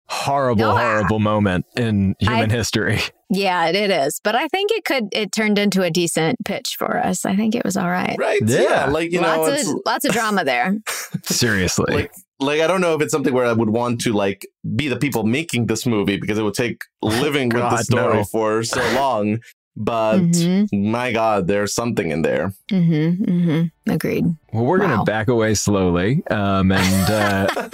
horrible, 0.06 0.60
No, 0.62 0.70
I- 0.72 0.82
horrible 0.82 1.18
moment 1.18 1.66
in 1.76 2.14
human 2.18 2.50
I- 2.50 2.54
history. 2.54 3.00
Yeah, 3.30 3.66
it, 3.66 3.74
it 3.74 3.90
is. 3.90 4.20
But 4.22 4.36
I 4.36 4.46
think 4.48 4.70
it 4.70 4.84
could 4.84 5.08
it 5.12 5.32
turned 5.32 5.58
into 5.58 5.82
a 5.82 5.90
decent 5.90 6.36
pitch 6.44 6.76
for 6.78 6.98
us. 6.98 7.24
I 7.24 7.34
think 7.34 7.54
it 7.56 7.64
was 7.64 7.76
all 7.76 7.90
right. 7.90 8.16
right. 8.18 8.40
Yeah. 8.44 8.60
Yeah, 8.62 8.86
like 8.86 9.10
you 9.10 9.20
know, 9.20 9.40
lots 9.42 9.60
it's 9.60 9.70
of 9.70 9.80
lots 9.84 10.04
of 10.04 10.12
drama 10.12 10.44
there. 10.44 10.76
Seriously. 11.24 11.92
like 11.92 12.12
like 12.38 12.60
I 12.60 12.66
don't 12.66 12.80
know 12.80 12.94
if 12.94 13.00
it's 13.00 13.10
something 13.12 13.32
where 13.34 13.46
I 13.46 13.52
would 13.52 13.70
want 13.70 14.00
to 14.02 14.12
like 14.12 14.46
be 14.76 14.88
the 14.88 14.96
people 14.96 15.24
making 15.24 15.66
this 15.66 15.84
movie 15.86 16.16
because 16.16 16.38
it 16.38 16.42
would 16.42 16.54
take 16.54 16.82
living 17.02 17.48
with 17.48 17.62
the 17.62 17.78
story 17.78 18.18
no. 18.18 18.24
for 18.24 18.62
so 18.62 18.80
long. 18.94 19.40
But 19.76 20.18
mm-hmm, 20.20 20.90
my 20.92 21.10
God, 21.10 21.48
there's 21.48 21.74
something 21.74 22.12
in 22.12 22.22
there. 22.22 22.52
mm-hmm, 22.70 23.24
mm-hmm. 23.24 23.90
Agreed. 23.90 24.24
well, 24.52 24.64
we're 24.66 24.78
going 24.78 24.96
to 24.96 25.02
back 25.02 25.26
away 25.26 25.54
slowly 25.54 26.24
um, 26.28 26.70
and 26.70 27.10
uh, 27.10 27.68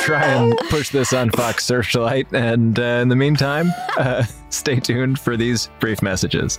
try 0.00 0.24
and 0.24 0.56
push 0.70 0.90
this 0.90 1.12
on 1.12 1.30
Fox 1.30 1.64
Searchlight. 1.64 2.32
And 2.32 2.78
uh, 2.78 2.82
in 2.82 3.08
the 3.08 3.16
meantime, 3.16 3.70
uh, 3.96 4.24
stay 4.48 4.80
tuned 4.80 5.18
for 5.18 5.36
these 5.36 5.70
brief 5.78 6.02
messages. 6.02 6.58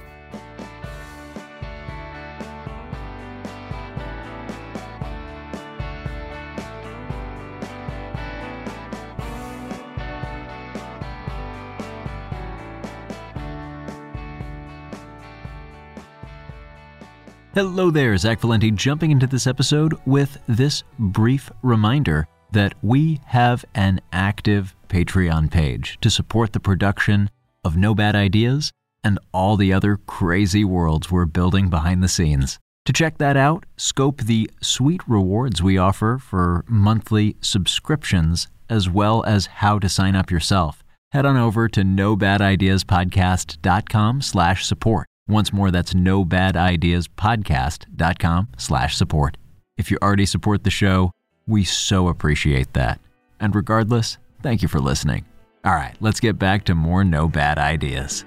Hello 17.54 17.92
there, 17.92 18.16
Zach 18.16 18.40
Valenti 18.40 18.72
jumping 18.72 19.12
into 19.12 19.28
this 19.28 19.46
episode 19.46 19.94
with 20.06 20.38
this 20.48 20.84
brief 20.98 21.52
reminder 21.62 22.26
that 22.52 22.74
we 22.82 23.20
have 23.28 23.64
an 23.76 24.02
active 24.12 24.76
Patreon 24.90 25.52
page 25.52 25.98
to 26.02 26.10
support 26.10 26.54
the 26.54 26.60
production 26.60 27.30
of 27.64 27.78
No 27.78 27.94
Bad 27.96 28.16
Ideas 28.16 28.72
and 29.04 29.18
all 29.34 29.58
the 29.58 29.74
other 29.74 29.98
crazy 30.06 30.64
worlds 30.64 31.10
we're 31.12 31.26
building 31.26 31.70
behind 31.70 32.04
the 32.04 32.08
scenes. 32.08 32.60
To 32.86 32.94
check 32.94 33.18
that 33.20 33.38
out, 33.38 33.68
scope 33.78 34.22
the 34.22 34.50
sweet 34.62 35.02
rewards 35.08 35.62
we 35.62 35.78
offer 35.78 36.18
for 36.18 36.66
monthly 36.68 37.36
subscriptions 37.42 38.48
as 38.70 38.90
well 38.90 39.24
as 39.26 39.46
how 39.46 39.78
to 39.80 39.90
sign 39.90 40.16
up 40.16 40.32
yourself. 40.32 40.84
Head 41.12 41.26
on 41.26 41.38
over 41.38 41.68
to 41.68 41.82
nobadideaspodcast.com 41.82 44.22
slash 44.22 44.66
support. 44.66 45.08
Once 45.28 45.54
more, 45.54 45.70
that's 45.72 45.94
nobadideaspodcast.com 45.94 48.48
slash 48.58 48.96
support. 48.96 49.38
If 49.78 49.92
you 49.92 49.98
already 50.02 50.26
support 50.26 50.64
the 50.64 50.70
show, 50.70 51.12
we 51.52 51.66
so 51.66 52.08
appreciate 52.08 52.74
that. 52.74 53.00
And 53.40 53.54
regardless, 53.54 54.18
thank 54.42 54.62
you 54.62 54.68
for 54.68 54.80
listening. 54.80 55.26
All 55.64 55.76
right, 55.76 55.96
let's 56.00 56.20
get 56.20 56.40
back 56.40 56.66
to 56.66 56.76
more 56.76 57.04
No 57.04 57.28
Bad 57.28 57.60
Ideas. 57.60 58.26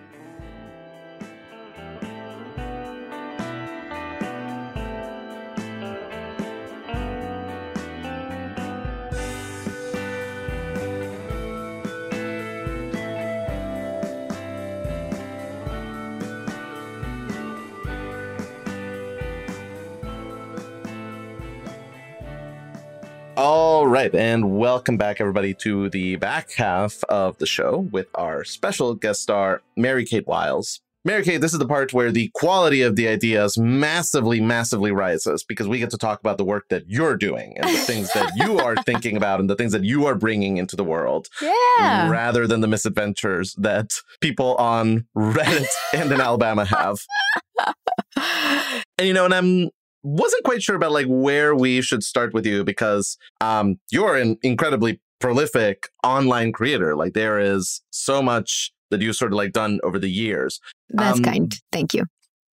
Right, 24.14 24.20
and 24.22 24.56
welcome 24.58 24.96
back, 24.96 25.20
everybody, 25.20 25.54
to 25.54 25.88
the 25.90 26.16
back 26.16 26.52
half 26.52 27.02
of 27.08 27.38
the 27.38 27.46
show 27.46 27.88
with 27.92 28.06
our 28.14 28.44
special 28.44 28.94
guest 28.94 29.22
star, 29.22 29.62
Mary 29.76 30.04
Kate 30.04 30.26
Wiles. 30.26 30.80
Mary 31.06 31.22
Kate, 31.22 31.38
this 31.42 31.52
is 31.52 31.58
the 31.58 31.66
part 31.68 31.92
where 31.92 32.10
the 32.10 32.30
quality 32.34 32.80
of 32.80 32.96
the 32.96 33.06
ideas 33.06 33.58
massively, 33.58 34.40
massively 34.40 34.90
rises 34.90 35.44
because 35.44 35.68
we 35.68 35.78
get 35.78 35.90
to 35.90 35.98
talk 35.98 36.18
about 36.18 36.38
the 36.38 36.44
work 36.44 36.64
that 36.70 36.84
you're 36.88 37.14
doing 37.16 37.58
and 37.58 37.68
the 37.68 37.80
things 37.80 38.10
that 38.14 38.32
you 38.36 38.58
are 38.64 38.74
thinking 38.84 39.14
about 39.14 39.38
and 39.38 39.50
the 39.50 39.54
things 39.54 39.72
that 39.72 39.84
you 39.84 40.06
are 40.06 40.14
bringing 40.14 40.56
into 40.56 40.76
the 40.76 40.84
world 40.84 41.28
Yeah. 41.42 42.08
rather 42.08 42.46
than 42.46 42.62
the 42.62 42.68
misadventures 42.68 43.54
that 43.58 43.90
people 44.22 44.54
on 44.54 45.06
Reddit 45.14 45.66
and 45.92 46.10
in 46.10 46.20
Alabama 46.20 46.64
have. 46.64 46.98
And 48.96 49.08
you 49.08 49.12
know, 49.12 49.24
and 49.24 49.34
I'm 49.34 49.70
wasn't 50.04 50.44
quite 50.44 50.62
sure 50.62 50.76
about 50.76 50.92
like 50.92 51.06
where 51.08 51.54
we 51.54 51.80
should 51.80 52.04
start 52.04 52.32
with 52.32 52.46
you 52.46 52.62
because 52.62 53.16
um 53.40 53.78
you're 53.90 54.16
an 54.16 54.36
incredibly 54.42 55.00
prolific 55.20 55.88
online 56.04 56.52
creator. 56.52 56.94
Like 56.94 57.14
there 57.14 57.40
is 57.40 57.80
so 57.90 58.22
much 58.22 58.70
that 58.90 59.00
you've 59.00 59.16
sort 59.16 59.32
of 59.32 59.36
like 59.36 59.52
done 59.52 59.80
over 59.82 59.98
the 59.98 60.10
years. 60.10 60.60
That's 60.90 61.18
Um, 61.18 61.24
kind. 61.24 61.54
Thank 61.72 61.94
you. 61.94 62.04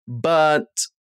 But 0.08 0.66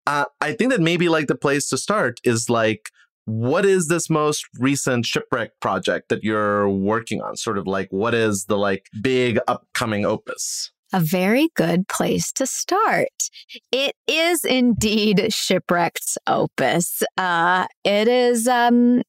uh, 0.07 0.27
I 0.41 0.53
think 0.53 0.71
that 0.73 0.81
maybe 0.81 1.09
like 1.09 1.29
the 1.29 1.35
place 1.37 1.69
to 1.69 1.79
start 1.79 2.21
is 2.25 2.51
like 2.51 2.91
what 3.27 3.65
is 3.65 3.89
this 3.89 4.11
most 4.11 4.45
recent 4.59 5.07
shipwreck 5.07 5.53
project 5.61 6.11
that 6.11 6.23
you're 6.23 6.69
working 6.69 7.23
on? 7.23 7.37
Sort 7.37 7.57
of 7.57 7.67
like 7.67 7.89
what 7.91 8.15
is 8.15 8.45
the 8.47 8.57
like 8.59 8.89
big 9.01 9.39
upcoming 9.49 10.05
opus? 10.05 10.71
A 10.95 11.01
very 11.01 11.49
good 11.57 11.89
place 11.89 12.31
to 12.35 12.47
start. 12.47 13.09
It 13.73 13.97
is 14.07 14.45
indeed 14.45 15.27
Shipwrecked 15.35 16.17
Opus. 16.29 17.03
Uh, 17.19 17.67
it 17.83 18.07
is, 18.07 18.47
um, 18.47 19.03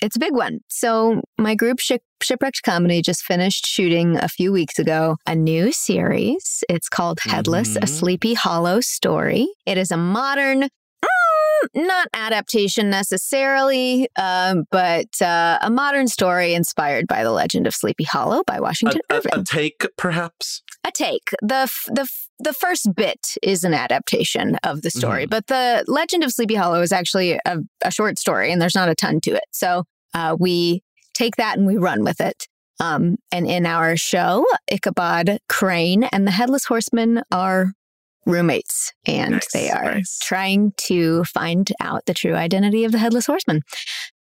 it's 0.00 0.14
a 0.14 0.20
big 0.20 0.32
one. 0.32 0.60
So, 0.68 1.22
my 1.36 1.56
group 1.56 1.80
Ship- 1.80 2.04
Shipwrecked 2.22 2.62
Comedy 2.62 3.02
just 3.02 3.24
finished 3.24 3.66
shooting 3.66 4.16
a 4.16 4.28
few 4.28 4.52
weeks 4.52 4.78
ago 4.78 5.16
a 5.26 5.34
new 5.34 5.72
series. 5.72 6.62
It's 6.68 6.88
called 6.88 7.18
Headless, 7.24 7.74
a 7.74 7.80
Mhm. 7.80 7.88
Sleepy 7.88 8.34
Hollow 8.34 8.80
Story. 8.80 9.48
It 9.66 9.76
is 9.76 9.90
a 9.90 9.96
modern, 9.96 10.62
mm, 10.62 11.68
not 11.74 12.08
adaptation 12.14 12.90
necessarily, 12.90 14.08
um, 14.16 14.64
but 14.70 15.20
uh, 15.20 15.58
a 15.62 15.70
modern 15.70 16.06
story 16.08 16.54
inspired 16.54 17.06
by 17.08 17.24
the 17.24 17.30
legend 17.32 17.66
of 17.66 17.74
Sleepy 17.74 18.04
Hollow 18.04 18.42
by 18.46 18.60
Washington 18.60 19.00
a- 19.10 19.14
Irving 19.14 19.32
a 19.34 19.42
take, 19.42 19.84
perhaps? 19.96 20.62
A 20.86 20.90
take. 20.92 21.30
The 21.42 21.54
f- 21.54 21.88
the 21.92 22.02
f- 22.02 22.28
the 22.38 22.52
first 22.52 22.94
bit 22.94 23.36
is 23.42 23.64
an 23.64 23.74
adaptation 23.74 24.56
of 24.64 24.82
the 24.82 24.90
story, 24.90 25.24
but 25.26 25.46
the 25.46 25.84
Legend 25.86 26.24
of 26.24 26.32
Sleepy 26.32 26.54
Hollow 26.56 26.80
is 26.82 26.92
actually 26.92 27.38
a, 27.46 27.58
a 27.84 27.90
short 27.90 28.18
story, 28.18 28.50
and 28.52 28.60
there's 28.60 28.74
not 28.74 28.88
a 28.88 28.94
ton 28.94 29.20
to 29.22 29.30
it. 29.32 29.44
So 29.52 29.84
uh, 30.14 30.36
we 30.38 30.82
take 31.14 31.36
that 31.36 31.56
and 31.56 31.66
we 31.66 31.76
run 31.76 32.02
with 32.02 32.20
it. 32.20 32.46
Um, 32.80 33.16
and 33.30 33.46
in 33.46 33.66
our 33.66 33.96
show, 33.96 34.44
Ichabod 34.70 35.38
Crane 35.48 36.04
and 36.04 36.26
the 36.26 36.32
Headless 36.32 36.64
Horseman 36.64 37.22
are 37.30 37.72
roommates, 38.26 38.92
and 39.06 39.32
Nice, 39.32 39.52
they 39.52 39.70
are 39.70 39.94
nice. 39.96 40.18
trying 40.22 40.72
to 40.88 41.22
find 41.24 41.70
out 41.80 42.06
the 42.06 42.14
true 42.14 42.34
identity 42.34 42.84
of 42.84 42.90
the 42.92 42.98
Headless 42.98 43.26
Horseman. 43.26 43.62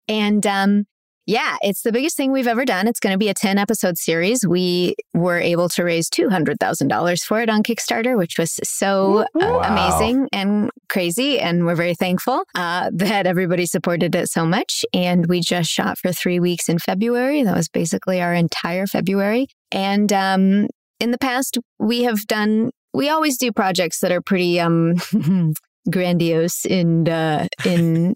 And 0.06 0.46
um, 0.46 0.84
yeah, 1.26 1.56
it's 1.62 1.82
the 1.82 1.92
biggest 1.92 2.16
thing 2.16 2.32
we've 2.32 2.46
ever 2.46 2.64
done. 2.64 2.88
It's 2.88 2.98
going 3.00 3.12
to 3.12 3.18
be 3.18 3.28
a 3.28 3.34
10 3.34 3.58
episode 3.58 3.96
series. 3.98 4.46
We 4.46 4.96
were 5.14 5.38
able 5.38 5.68
to 5.70 5.84
raise 5.84 6.10
$200,000 6.10 7.24
for 7.24 7.40
it 7.40 7.48
on 7.48 7.62
Kickstarter, 7.62 8.16
which 8.18 8.38
was 8.38 8.58
so 8.64 9.24
Wow. 9.34 9.60
amazing 9.60 10.28
and 10.32 10.70
crazy. 10.88 11.38
And 11.38 11.64
we're 11.64 11.76
very 11.76 11.94
thankful 11.94 12.42
uh, 12.54 12.90
that 12.94 13.26
everybody 13.26 13.66
supported 13.66 14.14
it 14.14 14.28
so 14.30 14.44
much. 14.44 14.84
And 14.92 15.26
we 15.26 15.40
just 15.40 15.70
shot 15.70 15.98
for 15.98 16.12
three 16.12 16.40
weeks 16.40 16.68
in 16.68 16.78
February. 16.78 17.42
That 17.44 17.56
was 17.56 17.68
basically 17.68 18.20
our 18.20 18.34
entire 18.34 18.86
February. 18.86 19.46
And 19.70 20.12
um, 20.12 20.66
in 21.00 21.10
the 21.12 21.18
past, 21.18 21.58
we 21.78 22.02
have 22.02 22.26
done, 22.26 22.70
we 22.92 23.08
always 23.08 23.38
do 23.38 23.52
projects 23.52 24.00
that 24.00 24.12
are 24.12 24.20
pretty 24.20 24.58
um, 24.60 24.94
grandiose 25.90 26.64
in 26.64 27.08
uh, 27.08 27.46
in 27.64 28.14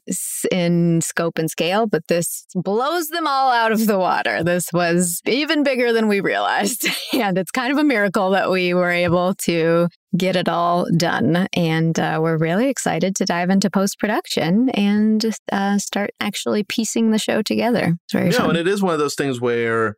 in 0.53 1.01
scope 1.01 1.39
and 1.39 1.51
scale, 1.51 1.87
but 1.87 2.03
this 2.09 2.47
blows 2.55 3.09
them 3.09 3.27
all 3.27 3.51
out 3.53 3.73
of 3.73 3.87
the 3.87 3.99
water. 3.99 4.43
This 4.43 4.73
was 4.73 5.21
even 5.27 5.63
bigger 5.63 5.93
than 5.93 6.09
we 6.09 6.21
realized, 6.21 6.87
and 7.13 7.37
it's 7.39 7.51
kind 7.51 7.73
of 7.73 7.79
a 7.79 7.85
miracle 7.85 8.31
that 8.31 8.51
we 8.51 8.75
were 8.75 8.91
able 8.91 9.35
to 9.45 9.89
get 10.17 10.37
it 10.37 10.49
all 10.49 10.87
done. 10.97 11.47
And 11.53 11.99
uh, 11.99 12.19
we're 12.23 12.39
really 12.39 12.69
excited 12.69 13.15
to 13.17 13.25
dive 13.27 13.51
into 13.51 13.69
post 13.71 13.99
production 13.99 14.71
and 14.71 15.25
uh, 15.53 15.79
start 15.79 16.11
actually 16.21 16.65
piecing 16.65 17.11
the 17.11 17.19
show 17.19 17.43
together. 17.43 17.97
It's 18.05 18.13
very 18.13 18.31
No, 18.31 18.39
fun. 18.39 18.51
and 18.51 18.59
it 18.59 18.67
is 18.69 18.83
one 18.83 18.95
of 18.95 18.99
those 19.01 19.15
things 19.15 19.41
where 19.41 19.97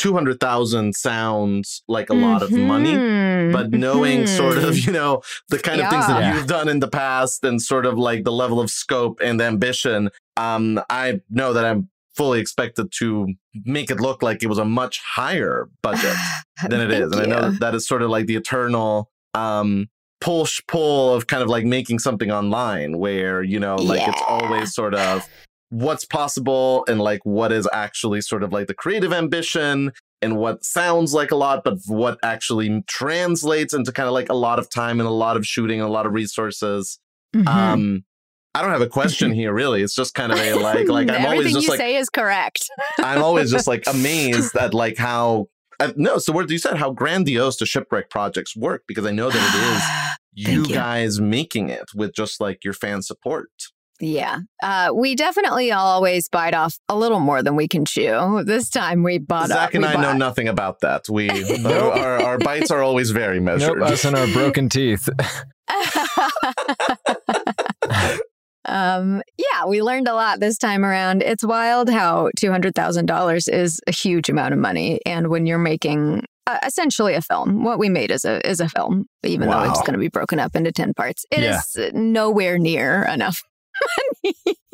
200,000 0.00 0.94
sounds 0.96 1.82
like 1.86 2.08
a 2.08 2.14
lot 2.14 2.42
of 2.42 2.50
money. 2.50 2.92
Mhm. 2.92 3.52
But 3.52 3.70
knowing 3.70 4.26
sort 4.26 4.56
of, 4.56 4.74
Mhm. 4.74 4.86
you 4.86 4.92
know, 4.92 5.20
the 5.50 5.58
kind 5.58 5.78
of 5.80 5.90
things 5.90 6.06
that 6.06 6.20
Yeah. 6.20 6.34
you've 6.34 6.46
done 6.46 6.68
in 6.70 6.80
the 6.80 6.88
past 6.88 7.44
and 7.44 7.60
sort 7.60 7.84
of 7.84 7.98
like 7.98 8.24
the 8.24 8.32
level 8.32 8.60
of 8.60 8.70
scope 8.70 9.20
and 9.22 9.42
ambition, 9.42 10.08
um, 10.38 10.80
I 10.88 11.20
know 11.28 11.52
that 11.52 11.66
I'm 11.66 11.90
fully 12.16 12.40
expected 12.40 12.90
to 13.00 13.34
make 13.66 13.90
it 13.90 14.00
look 14.00 14.22
like 14.22 14.42
it 14.42 14.46
was 14.48 14.56
a 14.58 14.64
much 14.64 15.00
higher 15.16 15.68
budget 15.82 16.16
than 16.70 16.80
it 16.80 16.90
is. 16.90 17.12
And 17.12 17.20
I 17.20 17.26
know 17.26 17.50
that, 17.50 17.60
that 17.60 17.74
is 17.74 17.86
sort 17.86 18.00
of 18.02 18.08
like 18.08 18.24
the 18.26 18.36
eternal 18.36 19.10
um 19.34 19.86
push 20.22 20.60
pull 20.66 21.14
of 21.14 21.26
kind 21.26 21.42
of 21.42 21.48
like 21.48 21.64
making 21.64 21.98
something 21.98 22.30
online 22.30 22.98
where, 22.98 23.42
you 23.42 23.58
know, 23.60 23.76
like 23.76 24.06
it's 24.08 24.22
always 24.26 24.74
sort 24.74 24.94
of 24.94 25.26
what's 25.70 26.04
possible 26.04 26.84
and 26.88 27.00
like 27.00 27.20
what 27.24 27.52
is 27.52 27.68
actually 27.72 28.20
sort 28.20 28.42
of 28.42 28.52
like 28.52 28.66
the 28.66 28.74
creative 28.74 29.12
ambition 29.12 29.92
and 30.20 30.36
what 30.36 30.64
sounds 30.64 31.14
like 31.14 31.30
a 31.30 31.36
lot, 31.36 31.62
but 31.64 31.78
what 31.86 32.18
actually 32.22 32.82
translates 32.86 33.72
into 33.72 33.92
kind 33.92 34.06
of 34.06 34.12
like 34.12 34.28
a 34.28 34.34
lot 34.34 34.58
of 34.58 34.68
time 34.68 35.00
and 35.00 35.08
a 35.08 35.12
lot 35.12 35.36
of 35.36 35.46
shooting 35.46 35.80
and 35.80 35.88
a 35.88 35.92
lot 35.92 36.06
of 36.06 36.12
resources. 36.12 36.98
Mhm. 37.34 37.46
Um 37.46 38.04
I 38.52 38.62
don't 38.62 38.72
have 38.72 38.82
a 38.82 38.88
question 38.88 39.32
here 39.40 39.52
really. 39.52 39.82
It's 39.82 39.94
just 39.94 40.14
kind 40.14 40.32
of 40.32 40.38
a 40.38 40.54
like 40.54 40.88
like 40.88 41.08
I'm 41.08 41.24
always 41.24 41.40
Everything 41.40 41.54
just 41.54 41.64
you 41.66 41.70
like 41.70 41.78
say 41.78 41.96
is 41.96 42.10
correct. 42.10 42.68
I'm 42.98 43.22
always 43.22 43.50
just 43.50 43.66
like 43.66 43.84
amazed 43.86 44.56
at 44.56 44.74
like 44.74 44.96
how 44.98 45.46
uh, 45.78 45.92
no, 45.96 46.18
so 46.18 46.32
what 46.32 46.50
you 46.50 46.58
said 46.58 46.76
how 46.76 46.90
grandiose 46.92 47.56
the 47.56 47.64
shipwreck 47.64 48.10
projects 48.10 48.54
work 48.54 48.82
because 48.86 49.06
I 49.06 49.12
know 49.12 49.30
that 49.30 49.36
it 50.34 50.44
is 50.44 50.48
you, 50.48 50.64
you. 50.64 50.74
guys 50.74 51.20
making 51.20 51.70
it 51.70 51.90
with 51.94 52.12
just 52.12 52.40
like 52.40 52.64
your 52.64 52.74
fan 52.74 53.02
support. 53.02 53.48
Yeah. 54.00 54.38
Uh, 54.62 54.90
we 54.94 55.14
definitely 55.14 55.72
always 55.72 56.28
bite 56.28 56.54
off 56.54 56.78
a 56.88 56.96
little 56.96 57.20
more 57.20 57.42
than 57.42 57.54
we 57.54 57.68
can 57.68 57.84
chew. 57.84 58.42
This 58.44 58.70
time 58.70 59.02
we 59.02 59.18
bought 59.18 59.48
Zach 59.48 59.68
up. 59.68 59.74
and 59.74 59.82
we 59.82 59.88
I 59.88 60.00
know 60.00 60.14
nothing 60.14 60.48
about 60.48 60.80
that. 60.80 61.04
We 61.10 61.26
Nope. 61.60 61.96
our, 61.96 62.22
our 62.22 62.38
bites 62.38 62.70
are 62.70 62.82
always 62.82 63.10
very 63.10 63.40
measured. 63.40 63.78
Nope, 63.78 63.90
us 63.90 64.04
and 64.04 64.16
our 64.16 64.26
broken 64.28 64.68
teeth. 64.68 65.08
um, 68.66 69.22
yeah, 69.38 69.64
we 69.66 69.82
learned 69.82 70.06
a 70.08 70.14
lot 70.14 70.40
this 70.40 70.58
time 70.58 70.84
around. 70.84 71.22
It's 71.22 71.44
wild 71.44 71.88
how 71.90 72.30
$200,000 72.38 73.48
is 73.52 73.80
a 73.86 73.92
huge 73.92 74.28
amount 74.28 74.52
of 74.52 74.60
money. 74.60 75.00
And 75.06 75.28
when 75.28 75.46
you're 75.46 75.58
making 75.58 76.24
uh, 76.46 76.58
essentially 76.64 77.14
a 77.14 77.22
film, 77.22 77.64
what 77.64 77.78
we 77.78 77.88
made 77.88 78.10
is 78.10 78.24
a, 78.24 78.46
is 78.48 78.60
a 78.60 78.68
film, 78.68 79.06
even 79.24 79.48
though 79.48 79.62
it's 79.62 79.80
going 79.80 79.92
to 79.94 79.98
be 79.98 80.08
broken 80.08 80.38
up 80.38 80.54
into 80.54 80.72
10 80.72 80.94
parts. 80.94 81.24
It 81.30 81.40
Yeah. 81.40 81.58
is 81.58 81.92
nowhere 81.94 82.58
near 82.58 83.02
enough 83.04 83.42
money. 83.42 83.49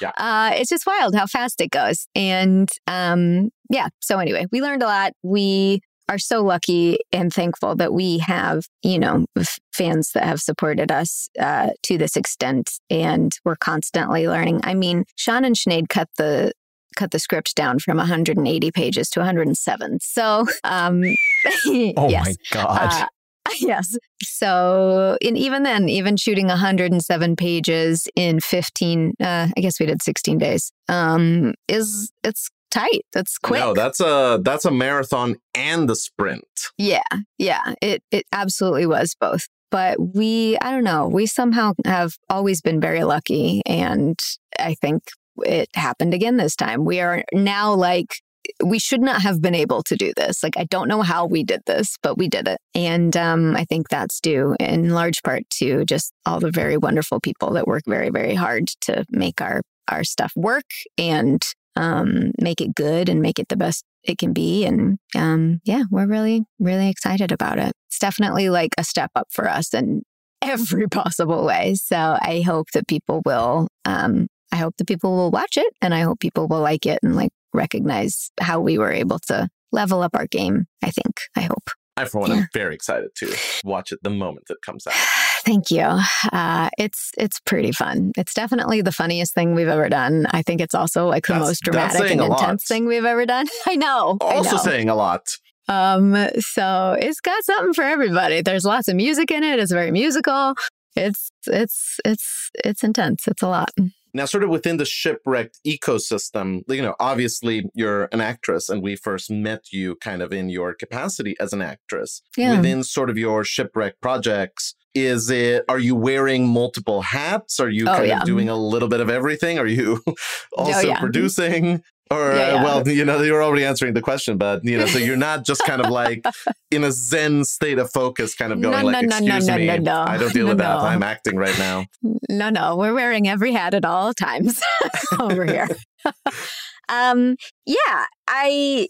Yeah. 0.00 0.10
Uh, 0.16 0.50
it's 0.54 0.70
just 0.70 0.86
wild 0.86 1.14
how 1.14 1.26
fast 1.26 1.60
it 1.60 1.70
goes. 1.70 2.06
And 2.14 2.68
um, 2.88 3.50
yeah, 3.70 3.88
so 4.00 4.18
anyway, 4.18 4.46
we 4.50 4.60
learned 4.60 4.82
a 4.82 4.86
lot. 4.86 5.12
We 5.22 5.80
are 6.08 6.18
so 6.18 6.42
lucky 6.42 6.98
and 7.12 7.32
thankful 7.32 7.76
that 7.76 7.92
we 7.92 8.18
have, 8.18 8.64
you 8.82 8.98
know, 8.98 9.24
f- 9.38 9.58
fans 9.72 10.10
that 10.14 10.24
have 10.24 10.40
supported 10.40 10.90
us 10.90 11.28
uh, 11.38 11.70
to 11.84 11.96
this 11.96 12.16
extent, 12.16 12.72
and 12.90 13.32
we're 13.44 13.56
constantly 13.56 14.28
learning. 14.28 14.60
I 14.64 14.74
mean, 14.74 15.04
Sean 15.16 15.44
and 15.44 15.54
Sinead 15.54 15.88
cut 15.88 16.08
the 16.18 16.52
cut 16.96 17.10
the 17.12 17.18
script 17.18 17.54
down 17.54 17.78
from 17.78 17.96
180 17.96 18.70
pages 18.72 19.08
to 19.10 19.20
107. 19.20 19.98
So, 20.02 20.46
um, 20.64 21.02
Oh 21.66 22.08
yes. 22.10 22.26
my 22.26 22.34
god. 22.50 22.92
Uh, 22.92 23.06
yes. 23.60 23.96
So, 24.22 25.16
and 25.22 25.36
even 25.36 25.62
then, 25.62 25.88
even 25.88 26.16
shooting 26.16 26.48
107 26.48 27.36
pages 27.36 28.08
in 28.16 28.40
15, 28.40 29.14
uh, 29.20 29.48
I 29.56 29.60
guess 29.60 29.78
we 29.80 29.86
did 29.86 30.02
16 30.02 30.38
days, 30.38 30.72
um, 30.88 31.54
is 31.68 32.12
it's 32.22 32.50
tight. 32.70 33.04
That's 33.12 33.38
quick. 33.38 33.60
No, 33.60 33.74
that's 33.74 34.00
a 34.00 34.40
that's 34.42 34.64
a 34.64 34.70
marathon 34.70 35.36
and 35.54 35.88
the 35.88 35.96
sprint. 35.96 36.44
Yeah, 36.78 37.02
yeah, 37.38 37.74
it 37.80 38.02
it 38.10 38.24
absolutely 38.32 38.86
was 38.86 39.14
both. 39.20 39.46
But 39.70 39.96
we, 40.14 40.58
I 40.60 40.70
don't 40.70 40.84
know, 40.84 41.08
we 41.08 41.24
somehow 41.24 41.72
have 41.86 42.12
always 42.28 42.60
been 42.60 42.80
very 42.80 43.04
lucky, 43.04 43.62
and 43.64 44.18
I 44.58 44.74
think 44.74 45.02
it 45.38 45.68
happened 45.74 46.12
again 46.12 46.36
this 46.36 46.56
time. 46.56 46.84
We 46.84 47.00
are 47.00 47.24
now 47.32 47.72
like 47.74 48.16
we 48.64 48.78
should 48.78 49.00
not 49.00 49.22
have 49.22 49.40
been 49.40 49.54
able 49.54 49.82
to 49.84 49.96
do 49.96 50.12
this. 50.16 50.42
Like 50.42 50.56
I 50.56 50.64
don't 50.64 50.88
know 50.88 51.02
how 51.02 51.26
we 51.26 51.44
did 51.44 51.62
this, 51.66 51.96
but 52.02 52.18
we 52.18 52.28
did 52.28 52.48
it, 52.48 52.58
and 52.74 53.16
um, 53.16 53.56
I 53.56 53.64
think 53.64 53.88
that's 53.88 54.20
due 54.20 54.56
in 54.60 54.90
large 54.90 55.22
part 55.22 55.48
to 55.58 55.84
just 55.84 56.12
all 56.26 56.40
the 56.40 56.50
very 56.50 56.76
wonderful 56.76 57.20
people 57.20 57.52
that 57.52 57.66
work 57.66 57.82
very 57.86 58.10
very 58.10 58.34
hard 58.34 58.68
to 58.82 59.04
make 59.10 59.40
our 59.40 59.62
our 59.88 60.04
stuff 60.04 60.32
work 60.36 60.64
and 60.98 61.42
um, 61.76 62.32
make 62.38 62.60
it 62.60 62.74
good 62.74 63.08
and 63.08 63.20
make 63.20 63.38
it 63.38 63.48
the 63.48 63.56
best 63.56 63.84
it 64.04 64.18
can 64.18 64.32
be. 64.32 64.64
And 64.64 64.98
um, 65.16 65.60
yeah, 65.64 65.84
we're 65.90 66.06
really, 66.06 66.44
really 66.58 66.88
excited 66.88 67.32
about 67.32 67.58
it. 67.58 67.72
It's 67.88 67.98
definitely 67.98 68.50
like 68.50 68.70
a 68.78 68.84
step 68.84 69.10
up 69.14 69.28
for 69.30 69.48
us 69.48 69.72
in 69.72 70.02
every 70.40 70.88
possible 70.90 71.44
way. 71.44 71.74
So 71.74 72.18
I 72.20 72.42
hope 72.44 72.70
that 72.74 72.88
people 72.88 73.22
will, 73.24 73.68
um, 73.84 74.26
I 74.50 74.56
hope 74.56 74.76
that 74.78 74.86
people 74.86 75.16
will 75.16 75.30
watch 75.30 75.56
it 75.56 75.72
and 75.80 75.94
I 75.94 76.00
hope 76.00 76.20
people 76.20 76.48
will 76.48 76.60
like 76.60 76.84
it 76.84 76.98
and 77.02 77.16
like 77.16 77.30
recognize 77.52 78.30
how 78.40 78.60
we 78.60 78.78
were 78.78 78.92
able 78.92 79.18
to 79.28 79.48
level 79.72 80.02
up 80.02 80.14
our 80.14 80.26
game. 80.26 80.66
I 80.82 80.90
think, 80.90 81.14
I 81.36 81.42
hope. 81.42 81.68
I 81.96 82.06
for 82.06 82.20
one 82.20 82.30
Yeah. 82.30 82.36
am 82.38 82.48
very 82.54 82.74
excited 82.74 83.10
to 83.16 83.36
watch 83.64 83.92
it 83.92 83.98
the 84.02 84.10
moment 84.10 84.46
it 84.48 84.56
comes 84.64 84.86
out. 84.86 84.94
Thank 85.44 85.70
you. 85.70 85.86
Uh, 86.32 86.70
it's 86.78 87.10
it's 87.18 87.40
pretty 87.40 87.72
fun. 87.72 88.12
It's 88.16 88.32
definitely 88.32 88.80
the 88.80 88.92
funniest 88.92 89.34
thing 89.34 89.54
we've 89.54 89.68
ever 89.68 89.88
done. 89.88 90.26
I 90.30 90.42
think 90.42 90.60
it's 90.60 90.74
also 90.74 91.06
like 91.06 91.26
the 91.26 91.34
That's- 91.34 91.48
most 91.48 91.62
dramatic 91.62 92.10
and 92.10 92.20
intense 92.20 92.64
thing 92.66 92.86
we've 92.86 93.04
ever 93.04 93.26
done. 93.26 93.46
I 93.66 93.74
know. 93.76 94.16
I 94.22 94.34
Also 94.36 94.56
know. 94.56 94.62
saying 94.62 94.88
a 94.88 94.94
lot. 94.94 95.26
Um, 95.68 96.16
so 96.38 96.96
it's 96.98 97.20
got 97.20 97.44
something 97.44 97.74
for 97.74 97.82
everybody. 97.84 98.40
There's 98.42 98.64
lots 98.64 98.88
of 98.88 98.96
music 98.96 99.30
in 99.30 99.42
it. 99.44 99.58
It's 99.58 99.72
very 99.72 99.90
musical. 99.90 100.54
It's 100.96 101.30
it's 101.46 101.98
it's 102.04 102.50
it's 102.64 102.82
intense. 102.84 103.26
It's 103.28 103.42
a 103.42 103.48
lot. 103.48 103.70
Now, 104.14 104.26
sort 104.26 104.44
of 104.44 104.50
within 104.50 104.76
the 104.76 104.84
shipwrecked 104.84 105.58
ecosystem, 105.66 106.62
you 106.68 106.82
know, 106.82 106.94
obviously 107.00 107.70
you're 107.74 108.04
an 108.12 108.20
actress, 108.20 108.68
and 108.68 108.82
we 108.82 108.96
first 108.96 109.30
met 109.30 109.72
you 109.72 109.96
kind 109.96 110.22
of 110.22 110.32
in 110.32 110.48
your 110.50 110.74
capacity 110.74 111.34
as 111.40 111.52
an 111.52 111.62
actress. 111.62 112.22
Yeah. 112.36 112.56
Within 112.56 112.84
sort 112.84 113.10
of 113.10 113.16
your 113.16 113.44
shipwreck 113.44 114.00
projects, 114.00 114.74
is 114.94 115.30
it, 115.30 115.64
are 115.68 115.78
you 115.78 115.94
wearing 115.94 116.46
multiple 116.46 117.00
hats? 117.00 117.58
Are 117.58 117.70
you 117.70 117.84
Oh, 117.88 117.94
kind 117.94 118.08
yeah. 118.08 118.20
of 118.20 118.26
doing 118.26 118.48
a 118.50 118.56
little 118.56 118.88
bit 118.88 119.00
of 119.00 119.08
everything? 119.08 119.58
Are 119.58 119.66
you 119.66 120.02
oh, 120.06 120.14
also 120.56 120.88
yeah. 120.88 120.98
producing? 121.00 121.82
Or, 122.12 122.34
Yeah, 122.34 122.54
yeah. 122.54 122.64
well, 122.64 122.86
you 122.88 123.04
know, 123.04 123.22
you're 123.22 123.42
already 123.42 123.64
answering 123.64 123.94
the 123.94 124.02
question, 124.02 124.36
but, 124.36 124.64
you 124.64 124.76
know, 124.76 124.86
so 124.86 124.98
you're 124.98 125.16
not 125.16 125.44
just 125.44 125.62
kind 125.64 125.80
of 125.80 125.90
like 126.02 126.24
in 126.70 126.84
a 126.84 126.92
zen 126.92 127.44
state 127.44 127.78
of 127.78 127.90
focus, 127.92 128.34
kind 128.34 128.52
of 128.52 128.60
going 128.60 128.84
like, 128.84 129.06
no, 129.06 129.18
no, 129.18 129.24
no, 129.24 129.36
excuse 129.36 129.46
no, 129.46 129.56
me, 129.56 129.66
no, 129.66 129.76
no. 129.76 130.04
I 130.06 130.18
don't 130.18 130.32
deal 130.32 130.48
with 130.48 130.58
that. 130.58 130.78
I'm 130.78 131.02
acting 131.02 131.36
right 131.36 131.58
now. 131.58 131.86
No, 132.28 132.50
no, 132.50 132.76
we're 132.76 132.94
wearing 132.94 133.28
every 133.28 133.52
hat 133.52 133.74
at 133.74 133.84
all 133.84 134.12
times 134.12 134.60
over 135.20 135.44
here. 135.44 135.68
um, 136.88 137.36
yeah, 137.66 138.04
I 138.28 138.88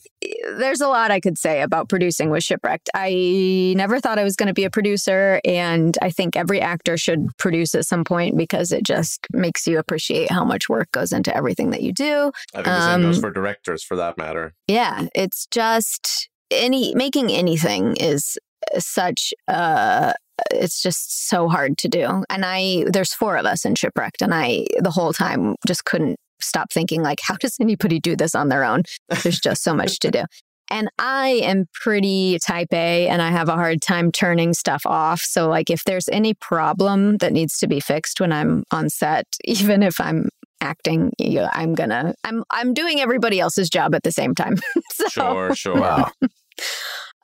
there's 0.57 0.81
a 0.81 0.89
lot 0.89 1.11
I 1.11 1.21
could 1.21 1.39
say 1.39 1.63
about 1.63 1.89
producing 1.89 2.31
with 2.31 2.45
Shipwrecked. 2.45 2.91
I 2.95 3.75
never 3.77 4.01
thought 4.01 4.19
I 4.19 4.25
was 4.25 4.37
going 4.37 4.47
to 4.49 4.55
be 4.55 4.65
a 4.65 4.71
producer, 4.71 5.41
and 5.45 5.97
I 6.03 6.11
think 6.11 6.37
every 6.37 6.61
actor 6.61 6.97
should 6.97 7.27
produce 7.39 7.75
at 7.75 7.87
some 7.87 8.05
point 8.05 8.37
because 8.37 8.73
it 8.73 8.85
just 8.85 9.27
makes 9.33 9.67
you 9.67 9.79
appreciate 9.79 10.31
how 10.31 10.45
much 10.45 10.69
work 10.69 10.91
goes 10.93 11.13
into 11.13 11.35
everything 11.37 11.71
that 11.71 11.83
you 11.83 11.93
do. 11.93 12.33
I 12.55 12.59
think 12.59 12.67
the 12.67 12.93
same 12.93 13.03
goes 13.03 13.17
Um, 13.17 13.23
for 13.23 13.31
directors 13.31 13.83
for 13.83 13.97
that 13.97 14.17
matter. 14.19 14.55
Yeah, 14.69 15.07
it's 15.15 15.47
just 15.51 16.29
any 16.51 16.95
making 16.95 17.31
anything 17.33 17.97
is 17.99 18.39
such 18.79 19.33
uh 19.49 20.13
it's 20.51 20.83
just 20.83 21.29
so 21.29 21.49
hard 21.49 21.79
to 21.79 21.89
do. 21.89 22.25
And 22.29 22.45
I 22.45 22.85
there's 22.93 23.13
four 23.15 23.37
of 23.37 23.47
us 23.47 23.65
in 23.65 23.75
shipwrecked 23.75 24.23
and 24.23 24.35
I 24.35 24.67
the 24.81 24.91
whole 24.91 25.13
time 25.13 25.57
just 25.67 25.85
couldn't 25.85 26.19
stop 26.43 26.73
thinking 26.73 27.03
like 27.03 27.21
how 27.23 27.37
does 27.37 27.57
anybody 27.61 28.01
do 28.01 28.17
this 28.17 28.35
on 28.35 28.49
their 28.49 28.65
own? 28.65 28.83
There's 29.23 29.41
just 29.41 29.63
so 29.63 29.75
much 29.75 29.99
to 30.01 30.11
do. 30.11 30.25
And 30.71 30.89
I 30.99 31.41
am 31.43 31.67
pretty 31.75 32.39
type 32.39 32.73
A 32.73 33.07
and 33.07 33.21
I 33.21 33.31
have 33.31 33.51
a 33.51 33.57
hard 33.57 33.83
time 33.83 34.11
turning 34.11 34.55
stuff 34.55 34.87
off. 34.87 35.21
So 35.21 35.49
like 35.49 35.69
if 35.69 35.85
there's 35.85 36.09
any 36.09 36.33
problem 36.33 37.19
that 37.19 37.33
needs 37.33 37.59
to 37.59 37.67
be 37.67 37.79
fixed 37.79 38.21
when 38.21 38.33
I'm 38.33 38.65
on 38.71 38.89
set, 38.89 39.27
even 39.45 39.83
if 39.83 40.01
I'm 40.01 40.29
acting, 40.63 41.13
you 41.19 41.41
know, 41.41 41.51
I'm 41.53 41.75
gonna 41.75 42.15
I'm 42.25 42.45
I'm 42.51 42.73
doing 42.73 43.01
everybody 43.01 43.39
else's 43.39 43.69
job 43.69 43.95
at 43.95 44.03
the 44.03 44.13
same 44.13 44.35
time. 44.35 44.57
so 44.93 45.09
Sure, 45.09 45.55
sure. 45.55 45.81
Wow. 45.81 46.11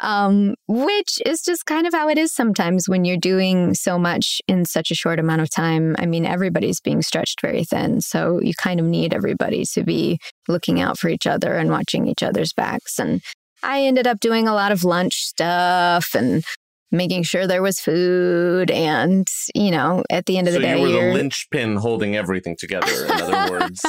um, 0.00 0.54
which 0.66 1.20
is 1.26 1.42
just 1.42 1.66
kind 1.66 1.86
of 1.86 1.92
how 1.92 2.08
it 2.08 2.18
is 2.18 2.32
sometimes 2.32 2.88
when 2.88 3.04
you're 3.04 3.16
doing 3.16 3.74
so 3.74 3.98
much 3.98 4.40
in 4.46 4.64
such 4.64 4.90
a 4.90 4.94
short 4.94 5.18
amount 5.18 5.42
of 5.42 5.50
time. 5.50 5.96
I 5.98 6.06
mean, 6.06 6.24
everybody's 6.24 6.80
being 6.80 7.02
stretched 7.02 7.40
very 7.40 7.64
thin. 7.64 8.00
So 8.00 8.40
you 8.40 8.54
kind 8.54 8.80
of 8.80 8.86
need 8.86 9.12
everybody 9.12 9.64
to 9.72 9.82
be 9.82 10.18
looking 10.46 10.80
out 10.80 10.98
for 10.98 11.08
each 11.08 11.26
other 11.26 11.56
and 11.56 11.70
watching 11.70 12.06
each 12.06 12.22
other's 12.22 12.52
backs. 12.52 12.98
And 12.98 13.22
I 13.62 13.82
ended 13.82 14.06
up 14.06 14.20
doing 14.20 14.46
a 14.46 14.54
lot 14.54 14.72
of 14.72 14.84
lunch 14.84 15.14
stuff 15.16 16.14
and 16.14 16.44
making 16.90 17.22
sure 17.22 17.46
there 17.46 17.62
was 17.62 17.80
food 17.80 18.70
and 18.70 19.28
you 19.54 19.70
know 19.70 20.02
at 20.10 20.24
the 20.26 20.38
end 20.38 20.48
of 20.48 20.54
so 20.54 20.58
the 20.60 20.64
day 20.64 20.76
you 20.76 20.82
were 20.82 20.88
you're- 20.88 21.08
the 21.08 21.14
linchpin 21.14 21.76
holding 21.76 22.16
everything 22.16 22.56
together. 22.58 23.04
In 23.04 23.10
other 23.10 23.50
words, 23.60 23.84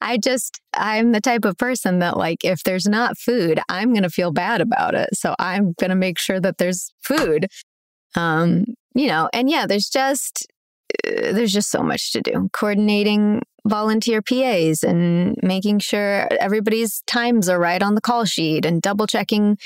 I 0.00 0.18
just, 0.18 0.60
I'm 0.74 1.12
the 1.12 1.20
type 1.20 1.44
of 1.44 1.56
person 1.56 2.00
that, 2.00 2.16
like, 2.16 2.44
if 2.44 2.62
there's 2.64 2.86
not 2.86 3.16
food, 3.18 3.60
I'm 3.68 3.92
going 3.92 4.02
to 4.02 4.10
feel 4.10 4.32
bad 4.32 4.60
about 4.60 4.94
it. 4.94 5.10
So 5.14 5.34
I'm 5.38 5.72
going 5.78 5.90
to 5.90 5.96
make 5.96 6.18
sure 6.18 6.40
that 6.40 6.58
there's 6.58 6.92
food. 7.02 7.48
Um, 8.14 8.66
you 8.94 9.06
know, 9.06 9.28
and 9.32 9.48
yeah, 9.48 9.66
there's 9.66 9.88
just, 9.88 10.46
uh, 11.06 11.32
there's 11.32 11.52
just 11.52 11.70
so 11.70 11.82
much 11.82 12.12
to 12.12 12.20
do. 12.20 12.48
Coordinating 12.52 13.42
volunteer 13.66 14.20
PAs 14.20 14.82
and 14.82 15.36
making 15.42 15.78
sure 15.78 16.28
everybody's 16.38 17.02
times 17.06 17.48
are 17.48 17.58
right 17.58 17.82
on 17.82 17.94
the 17.94 18.00
call 18.00 18.24
sheet 18.24 18.66
and 18.66 18.82
double 18.82 19.06
checking 19.06 19.56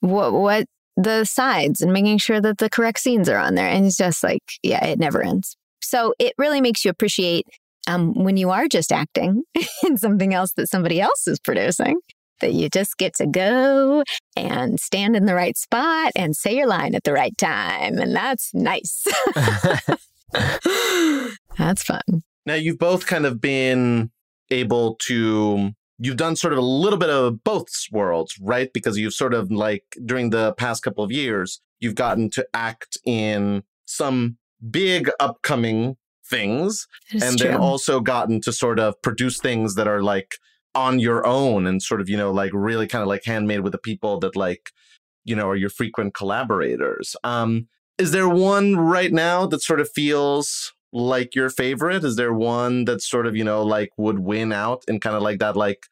what, 0.00 0.32
what, 0.32 0.66
the 0.96 1.24
sides 1.24 1.80
and 1.80 1.92
making 1.92 2.18
sure 2.18 2.40
that 2.40 2.58
the 2.58 2.70
correct 2.70 3.00
scenes 3.00 3.28
are 3.28 3.38
on 3.38 3.54
there. 3.54 3.68
And 3.68 3.86
it's 3.86 3.96
just 3.96 4.22
like, 4.22 4.42
yeah, 4.62 4.84
it 4.84 4.98
never 4.98 5.22
ends. 5.22 5.56
So 5.80 6.14
it 6.18 6.32
really 6.38 6.60
makes 6.60 6.84
you 6.84 6.90
appreciate 6.90 7.46
um, 7.86 8.14
when 8.14 8.36
you 8.36 8.50
are 8.50 8.66
just 8.68 8.92
acting 8.92 9.44
in 9.86 9.96
something 9.96 10.34
else 10.34 10.52
that 10.56 10.68
somebody 10.68 11.00
else 11.00 11.28
is 11.28 11.38
producing, 11.38 12.00
that 12.40 12.52
you 12.52 12.68
just 12.68 12.98
get 12.98 13.14
to 13.16 13.26
go 13.26 14.02
and 14.36 14.80
stand 14.80 15.16
in 15.16 15.26
the 15.26 15.34
right 15.34 15.56
spot 15.56 16.12
and 16.16 16.36
say 16.36 16.56
your 16.56 16.66
line 16.66 16.94
at 16.94 17.04
the 17.04 17.12
right 17.12 17.36
time. 17.38 17.98
And 17.98 18.14
that's 18.14 18.52
nice. 18.54 19.04
that's 21.56 21.82
fun. 21.82 22.24
now 22.44 22.54
you've 22.54 22.78
both 22.78 23.06
kind 23.06 23.26
of 23.26 23.40
been 23.40 24.10
able 24.50 24.96
to. 25.06 25.70
You've 25.98 26.16
done 26.16 26.36
sort 26.36 26.52
of 26.52 26.58
a 26.58 26.62
little 26.62 26.98
bit 26.98 27.10
of 27.10 27.42
both 27.42 27.68
worlds, 27.90 28.34
right? 28.40 28.70
Because 28.72 28.98
you've 28.98 29.14
sort 29.14 29.34
of 29.34 29.50
like 29.50 29.84
during 30.04 30.30
the 30.30 30.52
past 30.54 30.82
couple 30.82 31.02
of 31.02 31.10
years, 31.10 31.60
you've 31.80 31.94
gotten 31.94 32.30
to 32.30 32.46
act 32.52 32.98
in 33.04 33.62
some 33.86 34.36
big 34.70 35.10
upcoming 35.20 35.96
things 36.28 36.86
and 37.12 37.38
true. 37.38 37.50
then 37.50 37.56
also 37.56 38.00
gotten 38.00 38.40
to 38.40 38.52
sort 38.52 38.78
of 38.78 39.00
produce 39.02 39.38
things 39.38 39.74
that 39.76 39.86
are 39.86 40.02
like 40.02 40.36
on 40.74 40.98
your 40.98 41.26
own 41.26 41.66
and 41.66 41.82
sort 41.82 42.00
of 42.00 42.08
you 42.08 42.16
know 42.16 42.30
like 42.30 42.50
really 42.52 42.86
kind 42.86 43.02
of 43.02 43.08
like 43.08 43.24
handmade 43.24 43.60
with 43.60 43.72
the 43.72 43.78
people 43.78 44.18
that 44.18 44.36
like 44.36 44.70
you 45.24 45.34
know 45.34 45.48
are 45.48 45.56
your 45.56 45.70
frequent 45.70 46.14
collaborators 46.14 47.14
um 47.24 47.68
is 47.98 48.10
there 48.10 48.28
one 48.28 48.76
right 48.76 49.12
now 49.12 49.46
that 49.46 49.62
sort 49.62 49.80
of 49.80 49.88
feels 49.90 50.74
like 50.96 51.34
your 51.34 51.50
favorite 51.50 52.02
is 52.04 52.16
there 52.16 52.32
one 52.32 52.86
that 52.86 53.02
sort 53.02 53.26
of 53.26 53.36
you 53.36 53.44
know 53.44 53.62
like 53.62 53.90
would 53.98 54.18
win 54.18 54.52
out 54.52 54.82
in 54.88 54.98
kind 54.98 55.14
of 55.14 55.22
like 55.22 55.38
that 55.38 55.56
like 55.56 55.86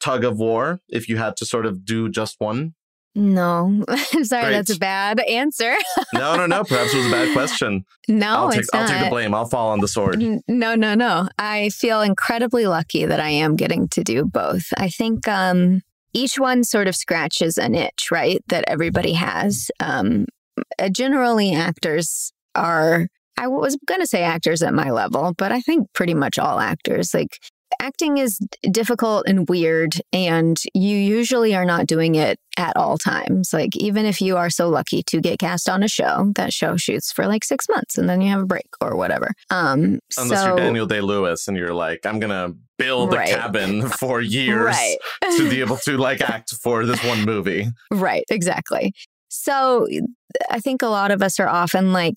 tug 0.00 0.22
of 0.24 0.38
war 0.38 0.80
if 0.88 1.08
you 1.08 1.16
had 1.16 1.36
to 1.36 1.46
sort 1.46 1.64
of 1.66 1.84
do 1.84 2.08
just 2.08 2.36
one 2.38 2.74
no, 3.16 3.84
I'm 3.88 4.24
sorry, 4.24 4.52
that's 4.52 4.70
a 4.70 4.78
bad 4.78 5.18
answer. 5.20 5.74
no 6.14 6.36
no 6.36 6.46
no 6.46 6.62
perhaps 6.62 6.94
it 6.94 6.98
was 6.98 7.06
a 7.08 7.10
bad 7.10 7.32
question 7.32 7.84
No, 8.08 8.28
i'll 8.36 8.50
take 8.50 8.60
it's 8.60 8.70
i'll 8.72 8.86
take 8.86 9.02
the 9.02 9.10
blame 9.10 9.34
i'll 9.34 9.46
fall 9.48 9.70
on 9.70 9.80
the 9.80 9.88
sword 9.88 10.20
No, 10.46 10.74
no, 10.76 10.94
no. 10.94 11.28
I 11.38 11.70
feel 11.70 12.02
incredibly 12.02 12.66
lucky 12.66 13.06
that 13.06 13.18
I 13.18 13.30
am 13.30 13.56
getting 13.56 13.88
to 13.88 14.04
do 14.04 14.24
both. 14.24 14.66
I 14.76 14.88
think 14.90 15.26
um, 15.26 15.82
each 16.12 16.38
one 16.38 16.62
sort 16.62 16.86
of 16.86 16.94
scratches 16.94 17.58
an 17.58 17.74
itch, 17.74 18.10
right? 18.12 18.42
That 18.48 18.64
everybody 18.68 19.14
has. 19.14 19.70
Um, 19.80 20.26
uh, 20.78 20.88
generally, 20.88 21.52
actors 21.54 22.32
are, 22.54 23.08
I 23.38 23.46
was 23.48 23.76
going 23.86 24.00
to 24.00 24.06
say 24.06 24.22
actors 24.22 24.62
at 24.62 24.74
my 24.74 24.90
level, 24.90 25.34
but 25.36 25.52
I 25.52 25.60
think 25.60 25.88
pretty 25.94 26.14
much 26.14 26.38
all 26.38 26.60
actors. 26.60 27.14
Like, 27.14 27.38
acting 27.80 28.18
is 28.18 28.38
difficult 28.70 29.24
and 29.26 29.48
weird, 29.48 29.94
and 30.12 30.60
you 30.74 30.96
usually 30.96 31.54
are 31.54 31.64
not 31.64 31.86
doing 31.86 32.16
it 32.16 32.38
at 32.58 32.76
all 32.76 32.98
times. 32.98 33.52
Like, 33.54 33.74
even 33.76 34.04
if 34.04 34.20
you 34.20 34.36
are 34.36 34.50
so 34.50 34.68
lucky 34.68 35.02
to 35.04 35.20
get 35.20 35.38
cast 35.38 35.68
on 35.68 35.82
a 35.82 35.88
show, 35.88 36.32
that 36.34 36.52
show 36.52 36.76
shoots 36.76 37.10
for 37.12 37.26
like 37.26 37.44
six 37.44 37.66
months 37.70 37.96
and 37.96 38.08
then 38.08 38.20
you 38.20 38.28
have 38.30 38.40
a 38.42 38.46
break 38.46 38.66
or 38.82 38.96
whatever. 38.96 39.32
Um, 39.48 40.00
Unless 40.18 40.40
so, 40.40 40.46
you're 40.48 40.56
Daniel 40.56 40.84
Day 40.86 41.00
Lewis 41.00 41.48
and 41.48 41.56
you're 41.56 41.72
like, 41.72 42.04
I'm 42.04 42.18
gonna 42.18 42.52
build 42.76 43.14
Right. 43.14 43.32
a 43.32 43.36
cabin 43.36 43.88
for 44.00 44.20
years 44.20 44.64
Right. 44.76 44.96
to 45.38 45.48
be 45.48 45.60
able 45.60 45.76
to 45.84 45.96
like 45.96 46.20
act 46.20 46.52
for 46.62 46.84
this 46.84 47.02
one 47.04 47.24
movie. 47.24 47.68
Right, 47.90 48.24
exactly. 48.28 48.92
So 49.28 49.86
I 50.50 50.58
think 50.60 50.82
a 50.82 50.88
lot 50.88 51.12
of 51.12 51.22
us 51.22 51.38
are 51.40 51.48
often 51.48 51.92
like 51.92 52.16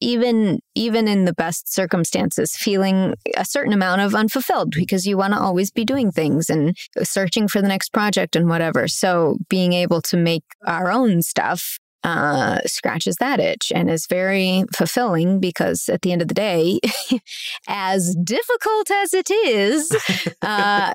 even 0.00 0.60
even 0.74 1.08
in 1.08 1.24
the 1.24 1.32
best 1.32 1.72
circumstances 1.72 2.56
feeling 2.56 3.14
a 3.36 3.44
certain 3.44 3.72
amount 3.72 4.00
of 4.00 4.14
unfulfilled 4.14 4.72
because 4.72 5.06
you 5.06 5.16
want 5.16 5.32
to 5.32 5.40
always 5.40 5.70
be 5.70 5.84
doing 5.84 6.10
things 6.10 6.48
and 6.48 6.76
searching 7.02 7.48
for 7.48 7.60
the 7.60 7.68
next 7.68 7.92
project 7.92 8.36
and 8.36 8.48
whatever. 8.48 8.88
So 8.88 9.38
being 9.48 9.72
able 9.72 10.00
to 10.02 10.16
make 10.16 10.44
our 10.66 10.90
own 10.90 11.22
stuff 11.22 11.78
uh, 12.02 12.60
scratches 12.66 13.16
that 13.16 13.40
itch 13.40 13.70
and 13.74 13.90
is 13.90 14.06
very 14.06 14.64
fulfilling 14.74 15.38
because 15.40 15.88
at 15.88 16.02
the 16.02 16.12
end 16.12 16.22
of 16.22 16.28
the 16.28 16.34
day, 16.34 16.80
as 17.68 18.14
difficult 18.14 18.90
as 18.90 19.12
it 19.12 19.30
is, 19.30 19.90
uh, 20.42 20.92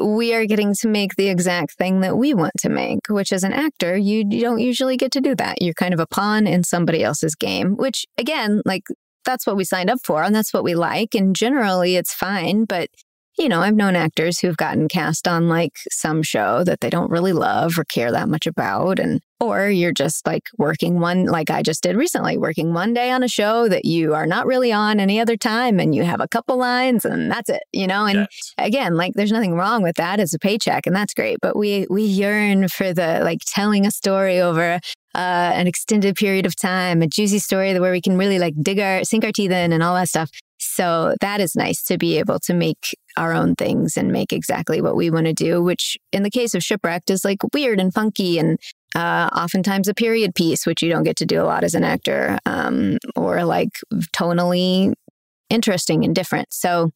we 0.00 0.34
are 0.34 0.46
getting 0.46 0.74
to 0.74 0.88
make 0.88 1.16
the 1.16 1.28
exact 1.28 1.72
thing 1.72 2.00
that 2.00 2.16
we 2.16 2.34
want 2.34 2.52
to 2.58 2.68
make, 2.68 3.00
which 3.08 3.32
as 3.32 3.44
an 3.44 3.52
actor, 3.52 3.96
you, 3.96 4.24
you 4.28 4.40
don't 4.40 4.60
usually 4.60 4.96
get 4.96 5.12
to 5.12 5.20
do 5.20 5.34
that. 5.36 5.62
You're 5.62 5.74
kind 5.74 5.94
of 5.94 6.00
a 6.00 6.06
pawn 6.06 6.46
in 6.46 6.64
somebody 6.64 7.02
else's 7.02 7.34
game, 7.34 7.76
which 7.76 8.06
again, 8.18 8.62
like 8.64 8.84
that's 9.24 9.46
what 9.46 9.56
we 9.56 9.64
signed 9.64 9.90
up 9.90 9.98
for 10.04 10.22
and 10.22 10.34
that's 10.34 10.52
what 10.52 10.64
we 10.64 10.74
like. 10.74 11.14
And 11.14 11.34
generally 11.34 11.96
it's 11.96 12.12
fine. 12.12 12.64
But, 12.64 12.90
you 13.38 13.48
know, 13.48 13.60
I've 13.60 13.74
known 13.74 13.96
actors 13.96 14.38
who've 14.38 14.56
gotten 14.56 14.88
cast 14.88 15.28
on 15.28 15.48
like 15.48 15.72
some 15.90 16.22
show 16.22 16.64
that 16.64 16.80
they 16.80 16.90
don't 16.90 17.10
really 17.10 17.32
love 17.32 17.78
or 17.78 17.84
care 17.84 18.10
that 18.10 18.28
much 18.28 18.46
about. 18.46 18.98
And, 18.98 19.20
or 19.38 19.68
you're 19.68 19.92
just 19.92 20.26
like 20.26 20.44
working 20.56 21.00
one, 21.00 21.26
like 21.26 21.50
I 21.50 21.62
just 21.62 21.82
did 21.82 21.96
recently, 21.96 22.38
working 22.38 22.72
one 22.72 22.94
day 22.94 23.10
on 23.10 23.22
a 23.22 23.28
show 23.28 23.68
that 23.68 23.84
you 23.84 24.14
are 24.14 24.26
not 24.26 24.46
really 24.46 24.72
on 24.72 24.98
any 24.98 25.20
other 25.20 25.36
time 25.36 25.78
and 25.78 25.94
you 25.94 26.04
have 26.04 26.20
a 26.20 26.28
couple 26.28 26.56
lines 26.56 27.04
and 27.04 27.30
that's 27.30 27.50
it, 27.50 27.62
you 27.72 27.86
know? 27.86 28.06
And 28.06 28.20
Yet. 28.20 28.28
again 28.58 28.94
like 28.94 29.14
there's 29.14 29.32
nothing 29.32 29.54
wrong 29.54 29.82
with 29.82 29.96
that 29.96 30.20
as 30.20 30.34
a 30.34 30.38
paycheck 30.38 30.86
and 30.86 30.94
that's 30.94 31.14
great 31.14 31.38
but 31.40 31.56
we 31.56 31.86
we 31.90 32.02
yearn 32.02 32.68
for 32.68 32.92
the 32.92 33.20
like 33.22 33.40
telling 33.46 33.86
a 33.86 33.90
story 33.90 34.40
over 34.40 34.80
uh, 35.14 35.52
an 35.54 35.66
extended 35.66 36.16
period 36.16 36.46
of 36.46 36.56
time 36.56 37.02
a 37.02 37.06
juicy 37.06 37.38
story 37.38 37.78
where 37.78 37.92
we 37.92 38.00
can 38.00 38.16
really 38.16 38.38
like 38.38 38.54
dig 38.62 38.78
our 38.78 39.04
sink 39.04 39.24
our 39.24 39.32
teeth 39.32 39.50
in 39.50 39.72
and 39.72 39.82
all 39.82 39.94
that 39.94 40.08
stuff 40.08 40.30
so 40.76 41.14
that 41.20 41.40
is 41.40 41.56
nice 41.56 41.82
to 41.82 41.96
be 41.96 42.18
able 42.18 42.38
to 42.38 42.52
make 42.52 42.96
our 43.16 43.32
own 43.32 43.54
things 43.54 43.96
and 43.96 44.12
make 44.12 44.32
exactly 44.32 44.82
what 44.82 44.96
we 44.96 45.10
want 45.10 45.26
to 45.26 45.32
do 45.32 45.62
which 45.62 45.96
in 46.12 46.22
the 46.22 46.30
case 46.30 46.54
of 46.54 46.62
shipwrecked 46.62 47.10
is 47.10 47.24
like 47.24 47.38
weird 47.54 47.80
and 47.80 47.94
funky 47.94 48.38
and 48.38 48.58
uh, 48.94 49.28
oftentimes 49.34 49.88
a 49.88 49.94
period 49.94 50.34
piece 50.34 50.66
which 50.66 50.82
you 50.82 50.88
don't 50.88 51.04
get 51.04 51.16
to 51.16 51.26
do 51.26 51.40
a 51.40 51.44
lot 51.44 51.64
as 51.64 51.74
an 51.74 51.84
actor 51.84 52.38
um, 52.46 52.98
or 53.14 53.44
like 53.44 53.70
tonally 54.14 54.92
interesting 55.48 56.04
and 56.04 56.14
different 56.14 56.52
so 56.52 56.90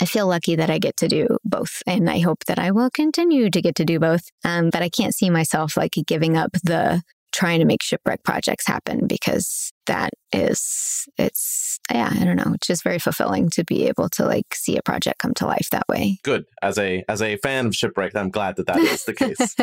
I 0.00 0.06
feel 0.06 0.26
lucky 0.26 0.54
that 0.56 0.70
I 0.70 0.78
get 0.78 0.96
to 0.98 1.08
do 1.08 1.26
both, 1.44 1.82
and 1.88 2.08
I 2.08 2.20
hope 2.20 2.44
that 2.44 2.58
I 2.58 2.70
will 2.70 2.88
continue 2.88 3.50
to 3.50 3.60
get 3.60 3.74
to 3.74 3.84
do 3.84 3.98
both. 3.98 4.22
Um, 4.44 4.70
but 4.70 4.80
I 4.80 4.88
can't 4.88 5.12
see 5.12 5.28
myself 5.28 5.76
like 5.76 5.94
giving 6.06 6.36
up 6.36 6.52
the 6.62 7.02
trying 7.32 7.58
to 7.60 7.64
make 7.64 7.82
shipwreck 7.82 8.22
projects 8.22 8.66
happen 8.66 9.06
because 9.06 9.72
that 9.86 10.10
is 10.32 11.08
it's 11.18 11.78
yeah 11.92 12.10
I 12.10 12.24
don't 12.24 12.36
know 12.36 12.52
it's 12.54 12.66
just 12.66 12.84
very 12.84 12.98
fulfilling 12.98 13.50
to 13.50 13.64
be 13.64 13.86
able 13.86 14.08
to 14.10 14.24
like 14.24 14.54
see 14.54 14.76
a 14.76 14.82
project 14.82 15.18
come 15.18 15.34
to 15.34 15.46
life 15.46 15.68
that 15.70 15.86
way. 15.88 16.18
Good. 16.22 16.44
As 16.62 16.78
a 16.78 17.04
as 17.08 17.20
a 17.20 17.36
fan 17.38 17.66
of 17.66 17.74
Shipwreck, 17.74 18.14
I'm 18.14 18.30
glad 18.30 18.56
that 18.56 18.66
that 18.66 18.78
is 18.78 19.04
the 19.04 19.14
case. 19.14 19.56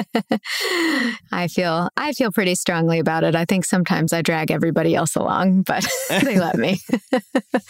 I 1.32 1.47
feel 1.47 1.89
I 1.97 2.13
feel 2.13 2.32
pretty 2.32 2.55
strongly 2.55 2.99
about 2.99 3.24
it. 3.24 3.36
I 3.36 3.45
think 3.45 3.65
sometimes 3.65 4.13
I 4.13 4.22
drag 4.22 4.51
everybody 4.51 4.95
else 4.95 5.15
along, 5.15 5.63
but 5.63 5.88
they 6.09 6.39
let 6.39 6.57
me. 6.57 6.80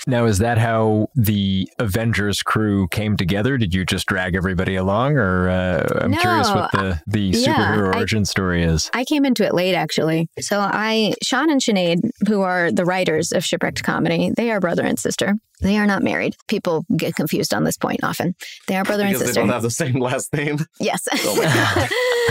Now, 0.08 0.26
is 0.26 0.40
that 0.40 0.58
how 0.58 1.10
the 1.16 1.70
Avengers 1.78 2.42
crew 2.42 2.88
came 2.88 3.16
together? 3.18 3.58
Did 3.58 3.74
you 3.74 3.86
just 3.86 4.08
drag 4.08 4.34
everybody 4.36 4.76
along, 4.76 5.18
or 5.18 5.50
uh, 5.50 6.00
I'm 6.02 6.14
curious 6.14 6.50
what 6.50 6.72
the 6.72 7.00
the 7.06 7.22
yeah, 7.22 7.56
superhero 7.56 7.94
I- 7.94 7.98
origin 8.00 8.26
story 8.26 8.64
is? 8.64 8.90
I 8.94 9.04
came 9.04 9.26
into 9.26 9.46
it 9.46 9.54
late, 9.54 9.76
actually. 9.76 10.28
So 10.40 10.60
I, 10.60 11.14
Sean 11.22 11.52
and 11.52 11.62
Sinead, 11.62 12.00
who 12.28 12.39
are 12.42 12.72
the 12.72 12.86
writers 12.86 13.32
of 13.32 13.44
Shipwrecked 13.44 13.84
Comedy, 13.84 14.32
they 14.36 14.52
are 14.52 14.60
brother 14.60 14.84
and 14.84 15.00
sister. 15.00 15.36
They 15.62 15.78
are 15.78 15.86
not 15.86 16.04
married. 16.04 16.36
People 16.48 16.86
get 16.96 17.16
confused 17.16 17.54
on 17.54 17.66
this 17.66 17.78
point 17.78 18.00
often. 18.04 18.36
They 18.68 18.78
are 18.78 18.84
brother 18.84 19.04
and 19.04 19.12
because 19.12 19.22
they 19.22 19.28
sister. 19.28 19.42
don't 19.42 19.50
have 19.50 19.62
the 19.62 19.70
same 19.70 20.00
last 20.00 20.34
name. 20.34 20.60
Yes. 20.80 21.08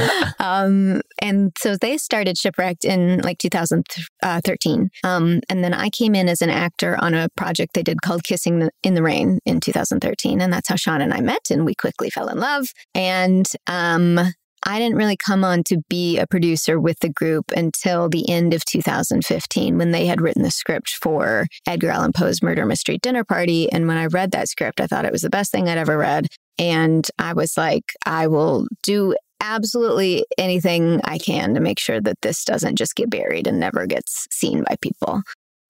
Oh 0.01 0.31
um, 0.39 1.01
and 1.21 1.51
so 1.59 1.77
they 1.77 1.99
started 1.99 2.39
Shipwrecked 2.39 2.85
in 2.85 3.21
like 3.23 3.39
2013. 3.39 4.91
Um, 5.03 5.41
and 5.49 5.65
then 5.65 5.75
I 5.75 5.91
came 5.91 6.15
in 6.15 6.29
as 6.29 6.41
an 6.41 6.51
actor 6.51 6.97
on 7.01 7.15
a 7.15 7.29
project 7.37 7.75
they 7.75 7.83
did 7.83 8.01
called 8.03 8.23
Kissing 8.23 8.71
in 8.85 8.95
the 8.95 9.03
Rain 9.03 9.41
in 9.45 9.59
2013. 9.59 10.41
And 10.41 10.53
that's 10.53 10.69
how 10.69 10.77
Sean 10.77 11.01
and 11.01 11.13
I 11.13 11.21
met. 11.21 11.51
And 11.51 11.65
we 11.65 11.75
quickly 11.75 12.11
fell 12.11 12.29
in 12.29 12.39
love. 12.39 12.69
And 12.95 13.47
um, 13.67 14.21
I 14.65 14.79
didn't 14.79 14.97
really 14.97 15.17
come 15.17 15.45
on 15.45 15.63
to 15.65 15.79
be 15.89 16.19
a 16.19 16.27
producer 16.27 16.81
with 16.81 16.99
the 17.01 17.09
group 17.09 17.47
until 17.57 18.09
the 18.09 18.29
end 18.29 18.55
of 18.55 18.65
2015 18.65 19.79
when 19.79 19.91
they 19.93 20.07
had 20.07 20.21
written 20.21 20.43
the 20.43 20.51
script 20.51 20.91
for 20.91 21.47
Edgar 21.67 21.91
Allan 21.91 22.13
Poe's 22.13 22.43
Murder 22.43 22.67
Mystery 22.67 22.99
Dinner 22.99 23.25
Party. 23.25 23.71
And 23.71 23.87
when 23.87 23.97
I 23.97 24.07
read 24.07 24.33
that 24.33 24.49
script, 24.49 24.81
I 24.81 24.87
thought 24.87 25.05
it 25.05 25.13
was 25.13 25.23
the 25.23 25.31
best 25.31 25.53
thing 25.53 25.69
I'd 25.69 25.79
ever 25.79 25.97
read. 25.97 26.27
And 26.59 27.09
I 27.19 27.33
was 27.33 27.57
like, 27.57 27.93
I 28.05 28.27
will 28.27 28.67
do 28.83 29.15
absolutely 29.41 30.25
anything 30.37 31.01
I 31.05 31.19
can 31.19 31.55
to 31.55 31.61
make 31.61 31.79
sure 31.79 32.01
that 32.01 32.21
this 32.23 32.45
doesn't 32.45 32.77
just 32.77 32.97
get 32.97 33.11
buried 33.11 33.47
and 33.47 33.61
never 33.61 33.87
gets 33.87 34.27
seen 34.31 34.65
by 34.65 34.77
people. 34.81 35.23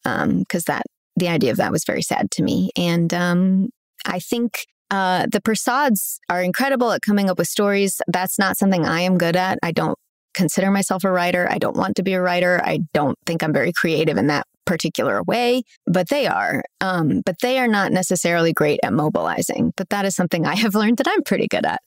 Because 0.03 0.69
um, 0.69 0.75
that, 0.75 0.83
the 1.17 1.29
idea 1.29 1.51
of 1.51 1.59
that 1.59 1.73
was 1.73 1.85
very 1.85 2.03
sad 2.03 2.31
to 2.33 2.43
me. 2.43 2.71
And 2.77 3.13
um, 3.13 3.69
I 4.07 4.19
think 4.21 4.67
uh, 4.91 5.27
the 5.31 5.41
Persauds 5.41 6.19
are 6.29 6.43
incredible 6.43 6.93
at 6.93 7.03
coming 7.03 7.29
up 7.31 7.39
with 7.39 7.49
stories. 7.49 8.01
That's 8.07 8.39
not 8.39 8.57
something 8.57 8.85
I 8.85 9.01
am 9.03 9.19
good 9.19 9.37
at. 9.37 9.59
I 9.63 9.73
don't 9.73 9.99
consider 10.35 10.71
myself 10.71 11.05
a 11.05 11.11
writer. 11.11 11.49
I 11.51 11.59
don't 11.59 11.77
want 11.77 11.97
to 11.97 12.03
be 12.03 12.15
a 12.15 12.23
writer. 12.23 12.61
I 12.63 12.81
don't 12.95 13.19
think 13.27 13.43
I'm 13.43 13.53
very 13.53 13.73
creative 13.73 14.17
in 14.17 14.29
that 14.29 14.47
particular 14.67 15.23
way, 15.23 15.63
but 15.87 16.11
they 16.11 16.27
are. 16.27 16.63
Um, 16.81 17.23
but 17.25 17.37
they 17.41 17.59
are 17.59 17.67
not 17.67 17.91
necessarily 17.91 18.53
great 18.53 18.79
at 18.83 18.93
mobilizing. 18.93 19.73
But 19.77 19.89
that 19.89 20.05
is 20.05 20.15
something 20.15 20.47
I 20.47 20.55
have 20.57 20.75
learned 20.77 20.99
that 20.99 21.09
I'm 21.09 21.23
pretty 21.23 21.49
good 21.49 21.65
at. 21.67 21.81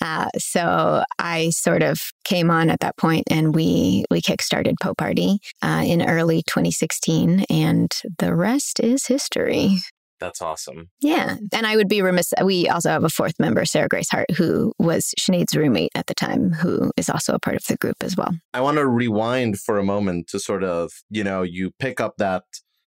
Uh, 0.00 0.28
so 0.38 1.02
I 1.18 1.50
sort 1.50 1.82
of 1.82 1.98
came 2.24 2.50
on 2.50 2.70
at 2.70 2.80
that 2.80 2.96
point, 2.96 3.24
and 3.30 3.54
we 3.54 4.04
we 4.10 4.20
kickstarted 4.20 4.74
Poe 4.80 4.94
Party 4.94 5.38
uh, 5.62 5.82
in 5.84 6.06
early 6.06 6.42
2016, 6.46 7.46
and 7.48 7.90
the 8.18 8.34
rest 8.34 8.80
is 8.80 9.06
history. 9.06 9.78
That's 10.18 10.40
awesome. 10.40 10.90
Yeah. 11.00 11.36
And 11.52 11.66
I 11.66 11.76
would 11.76 11.88
be 11.88 12.02
remiss. 12.02 12.32
We 12.42 12.68
also 12.68 12.90
have 12.90 13.04
a 13.04 13.08
fourth 13.08 13.34
member, 13.38 13.64
Sarah 13.64 13.88
Grace 13.88 14.08
Hart, 14.10 14.30
who 14.30 14.72
was 14.78 15.12
Sinead's 15.18 15.54
roommate 15.56 15.92
at 15.94 16.06
the 16.06 16.14
time, 16.14 16.52
who 16.52 16.90
is 16.96 17.10
also 17.10 17.34
a 17.34 17.38
part 17.38 17.56
of 17.56 17.64
the 17.66 17.76
group 17.76 17.96
as 18.02 18.16
well. 18.16 18.34
I 18.54 18.60
want 18.60 18.78
to 18.78 18.86
rewind 18.86 19.58
for 19.60 19.78
a 19.78 19.84
moment 19.84 20.28
to 20.28 20.38
sort 20.38 20.64
of, 20.64 20.90
you 21.10 21.22
know, 21.22 21.42
you 21.42 21.72
pick 21.78 22.00
up 22.00 22.14
that 22.18 22.44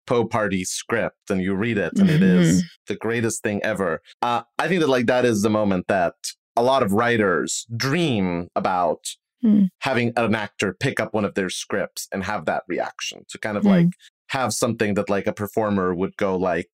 Poe 0.07 0.25
Party 0.25 0.63
script 0.63 1.29
and 1.29 1.39
you 1.39 1.53
read 1.53 1.77
it, 1.77 1.93
and 1.99 2.09
mm-hmm. 2.09 2.15
it 2.15 2.23
is 2.23 2.57
mm-hmm. 2.57 2.67
the 2.87 2.95
greatest 2.95 3.43
thing 3.43 3.61
ever. 3.63 4.01
Uh, 4.23 4.41
I 4.57 4.67
think 4.67 4.81
that, 4.81 4.89
like, 4.89 5.05
that 5.05 5.23
is 5.23 5.43
the 5.43 5.51
moment 5.51 5.85
that 5.87 6.15
a 6.55 6.63
lot 6.63 6.81
of 6.81 6.93
writers 6.93 7.67
dream 7.77 8.47
about 8.55 9.05
mm. 9.45 9.69
having 9.81 10.11
an 10.17 10.33
actor 10.33 10.75
pick 10.77 10.99
up 10.99 11.13
one 11.13 11.25
of 11.25 11.35
their 11.35 11.49
scripts 11.49 12.07
and 12.11 12.23
have 12.23 12.45
that 12.45 12.63
reaction 12.67 13.23
to 13.29 13.37
kind 13.37 13.55
of 13.55 13.63
mm. 13.63 13.69
like 13.69 13.93
have 14.29 14.51
something 14.53 14.95
that 14.95 15.09
like 15.09 15.27
a 15.27 15.33
performer 15.33 15.93
would 15.93 16.17
go 16.17 16.35
like 16.35 16.69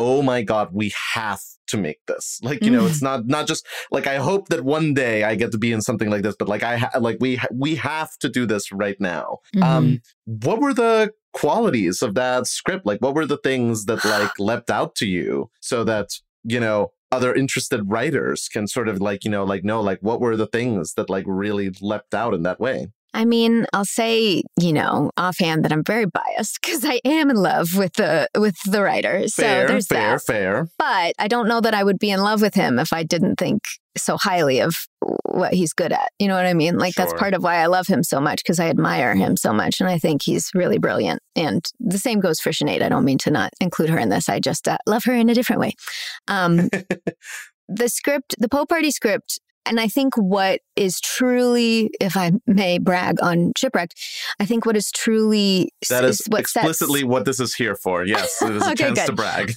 oh 0.00 0.22
my 0.22 0.42
god 0.42 0.70
we 0.72 0.92
have 1.14 1.40
to 1.68 1.76
make 1.76 2.00
this. 2.06 2.40
Like 2.42 2.64
you 2.64 2.70
know 2.70 2.86
it's 2.86 3.02
not 3.08 3.26
not 3.26 3.46
just 3.46 3.66
like 3.90 4.06
i 4.06 4.16
hope 4.16 4.48
that 4.48 4.64
one 4.64 4.92
day 4.94 5.22
i 5.24 5.34
get 5.34 5.52
to 5.52 5.58
be 5.58 5.72
in 5.72 5.82
something 5.82 6.10
like 6.10 6.22
this 6.22 6.34
but 6.36 6.48
like 6.48 6.62
i 6.62 6.78
ha- 6.78 6.98
like 6.98 7.18
we 7.20 7.36
ha- 7.36 7.54
we 7.54 7.76
have 7.76 8.10
to 8.18 8.28
do 8.28 8.44
this 8.46 8.72
right 8.72 9.00
now. 9.00 9.38
Mm-hmm. 9.54 9.62
um 9.62 10.00
what 10.24 10.60
were 10.60 10.74
the 10.74 11.12
qualities 11.32 12.02
of 12.02 12.14
that 12.14 12.46
script? 12.46 12.86
Like 12.86 13.00
what 13.00 13.14
were 13.14 13.26
the 13.26 13.38
things 13.38 13.84
that 13.86 14.04
like 14.16 14.32
leapt 14.38 14.70
out 14.70 14.94
to 14.96 15.06
you 15.06 15.50
so 15.60 15.84
that 15.84 16.08
you 16.44 16.60
know 16.60 16.92
other 17.12 17.34
interested 17.34 17.82
writers 17.86 18.48
can 18.48 18.66
sort 18.66 18.88
of 18.88 19.00
like 19.00 19.24
you 19.24 19.30
know 19.30 19.44
like 19.44 19.64
know 19.64 19.80
like 19.80 19.98
what 20.00 20.20
were 20.20 20.36
the 20.36 20.46
things 20.46 20.94
that 20.94 21.10
like 21.10 21.24
really 21.26 21.70
leapt 21.80 22.14
out 22.14 22.34
in 22.34 22.42
that 22.42 22.60
way 22.60 22.88
I 23.12 23.24
mean, 23.24 23.66
I'll 23.72 23.84
say, 23.84 24.42
you 24.58 24.72
know, 24.72 25.10
offhand 25.16 25.64
that 25.64 25.72
I'm 25.72 25.84
very 25.84 26.06
biased 26.06 26.58
because 26.62 26.84
I 26.84 27.00
am 27.04 27.30
in 27.30 27.36
love 27.36 27.76
with 27.76 27.94
the 27.94 28.28
with 28.36 28.56
the 28.64 28.82
writer. 28.82 29.26
So 29.28 29.42
fair, 29.42 29.66
there's 29.66 29.86
fair, 29.86 30.12
that. 30.12 30.22
fair. 30.22 30.68
But 30.78 31.14
I 31.18 31.28
don't 31.28 31.48
know 31.48 31.60
that 31.60 31.74
I 31.74 31.84
would 31.84 31.98
be 31.98 32.10
in 32.10 32.20
love 32.20 32.40
with 32.40 32.54
him 32.54 32.78
if 32.78 32.92
I 32.92 33.02
didn't 33.02 33.36
think 33.36 33.62
so 33.96 34.16
highly 34.16 34.60
of 34.60 34.76
what 35.24 35.52
he's 35.52 35.72
good 35.72 35.92
at. 35.92 36.10
You 36.18 36.28
know 36.28 36.36
what 36.36 36.46
I 36.46 36.54
mean? 36.54 36.78
Like 36.78 36.94
sure. 36.94 37.04
that's 37.04 37.18
part 37.18 37.34
of 37.34 37.42
why 37.42 37.56
I 37.56 37.66
love 37.66 37.86
him 37.86 38.02
so 38.02 38.20
much 38.20 38.42
because 38.42 38.60
I 38.60 38.68
admire 38.68 39.14
him 39.14 39.36
so 39.36 39.52
much 39.52 39.80
and 39.80 39.88
I 39.88 39.98
think 39.98 40.22
he's 40.22 40.50
really 40.54 40.78
brilliant. 40.78 41.20
And 41.34 41.64
the 41.80 41.98
same 41.98 42.20
goes 42.20 42.40
for 42.40 42.50
Sinead. 42.50 42.82
I 42.82 42.88
don't 42.88 43.04
mean 43.04 43.18
to 43.18 43.30
not 43.30 43.52
include 43.60 43.90
her 43.90 43.98
in 43.98 44.08
this. 44.08 44.28
I 44.28 44.38
just 44.38 44.68
uh, 44.68 44.78
love 44.86 45.04
her 45.04 45.14
in 45.14 45.28
a 45.28 45.34
different 45.34 45.60
way. 45.60 45.72
Um, 46.28 46.68
the 47.68 47.88
script, 47.88 48.36
the 48.38 48.48
Poe 48.48 48.66
Party 48.66 48.90
script 48.90 49.40
and 49.70 49.78
I 49.78 49.86
think 49.86 50.16
what 50.16 50.60
is 50.74 51.00
truly, 51.00 51.92
if 52.00 52.16
I 52.16 52.32
may 52.46 52.78
brag 52.78 53.22
on 53.22 53.52
Shipwrecked, 53.56 53.94
I 54.40 54.44
think 54.44 54.66
what 54.66 54.76
is 54.76 54.90
truly 54.90 55.72
that 55.88 56.04
is, 56.04 56.20
is 56.20 56.26
what 56.26 56.40
explicitly 56.40 57.00
sets... 57.00 57.08
what 57.08 57.24
this 57.24 57.38
is 57.38 57.54
here 57.54 57.76
for. 57.76 58.04
Yes, 58.04 58.42
it 58.42 58.50
is 58.50 58.62
okay, 58.64 58.72
a 58.72 58.74
chance 58.74 58.98
good. 58.98 59.06
to 59.06 59.12
brag. 59.12 59.52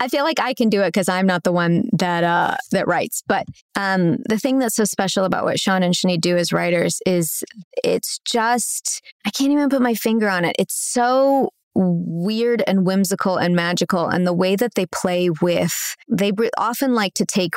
I 0.00 0.08
feel 0.08 0.24
like 0.24 0.38
I 0.38 0.52
can 0.52 0.68
do 0.68 0.82
it 0.82 0.88
because 0.88 1.08
I'm 1.08 1.26
not 1.26 1.44
the 1.44 1.52
one 1.52 1.88
that 1.94 2.24
uh, 2.24 2.56
that 2.72 2.86
writes. 2.86 3.22
But 3.26 3.46
um, 3.74 4.18
the 4.28 4.38
thing 4.38 4.58
that's 4.58 4.76
so 4.76 4.84
special 4.84 5.24
about 5.24 5.44
what 5.44 5.58
Sean 5.58 5.82
and 5.82 5.94
Sinead 5.94 6.20
do 6.20 6.36
as 6.36 6.52
writers 6.52 7.00
is 7.06 7.42
it's 7.82 8.18
just 8.18 9.00
I 9.24 9.30
can't 9.30 9.50
even 9.50 9.70
put 9.70 9.80
my 9.80 9.94
finger 9.94 10.28
on 10.28 10.44
it. 10.44 10.56
It's 10.58 10.74
so 10.74 11.50
weird 11.74 12.62
and 12.66 12.86
whimsical 12.86 13.36
and 13.36 13.54
magical 13.54 14.08
and 14.08 14.26
the 14.26 14.32
way 14.32 14.56
that 14.56 14.74
they 14.74 14.86
play 14.86 15.30
with 15.42 15.96
they 16.08 16.30
often 16.56 16.94
like 16.94 17.14
to 17.14 17.26
take 17.26 17.54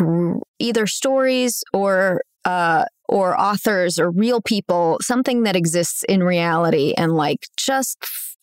either 0.59 0.88
stories 0.88 1.63
or 1.74 2.22
uh, 2.45 2.86
or 3.09 3.39
authors 3.39 3.99
or 3.99 4.09
real 4.09 4.41
people 4.41 4.97
something 5.01 5.43
that 5.43 5.55
exists 5.55 6.03
in 6.07 6.24
reality 6.24 6.93
and 6.97 7.13
like 7.13 7.47
just 7.57 7.97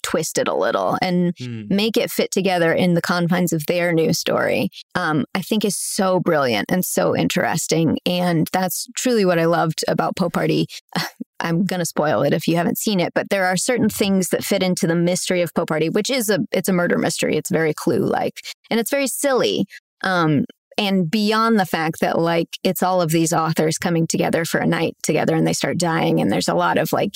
twist 0.04 0.38
it 0.38 0.46
a 0.46 0.54
little 0.54 0.96
and 1.02 1.34
mm. 1.36 1.68
make 1.70 1.96
it 1.96 2.10
fit 2.10 2.30
together 2.30 2.72
in 2.72 2.94
the 2.94 3.02
confines 3.02 3.52
of 3.52 3.66
their 3.66 3.92
new 3.92 4.12
story 4.12 4.70
um, 4.94 5.24
i 5.34 5.42
think 5.42 5.64
is 5.64 5.76
so 5.76 6.20
brilliant 6.20 6.70
and 6.70 6.84
so 6.84 7.16
interesting 7.16 7.98
and 8.06 8.48
that's 8.52 8.86
truly 8.96 9.24
what 9.24 9.38
i 9.38 9.44
loved 9.44 9.84
about 9.88 10.16
poe 10.16 10.30
party 10.30 10.66
I'm 11.40 11.64
going 11.64 11.80
to 11.80 11.86
spoil 11.86 12.22
it 12.22 12.32
if 12.32 12.48
you 12.48 12.56
haven't 12.56 12.78
seen 12.78 13.00
it, 13.00 13.12
but 13.14 13.28
there 13.28 13.44
are 13.44 13.56
certain 13.56 13.90
things 13.90 14.30
that 14.30 14.42
fit 14.42 14.62
into 14.62 14.86
the 14.86 14.94
mystery 14.94 15.42
of 15.42 15.52
Poe 15.52 15.66
Party, 15.66 15.90
which 15.90 16.08
is 16.08 16.30
a 16.30 16.38
it's 16.52 16.70
a 16.70 16.72
murder 16.72 16.96
mystery. 16.96 17.36
It's 17.36 17.50
very 17.50 17.74
clue 17.74 17.98
like, 17.98 18.40
and 18.70 18.80
it's 18.80 18.90
very 18.90 19.06
silly. 19.06 19.66
Um, 20.02 20.46
and 20.76 21.10
beyond 21.10 21.58
the 21.58 21.66
fact 21.66 22.00
that 22.00 22.18
like 22.18 22.48
it's 22.62 22.82
all 22.82 23.00
of 23.00 23.10
these 23.10 23.32
authors 23.32 23.78
coming 23.78 24.06
together 24.06 24.44
for 24.44 24.58
a 24.58 24.66
night 24.66 24.96
together 25.02 25.34
and 25.34 25.46
they 25.46 25.52
start 25.52 25.78
dying 25.78 26.20
and 26.20 26.32
there's 26.32 26.48
a 26.48 26.54
lot 26.54 26.78
of 26.78 26.92
like 26.92 27.12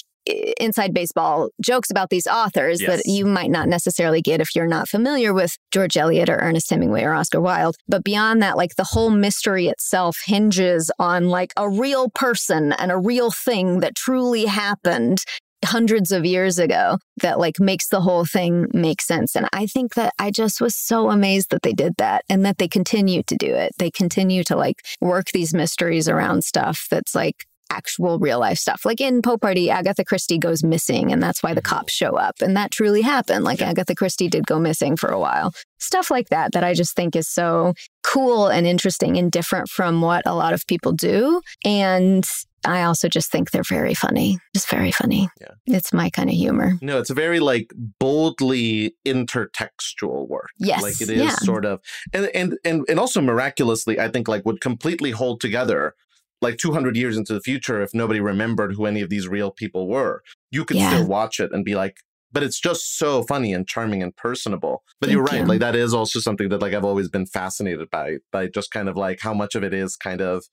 inside 0.60 0.94
baseball 0.94 1.50
jokes 1.62 1.90
about 1.90 2.10
these 2.10 2.26
authors 2.26 2.80
yes. 2.80 3.02
that 3.02 3.10
you 3.10 3.24
might 3.24 3.50
not 3.50 3.68
necessarily 3.68 4.22
get 4.22 4.40
if 4.40 4.54
you're 4.54 4.66
not 4.66 4.88
familiar 4.88 5.32
with 5.32 5.56
George 5.70 5.96
Eliot 5.96 6.28
or 6.28 6.36
Ernest 6.36 6.70
Hemingway 6.70 7.02
or 7.02 7.14
Oscar 7.14 7.40
Wilde. 7.40 7.76
But 7.88 8.04
beyond 8.04 8.42
that, 8.42 8.56
like 8.56 8.76
the 8.76 8.84
whole 8.84 9.10
mystery 9.10 9.68
itself 9.68 10.18
hinges 10.24 10.90
on 10.98 11.28
like 11.28 11.52
a 11.56 11.68
real 11.68 12.10
person 12.10 12.72
and 12.72 12.90
a 12.90 12.98
real 12.98 13.30
thing 13.30 13.80
that 13.80 13.94
truly 13.94 14.46
happened 14.46 15.24
hundreds 15.64 16.12
of 16.12 16.24
years 16.24 16.58
ago 16.58 16.98
that 17.20 17.38
like 17.38 17.58
makes 17.58 17.88
the 17.88 18.00
whole 18.00 18.24
thing 18.24 18.68
make 18.72 19.02
sense 19.02 19.34
and 19.34 19.48
i 19.52 19.66
think 19.66 19.94
that 19.94 20.12
i 20.16 20.30
just 20.30 20.60
was 20.60 20.76
so 20.76 21.10
amazed 21.10 21.50
that 21.50 21.62
they 21.62 21.72
did 21.72 21.94
that 21.98 22.22
and 22.28 22.44
that 22.44 22.58
they 22.58 22.68
continue 22.68 23.24
to 23.24 23.34
do 23.34 23.52
it 23.52 23.72
they 23.78 23.90
continue 23.90 24.44
to 24.44 24.54
like 24.54 24.76
work 25.00 25.26
these 25.32 25.52
mysteries 25.52 26.08
around 26.08 26.44
stuff 26.44 26.86
that's 26.90 27.12
like 27.12 27.44
actual 27.70 28.18
real 28.18 28.40
life 28.40 28.58
stuff. 28.58 28.84
Like 28.84 29.00
in 29.00 29.22
Poe 29.22 29.38
Party, 29.38 29.70
Agatha 29.70 30.04
Christie 30.04 30.38
goes 30.38 30.64
missing, 30.64 31.12
and 31.12 31.22
that's 31.22 31.42
why 31.42 31.54
the 31.54 31.60
mm-hmm. 31.60 31.76
cops 31.76 31.92
show 31.92 32.16
up. 32.16 32.40
And 32.40 32.56
that 32.56 32.70
truly 32.70 33.02
happened. 33.02 33.44
Like 33.44 33.62
Agatha 33.62 33.94
Christie 33.94 34.28
did 34.28 34.46
go 34.46 34.58
missing 34.58 34.96
for 34.96 35.08
a 35.08 35.20
while. 35.20 35.52
Stuff 35.78 36.10
like 36.10 36.28
that, 36.30 36.52
that 36.52 36.64
I 36.64 36.74
just 36.74 36.96
think 36.96 37.14
is 37.14 37.28
so 37.28 37.74
cool 38.02 38.48
and 38.48 38.66
interesting 38.66 39.16
and 39.16 39.30
different 39.30 39.68
from 39.68 40.00
what 40.00 40.22
a 40.26 40.34
lot 40.34 40.54
of 40.54 40.66
people 40.66 40.92
do. 40.92 41.40
And 41.64 42.24
I 42.64 42.82
also 42.82 43.08
just 43.08 43.30
think 43.30 43.50
they're 43.50 43.62
very 43.62 43.94
funny. 43.94 44.38
Just 44.54 44.68
very 44.70 44.90
funny. 44.90 45.28
Yeah. 45.40 45.48
It's 45.66 45.92
my 45.92 46.10
kind 46.10 46.28
of 46.28 46.34
humor. 46.34 46.72
No, 46.82 46.98
it's 46.98 47.10
a 47.10 47.14
very 47.14 47.38
like 47.38 47.70
boldly 48.00 48.94
intertextual 49.06 50.28
work. 50.28 50.50
Yes. 50.58 50.82
Like 50.82 51.00
it 51.00 51.10
is 51.10 51.22
yeah. 51.22 51.36
sort 51.36 51.64
of 51.64 51.80
and 52.12 52.30
and 52.34 52.58
and 52.64 52.84
and 52.88 52.98
also 52.98 53.20
miraculously, 53.20 54.00
I 54.00 54.08
think 54.08 54.26
like 54.26 54.44
would 54.44 54.60
completely 54.60 55.12
hold 55.12 55.40
together 55.40 55.94
like 56.40 56.56
200 56.58 56.96
years 56.96 57.16
into 57.16 57.32
the 57.32 57.40
future 57.40 57.82
if 57.82 57.94
nobody 57.94 58.20
remembered 58.20 58.74
who 58.74 58.86
any 58.86 59.00
of 59.00 59.10
these 59.10 59.28
real 59.28 59.50
people 59.50 59.88
were 59.88 60.22
you 60.50 60.64
could 60.64 60.76
yeah. 60.76 60.90
still 60.90 61.06
watch 61.06 61.40
it 61.40 61.52
and 61.52 61.64
be 61.64 61.74
like 61.74 61.98
but 62.30 62.42
it's 62.42 62.60
just 62.60 62.98
so 62.98 63.22
funny 63.22 63.52
and 63.52 63.66
charming 63.66 64.02
and 64.02 64.16
personable 64.16 64.82
but 65.00 65.08
Thank 65.08 65.16
you're 65.16 65.24
right 65.24 65.40
you. 65.40 65.46
like 65.46 65.60
that 65.60 65.74
is 65.76 65.94
also 65.94 66.20
something 66.20 66.48
that 66.50 66.62
like 66.62 66.74
i've 66.74 66.84
always 66.84 67.08
been 67.08 67.26
fascinated 67.26 67.90
by 67.90 68.18
by 68.32 68.48
just 68.48 68.70
kind 68.70 68.88
of 68.88 68.96
like 68.96 69.20
how 69.20 69.34
much 69.34 69.54
of 69.54 69.64
it 69.64 69.74
is 69.74 69.96
kind 69.96 70.20
of 70.20 70.44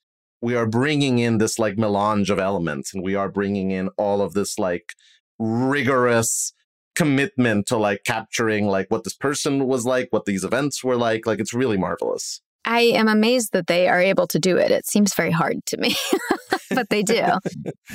we 0.42 0.54
are 0.54 0.66
bringing 0.66 1.18
in 1.18 1.38
this 1.38 1.58
like 1.58 1.78
melange 1.78 2.30
of 2.30 2.38
elements 2.38 2.92
and 2.92 3.02
we 3.02 3.14
are 3.14 3.30
bringing 3.30 3.70
in 3.70 3.88
all 3.96 4.20
of 4.20 4.34
this 4.34 4.58
like 4.58 4.92
rigorous 5.38 6.52
commitment 6.94 7.66
to 7.66 7.76
like 7.76 8.02
capturing 8.04 8.66
like 8.66 8.86
what 8.90 9.04
this 9.04 9.14
person 9.14 9.66
was 9.66 9.84
like 9.84 10.08
what 10.10 10.24
these 10.24 10.44
events 10.44 10.82
were 10.82 10.96
like 10.96 11.26
like 11.26 11.38
it's 11.38 11.52
really 11.52 11.76
marvelous 11.76 12.40
I 12.66 12.80
am 12.80 13.06
amazed 13.06 13.52
that 13.52 13.68
they 13.68 13.86
are 13.86 14.00
able 14.00 14.26
to 14.26 14.40
do 14.40 14.56
it. 14.56 14.72
It 14.72 14.86
seems 14.86 15.14
very 15.14 15.30
hard 15.30 15.64
to 15.66 15.76
me, 15.76 15.94
but 16.70 16.90
they 16.90 17.02
do. 17.02 17.22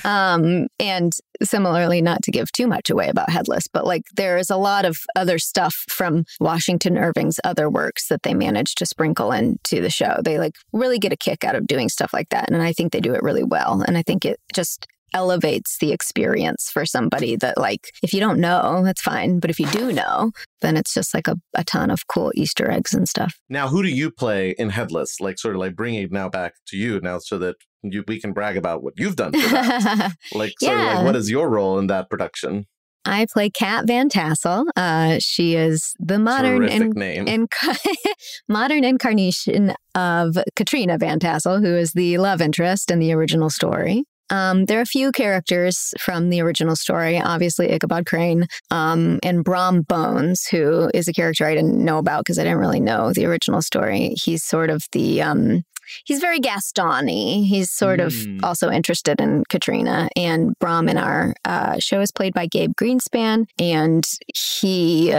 Um, 0.04 0.68
and 0.80 1.12
similarly, 1.44 2.02
not 2.02 2.24
to 2.24 2.32
give 2.32 2.52
too 2.52 2.66
much 2.66 2.90
away 2.90 3.10
about 3.10 3.30
Headless, 3.30 3.68
but 3.68 3.86
like 3.86 4.04
there 4.16 4.38
is 4.38 4.50
a 4.50 4.56
lot 4.56 4.86
of 4.86 4.98
other 5.16 5.38
stuff 5.38 5.84
from 5.90 6.24
Washington 6.40 6.98
Irving's 6.98 7.40
other 7.44 7.70
works 7.70 8.08
that 8.08 8.24
they 8.24 8.34
manage 8.34 8.74
to 8.76 8.86
sprinkle 8.86 9.32
into 9.32 9.82
the 9.82 9.90
show. 9.90 10.18
They 10.24 10.40
like 10.40 10.56
really 10.72 10.98
get 10.98 11.14
a 11.14 11.18
kick 11.18 11.44
out 11.44 11.56
of 11.56 11.68
doing 11.68 11.90
stuff 11.90 12.14
like 12.14 12.30
that. 12.30 12.50
And 12.50 12.64
I 12.64 12.74
think 12.74 12.94
they 12.94 13.02
do 13.02 13.14
it 13.14 13.22
really 13.22 13.44
well. 13.44 13.84
And 13.86 13.98
I 13.98 14.02
think 14.02 14.26
it 14.26 14.40
just 14.56 14.88
elevates 15.14 15.78
the 15.80 15.92
experience 15.92 16.70
for 16.72 16.86
somebody 16.86 17.36
that 17.36 17.58
like 17.58 17.92
if 18.04 18.14
you 18.14 18.20
don't 18.20 18.40
know 18.40 18.82
that's 18.84 19.02
fine 19.02 19.40
but 19.40 19.50
if 19.50 19.60
you 19.60 19.68
do 19.68 19.92
know 19.92 20.32
then 20.62 20.78
it's 20.78 20.94
just 20.94 21.14
like 21.14 21.28
a, 21.28 21.36
a 21.56 21.64
ton 21.64 21.90
of 21.90 22.08
cool 22.08 22.32
easter 22.36 22.70
eggs 22.70 22.94
and 22.94 23.08
stuff 23.08 23.40
now 23.50 23.68
who 23.68 23.84
do 23.84 23.90
you 23.90 24.10
play 24.10 24.52
in 24.58 24.70
headless 24.70 25.20
like 25.20 25.38
sort 25.38 25.56
of 25.56 25.60
like 25.60 25.76
bringing 25.76 26.04
it 26.04 26.12
now 26.12 26.30
back 26.30 26.54
to 26.68 26.78
you 26.78 27.00
now 27.02 27.18
so 27.20 27.38
that 27.38 27.56
you, 27.84 28.04
we 28.08 28.20
can 28.20 28.32
brag 28.32 28.58
about 28.58 28.84
what 28.84 28.94
you've 28.98 29.16
done 29.16 29.32
like 30.34 30.54
sort 30.60 30.78
yeah. 30.78 30.92
of 30.92 30.98
like 30.98 31.06
what 31.06 31.16
is 31.16 31.30
your 31.30 31.50
role 31.50 31.80
in 31.80 31.88
that 31.88 32.10
production 32.10 32.66
I 33.06 33.26
play 33.32 33.50
Kat 33.50 33.88
Van 33.88 34.10
Tassel. 34.10 34.66
Uh, 34.76 35.18
she 35.20 35.56
is 35.56 35.96
the 36.00 36.20
modern 36.20 36.68
in, 36.68 36.92
name. 36.92 37.26
Inc- 37.26 37.78
modern 38.50 38.84
incarnation 38.84 39.74
of 39.96 40.38
Katrina 40.56 40.98
Van 40.98 41.20
Tassel, 41.20 41.60
who 41.60 41.76
is 41.76 41.94
the 41.94 42.18
love 42.20 42.42
interest 42.42 42.92
in 42.92 43.00
the 43.00 43.12
original 43.12 43.50
story. 43.50 44.04
Um, 44.32 44.66
there 44.66 44.80
are 44.80 44.84
a 44.84 44.86
few 44.86 45.12
characters 45.12 45.94
from 46.00 46.30
the 46.30 46.42
original 46.42 46.76
story, 46.76 47.20
obviously 47.20 47.70
Ichabod 47.72 48.06
Crane 48.06 48.48
um, 48.72 49.20
and 49.24 49.44
Brom 49.44 49.82
Bones, 49.82 50.48
who 50.48 50.90
is 50.94 51.08
a 51.08 51.14
character 51.14 51.46
I 51.46 51.54
didn't 51.54 51.78
know 51.78 51.98
about 51.98 52.22
because 52.22 52.40
I 52.40 52.44
didn't 52.44 52.60
really 52.60 52.80
know 52.80 53.12
the 53.14 53.26
original 53.26 53.62
story. 53.62 54.16
He's 54.16 54.44
sort 54.44 54.70
of 54.70 54.84
the 54.94 55.22
um, 55.22 55.64
he's 56.06 56.20
very 56.20 56.40
Gaston-y. 56.40 57.44
He's 57.46 57.72
sort 57.72 58.00
mm. 58.00 58.06
of 58.06 58.14
hmm. 58.14 58.40
also 58.44 58.72
interested 58.72 59.20
in 59.20 59.44
Katrina. 59.50 60.08
And 60.16 60.58
Brom 60.60 60.88
in 60.88 60.98
our 60.98 61.34
uh, 61.46 61.80
show 61.80 62.02
is 62.02 62.12
played 62.12 62.34
by 62.34 62.48
Gabe 62.48 62.72
Greenspan, 62.80 63.46
and 63.60 64.06
he 64.34 65.14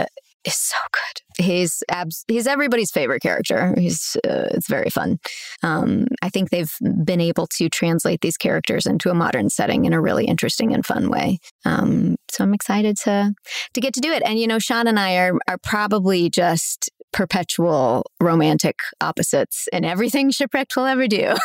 is 0.45 0.55
so 0.55 0.77
good. 0.91 1.45
He's 1.45 1.83
abs- 1.89 2.25
he's 2.27 2.47
everybody's 2.47 2.91
favorite 2.91 3.21
character. 3.21 3.73
He's 3.77 4.17
uh, 4.27 4.47
it's 4.51 4.67
very 4.67 4.89
fun. 4.89 5.19
Um, 5.61 6.07
I 6.21 6.29
think 6.29 6.49
they've 6.49 6.73
been 7.03 7.21
able 7.21 7.47
to 7.57 7.69
translate 7.69 8.21
these 8.21 8.37
characters 8.37 8.85
into 8.85 9.09
a 9.09 9.13
modern 9.13 9.49
setting 9.49 9.85
in 9.85 9.93
a 9.93 10.01
really 10.01 10.25
interesting 10.25 10.73
and 10.73 10.85
fun 10.85 11.09
way. 11.09 11.39
Um, 11.65 12.17
so 12.31 12.43
I'm 12.43 12.53
excited 12.53 12.97
to 13.03 13.33
to 13.73 13.81
get 13.81 13.93
to 13.93 14.01
do 14.01 14.11
it. 14.11 14.23
And 14.25 14.39
you 14.39 14.47
know, 14.47 14.59
Sean 14.59 14.87
and 14.87 14.99
I 14.99 15.15
are 15.17 15.39
are 15.47 15.57
probably 15.57 16.29
just 16.29 16.89
perpetual 17.11 18.05
romantic 18.19 18.79
opposites 18.99 19.67
in 19.71 19.85
everything 19.85 20.31
shipwrecked 20.31 20.75
will 20.75 20.85
ever 20.85 21.07
do. 21.07 21.35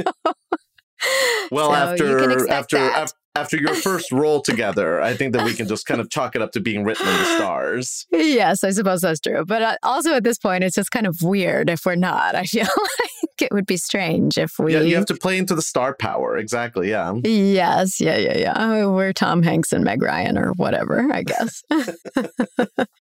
well, 1.50 1.70
so 1.70 1.74
after 1.74 2.50
after, 2.50 2.76
after 2.76 3.19
after 3.34 3.56
your 3.56 3.74
first 3.86 4.10
role 4.12 4.40
together, 4.40 5.00
I 5.00 5.14
think 5.14 5.32
that 5.34 5.44
we 5.44 5.54
can 5.54 5.68
just 5.68 5.86
kind 5.86 6.00
of 6.00 6.10
chalk 6.10 6.34
it 6.34 6.42
up 6.42 6.52
to 6.52 6.60
being 6.60 6.84
written 6.84 7.06
in 7.06 7.14
the 7.14 7.24
stars. 7.36 8.06
Yes, 8.10 8.64
I 8.64 8.70
suppose 8.70 9.00
that's 9.02 9.20
true. 9.20 9.44
But 9.44 9.62
uh, 9.62 9.76
also 9.82 10.14
at 10.14 10.24
this 10.24 10.38
point, 10.38 10.64
it's 10.64 10.74
just 10.76 10.90
kind 10.90 11.06
of 11.06 11.16
weird 11.22 11.70
if 11.70 11.84
we're 11.86 11.94
not. 11.94 12.34
I 12.40 12.44
feel 12.44 12.64
like 12.64 13.42
it 13.42 13.52
would 13.52 13.66
be 13.66 13.76
strange 13.76 14.36
if 14.36 14.58
we. 14.58 14.74
Yeah, 14.74 14.80
you 14.80 14.96
have 14.96 15.06
to 15.06 15.16
play 15.16 15.38
into 15.38 15.54
the 15.54 15.62
star 15.62 15.94
power. 15.94 16.36
Exactly. 16.36 16.90
Yeah. 16.90 17.14
Yes. 17.24 18.00
Yeah. 18.00 18.16
Yeah. 18.16 18.36
Yeah. 18.36 18.54
Oh, 18.56 18.92
we're 18.92 19.12
Tom 19.12 19.42
Hanks 19.42 19.72
and 19.72 19.84
Meg 19.84 20.02
Ryan 20.02 20.36
or 20.36 20.52
whatever, 20.52 21.08
I 21.12 21.22
guess, 21.22 21.62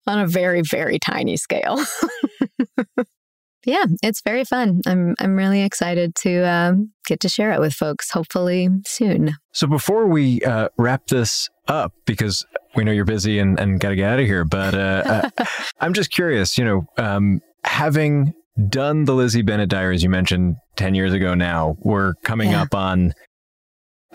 on 0.08 0.20
a 0.20 0.28
very, 0.28 0.62
very 0.62 1.00
tiny 1.00 1.38
scale 1.38 1.80
yeah, 3.66 3.86
it's 4.02 4.22
very 4.22 4.44
fun. 4.44 4.82
I'm 4.86 5.16
I'm 5.20 5.36
really 5.36 5.62
excited 5.62 6.16
to 6.16 6.44
uh, 6.44 6.74
get 7.06 7.20
to 7.22 7.30
share 7.30 7.52
it 7.52 7.60
with 7.60 7.74
folks. 7.74 8.12
Hopefully 8.12 8.70
soon. 8.86 9.36
So 9.52 9.68
before 9.68 10.08
we 10.08 10.42
uh, 10.42 10.70
wrap 10.78 11.08
this 11.08 11.50
up, 11.68 11.94
because 12.06 12.46
we 12.76 12.84
know 12.84 12.92
you're 12.92 13.06
busy 13.06 13.40
and, 13.40 13.60
and 13.60 13.80
got 13.80 13.90
to 13.90 13.96
get 13.96 14.12
out 14.12 14.20
of 14.20 14.26
here, 14.26 14.44
but 14.46 14.74
uh, 14.74 15.30
uh 15.38 15.46
I'm 15.80 15.94
just 15.94 16.12
curious. 16.12 16.58
You 16.58 16.66
know, 16.66 16.86
um, 16.98 17.42
having 17.64 18.34
done 18.70 19.06
the 19.06 19.14
Lizzie 19.14 19.42
Bennet 19.42 19.70
Diaries 19.70 20.04
you 20.04 20.10
mentioned 20.10 20.58
ten 20.76 20.96
years 20.96 21.14
ago, 21.14 21.34
now 21.34 21.76
we're 21.80 22.14
coming 22.24 22.52
yeah. 22.52 22.64
up 22.64 22.76
on 22.76 23.14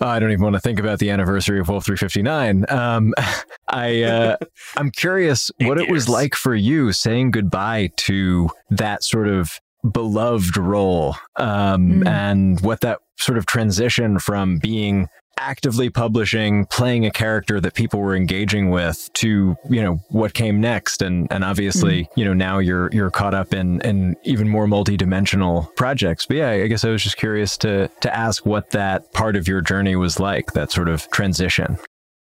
I 0.00 0.18
don't 0.18 0.30
even 0.30 0.42
want 0.42 0.54
to 0.54 0.60
think 0.60 0.78
about 0.78 0.98
the 0.98 1.10
anniversary 1.10 1.60
of 1.60 1.68
Wolf 1.68 1.84
359. 1.86 2.66
Um, 2.68 3.14
I 3.68 4.02
uh, 4.02 4.36
I'm 4.76 4.90
curious 4.90 5.50
what 5.60 5.78
it 5.78 5.90
was 5.90 6.08
like 6.08 6.34
for 6.34 6.54
you 6.54 6.92
saying 6.92 7.32
goodbye 7.32 7.90
to 7.96 8.50
that 8.70 9.02
sort 9.02 9.28
of 9.28 9.60
beloved 9.90 10.56
role, 10.56 11.16
um, 11.36 12.00
mm. 12.00 12.08
and 12.08 12.60
what 12.60 12.80
that 12.80 13.00
sort 13.16 13.38
of 13.38 13.46
transition 13.46 14.18
from 14.18 14.58
being 14.58 15.08
actively 15.40 15.90
publishing, 15.90 16.66
playing 16.66 17.06
a 17.06 17.10
character 17.10 17.60
that 17.60 17.74
people 17.74 18.00
were 18.00 18.14
engaging 18.14 18.70
with 18.70 19.10
to, 19.14 19.56
you 19.68 19.82
know, 19.82 20.00
what 20.08 20.34
came 20.34 20.60
next. 20.60 21.02
And 21.02 21.26
and 21.30 21.44
obviously, 21.44 22.04
mm-hmm. 22.04 22.20
you 22.20 22.26
know, 22.26 22.34
now 22.34 22.58
you're 22.58 22.90
you're 22.92 23.10
caught 23.10 23.34
up 23.34 23.54
in 23.54 23.80
in 23.82 24.16
even 24.24 24.48
more 24.48 24.66
multi-dimensional 24.66 25.72
projects. 25.76 26.26
But 26.26 26.38
yeah, 26.38 26.50
I 26.50 26.66
guess 26.66 26.84
I 26.84 26.90
was 26.90 27.02
just 27.02 27.16
curious 27.16 27.56
to 27.58 27.88
to 28.00 28.14
ask 28.14 28.44
what 28.44 28.70
that 28.70 29.12
part 29.12 29.36
of 29.36 29.48
your 29.48 29.60
journey 29.60 29.96
was 29.96 30.20
like, 30.20 30.52
that 30.52 30.70
sort 30.70 30.88
of 30.88 31.10
transition. 31.10 31.78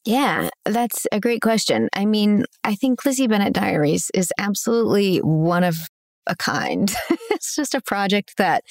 Yeah, 0.05 0.49
that's 0.65 1.07
a 1.13 1.21
great 1.21 1.43
question. 1.43 1.89
I 1.93 2.07
mean, 2.07 2.45
I 2.65 2.75
think 2.75 3.05
Lizzie 3.05 3.27
Bennet 3.27 3.53
Diaries 3.53 4.11
is 4.15 4.33
absolutely 4.39 5.19
one 5.19 5.65
of 5.65 5.77
a 6.27 6.37
kind. 6.37 6.91
it's 7.31 7.55
just 7.55 7.75
a 7.75 7.83
project 7.83 8.35
that 8.39 8.65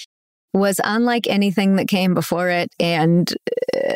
was 0.53 0.79
unlike 0.83 1.27
anything 1.27 1.75
that 1.75 1.87
came 1.87 2.13
before 2.13 2.49
it. 2.49 2.69
And 2.79 3.31
uh, 3.75 3.93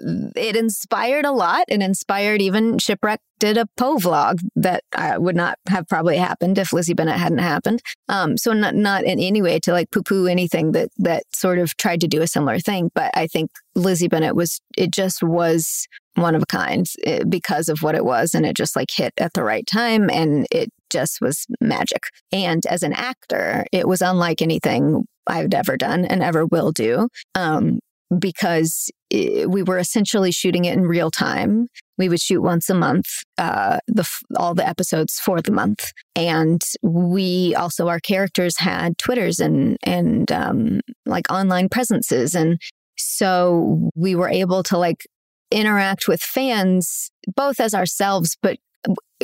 it 0.00 0.56
inspired 0.56 1.24
a 1.24 1.32
lot 1.32 1.64
and 1.68 1.82
inspired 1.82 2.40
even 2.40 2.78
Shipwreck 2.78 3.20
did 3.38 3.56
a 3.56 3.66
Poe 3.76 3.96
vlog 3.96 4.40
that 4.56 4.82
uh, 4.96 5.14
would 5.18 5.36
not 5.36 5.58
have 5.68 5.86
probably 5.86 6.16
happened 6.16 6.58
if 6.58 6.72
Lizzie 6.72 6.94
Bennet 6.94 7.18
hadn't 7.18 7.38
happened. 7.38 7.80
Um, 8.08 8.36
so 8.36 8.52
not 8.52 8.74
not 8.74 9.04
in 9.04 9.20
any 9.20 9.42
way 9.42 9.58
to 9.60 9.72
like 9.72 9.90
poo 9.90 10.02
poo 10.02 10.26
anything 10.26 10.72
that 10.72 10.90
that 10.98 11.24
sort 11.34 11.58
of 11.58 11.76
tried 11.76 12.00
to 12.00 12.08
do 12.08 12.22
a 12.22 12.26
similar 12.26 12.58
thing, 12.58 12.90
but 12.94 13.10
I 13.14 13.26
think 13.26 13.50
Lizzie 13.74 14.08
Bennet 14.08 14.34
was 14.34 14.60
it 14.76 14.90
just 14.92 15.22
was 15.22 15.86
one 16.16 16.34
of 16.34 16.42
a 16.42 16.46
kind 16.46 16.86
eh, 17.04 17.22
because 17.28 17.68
of 17.68 17.82
what 17.82 17.94
it 17.94 18.04
was, 18.04 18.34
and 18.34 18.44
it 18.44 18.56
just 18.56 18.76
like 18.76 18.90
hit 18.90 19.12
at 19.18 19.32
the 19.34 19.44
right 19.44 19.66
time, 19.66 20.10
and 20.10 20.46
it 20.50 20.70
just 20.90 21.20
was 21.20 21.46
magic. 21.60 22.02
And 22.32 22.64
as 22.66 22.82
an 22.82 22.92
actor, 22.92 23.66
it 23.72 23.86
was 23.86 24.02
unlike 24.02 24.42
anything 24.42 25.06
I've 25.26 25.52
ever 25.54 25.76
done 25.76 26.04
and 26.04 26.22
ever 26.22 26.46
will 26.46 26.72
do. 26.72 27.08
Um, 27.34 27.78
because 28.18 28.90
we 29.10 29.62
were 29.62 29.78
essentially 29.78 30.30
shooting 30.30 30.64
it 30.64 30.76
in 30.76 30.82
real 30.82 31.10
time. 31.10 31.68
We 31.96 32.08
would 32.08 32.20
shoot 32.20 32.42
once 32.42 32.68
a 32.70 32.74
month, 32.74 33.06
uh, 33.38 33.78
the 33.86 34.08
all 34.36 34.54
the 34.54 34.66
episodes 34.66 35.18
for 35.18 35.40
the 35.40 35.52
month, 35.52 35.92
and 36.14 36.60
we 36.82 37.54
also 37.54 37.88
our 37.88 38.00
characters 38.00 38.58
had 38.58 38.98
Twitters 38.98 39.40
and 39.40 39.76
and 39.82 40.30
um, 40.30 40.80
like 41.06 41.30
online 41.30 41.68
presences, 41.68 42.34
and 42.34 42.60
so 42.96 43.90
we 43.94 44.14
were 44.14 44.28
able 44.28 44.62
to 44.64 44.78
like 44.78 45.06
interact 45.50 46.06
with 46.08 46.20
fans 46.20 47.10
both 47.34 47.58
as 47.58 47.74
ourselves, 47.74 48.36
but 48.42 48.58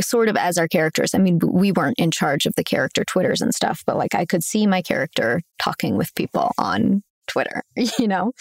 sort 0.01 0.29
of 0.29 0.37
as 0.37 0.59
our 0.59 0.69
characters. 0.69 1.15
I 1.15 1.19
mean, 1.19 1.39
we 1.45 1.73
weren't 1.73 1.99
in 1.99 2.11
charge 2.11 2.47
of 2.47 2.55
the 2.57 2.65
character 2.65 3.05
Twitters 3.05 3.41
and 3.41 3.55
stuff, 3.55 3.83
but 3.87 3.97
like 3.97 4.15
I 4.15 4.25
could 4.25 4.43
see 4.43 4.67
my 4.67 4.83
character 4.83 5.43
talking 5.63 5.97
with 5.97 6.15
people 6.15 6.53
on 6.59 7.03
Twitter, 7.27 7.63
you 7.99 8.09
know, 8.09 8.33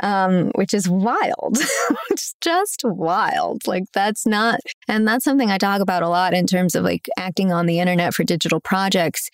um, 0.00 0.50
which 0.54 0.74
is 0.74 0.88
wild. 0.88 1.58
it's 2.10 2.34
just 2.40 2.82
wild. 2.84 3.66
Like, 3.66 3.84
that's 3.92 4.26
not, 4.26 4.60
and 4.88 5.06
that's 5.06 5.24
something 5.24 5.50
I 5.50 5.58
talk 5.58 5.80
about 5.80 6.02
a 6.02 6.08
lot 6.08 6.34
in 6.34 6.46
terms 6.46 6.74
of 6.74 6.84
like 6.84 7.08
acting 7.18 7.52
on 7.52 7.66
the 7.66 7.80
internet 7.80 8.14
for 8.14 8.24
digital 8.24 8.60
projects. 8.60 9.28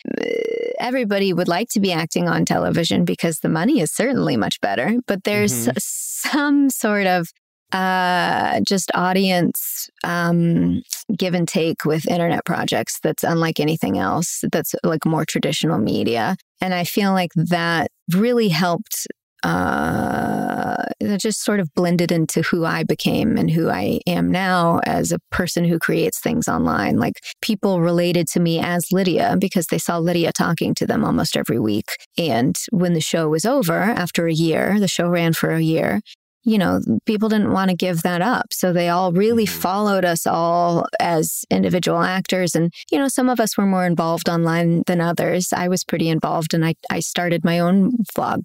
Everybody 0.78 1.32
would 1.32 1.48
like 1.48 1.68
to 1.70 1.80
be 1.80 1.92
acting 1.92 2.28
on 2.28 2.44
television 2.44 3.04
because 3.04 3.40
the 3.40 3.48
money 3.48 3.80
is 3.80 3.92
certainly 3.92 4.36
much 4.36 4.60
better, 4.60 4.94
but 5.06 5.24
there's 5.24 5.68
mm-hmm. 5.68 5.76
some 5.78 6.70
sort 6.70 7.06
of 7.06 7.28
uh, 7.72 8.60
just 8.66 8.90
audience 8.94 9.88
um, 10.04 10.82
give 11.16 11.34
and 11.34 11.48
take 11.48 11.84
with 11.84 12.08
internet 12.08 12.44
projects 12.44 12.98
that's 13.02 13.24
unlike 13.24 13.60
anything 13.60 13.98
else 13.98 14.42
that's 14.52 14.74
like 14.84 15.04
more 15.04 15.24
traditional 15.24 15.78
media 15.78 16.36
and 16.60 16.74
i 16.74 16.84
feel 16.84 17.12
like 17.12 17.30
that 17.34 17.90
really 18.12 18.48
helped 18.48 19.06
uh, 19.42 20.84
it 21.00 21.18
just 21.18 21.42
sort 21.42 21.60
of 21.60 21.72
blended 21.74 22.12
into 22.12 22.42
who 22.42 22.64
I 22.64 22.84
became 22.84 23.38
and 23.38 23.50
who 23.50 23.70
I 23.70 24.00
am 24.06 24.30
now 24.30 24.80
as 24.84 25.12
a 25.12 25.18
person 25.30 25.64
who 25.64 25.78
creates 25.78 26.20
things 26.20 26.46
online. 26.46 26.98
Like 26.98 27.14
people 27.40 27.80
related 27.80 28.28
to 28.28 28.40
me 28.40 28.58
as 28.58 28.92
Lydia 28.92 29.36
because 29.40 29.66
they 29.66 29.78
saw 29.78 29.98
Lydia 29.98 30.32
talking 30.32 30.74
to 30.74 30.86
them 30.86 31.04
almost 31.04 31.36
every 31.36 31.58
week. 31.58 31.86
And 32.18 32.56
when 32.70 32.92
the 32.92 33.00
show 33.00 33.28
was 33.28 33.44
over 33.44 33.80
after 33.80 34.26
a 34.26 34.32
year, 34.32 34.78
the 34.78 34.88
show 34.88 35.08
ran 35.08 35.32
for 35.32 35.52
a 35.52 35.62
year, 35.62 36.00
you 36.44 36.58
know, 36.58 36.80
people 37.06 37.28
didn't 37.28 37.52
want 37.52 37.70
to 37.70 37.76
give 37.76 38.02
that 38.02 38.22
up. 38.22 38.46
So 38.52 38.72
they 38.72 38.88
all 38.88 39.12
really 39.12 39.44
Mhm. 39.46 39.48
followed 39.50 40.04
us 40.04 40.26
all 40.26 40.86
as 41.00 41.44
individual 41.50 42.02
actors. 42.02 42.54
And, 42.54 42.72
you 42.90 42.98
know, 42.98 43.08
some 43.08 43.28
of 43.28 43.40
us 43.40 43.56
were 43.58 43.66
more 43.66 43.84
involved 43.86 44.28
online 44.28 44.82
than 44.86 45.00
others. 45.00 45.52
I 45.52 45.68
was 45.68 45.84
pretty 45.84 46.08
involved 46.08 46.54
and 46.54 46.64
I, 46.64 46.74
I 46.90 47.00
started 47.00 47.44
my 47.44 47.58
own 47.58 47.92
vlog 48.16 48.42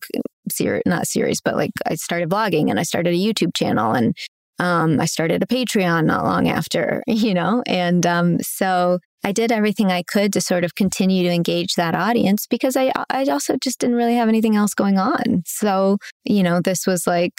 series, 0.52 0.84
not 0.86 1.08
series, 1.08 1.42
but 1.42 1.56
like 1.56 1.72
I 1.86 1.96
started 1.96 2.30
vlogging 2.30 2.70
and 2.70 2.80
I 2.80 2.84
started 2.84 3.14
a 3.14 3.18
YouTube 3.18 3.56
channel 3.56 3.94
and 3.94 4.16
um, 4.60 5.00
I 5.02 5.06
started 5.06 5.44
a 5.44 5.48
Patreon 5.48 6.06
not 6.06 6.24
long 6.24 6.48
after, 6.48 7.04
you 7.08 7.34
know, 7.34 7.64
and 7.66 8.06
um, 8.06 8.40
so 8.42 9.00
I 9.24 9.32
did 9.32 9.52
everything 9.52 9.92
I 9.92 10.04
could 10.04 10.32
to 10.34 10.42
sort 10.42 10.64
of 10.64 10.76
continue 10.76 11.24
to 11.24 11.34
engage 11.34 11.74
that 11.76 11.96
audience 11.96 12.46
because 12.48 12.78
I 12.78 12.92
I 13.10 13.24
also 13.26 13.58
just 13.62 13.80
didn't 13.80 13.96
really 13.96 14.16
have 14.16 14.30
anything 14.30 14.56
else 14.56 14.74
going 14.76 14.98
on. 15.00 15.44
So 15.48 15.98
you 16.24 16.44
know, 16.44 16.62
this 16.62 16.86
was 16.86 17.08
like 17.08 17.34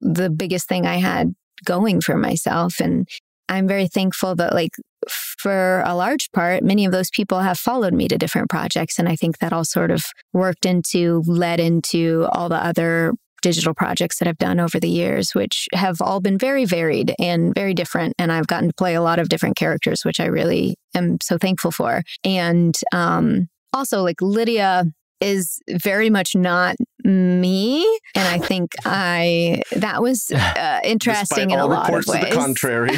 the 0.00 0.30
biggest 0.30 0.68
thing 0.68 0.86
I 0.86 0.96
had 0.96 1.34
going 1.64 2.00
for 2.00 2.16
myself, 2.16 2.80
and 2.80 3.08
I'm 3.48 3.68
very 3.68 3.88
thankful 3.88 4.34
that 4.36 4.52
like 4.52 4.72
for 5.08 5.82
a 5.86 5.94
large 5.94 6.30
part, 6.32 6.64
many 6.64 6.84
of 6.84 6.92
those 6.92 7.10
people 7.10 7.40
have 7.40 7.58
followed 7.58 7.94
me 7.94 8.08
to 8.08 8.18
different 8.18 8.50
projects, 8.50 8.98
and 8.98 9.08
I 9.08 9.16
think 9.16 9.38
that 9.38 9.52
all 9.52 9.64
sort 9.64 9.90
of 9.90 10.04
worked 10.32 10.66
into 10.66 11.22
led 11.26 11.60
into 11.60 12.26
all 12.32 12.48
the 12.48 12.56
other 12.56 13.12
digital 13.42 13.74
projects 13.74 14.18
that 14.18 14.26
I've 14.26 14.38
done 14.38 14.58
over 14.58 14.80
the 14.80 14.88
years, 14.88 15.34
which 15.34 15.68
have 15.72 16.00
all 16.00 16.20
been 16.20 16.38
very 16.38 16.64
varied 16.64 17.14
and 17.20 17.54
very 17.54 17.74
different. 17.74 18.14
And 18.18 18.32
I've 18.32 18.48
gotten 18.48 18.70
to 18.70 18.74
play 18.74 18.94
a 18.94 19.02
lot 19.02 19.18
of 19.18 19.28
different 19.28 19.56
characters, 19.56 20.04
which 20.04 20.18
I 20.18 20.26
really 20.26 20.76
am 20.94 21.18
so 21.22 21.38
thankful 21.38 21.70
for. 21.70 22.02
And 22.24 22.74
um, 22.92 23.48
also, 23.72 24.02
like 24.02 24.20
Lydia 24.20 24.84
is 25.20 25.60
very 25.70 26.10
much 26.10 26.34
not 26.34 26.76
me. 27.04 27.84
And 28.14 28.26
I 28.28 28.38
think 28.38 28.72
I, 28.84 29.62
that 29.72 30.02
was 30.02 30.30
uh, 30.34 30.80
interesting 30.84 31.48
Despite 31.48 31.52
in 31.52 31.58
a 31.58 31.62
all 31.62 31.68
lot 31.68 31.88
of 31.88 31.94
reports 31.94 32.06
to 32.06 32.12
ways. 32.12 32.28
the 32.28 32.36
contrary. 32.36 32.96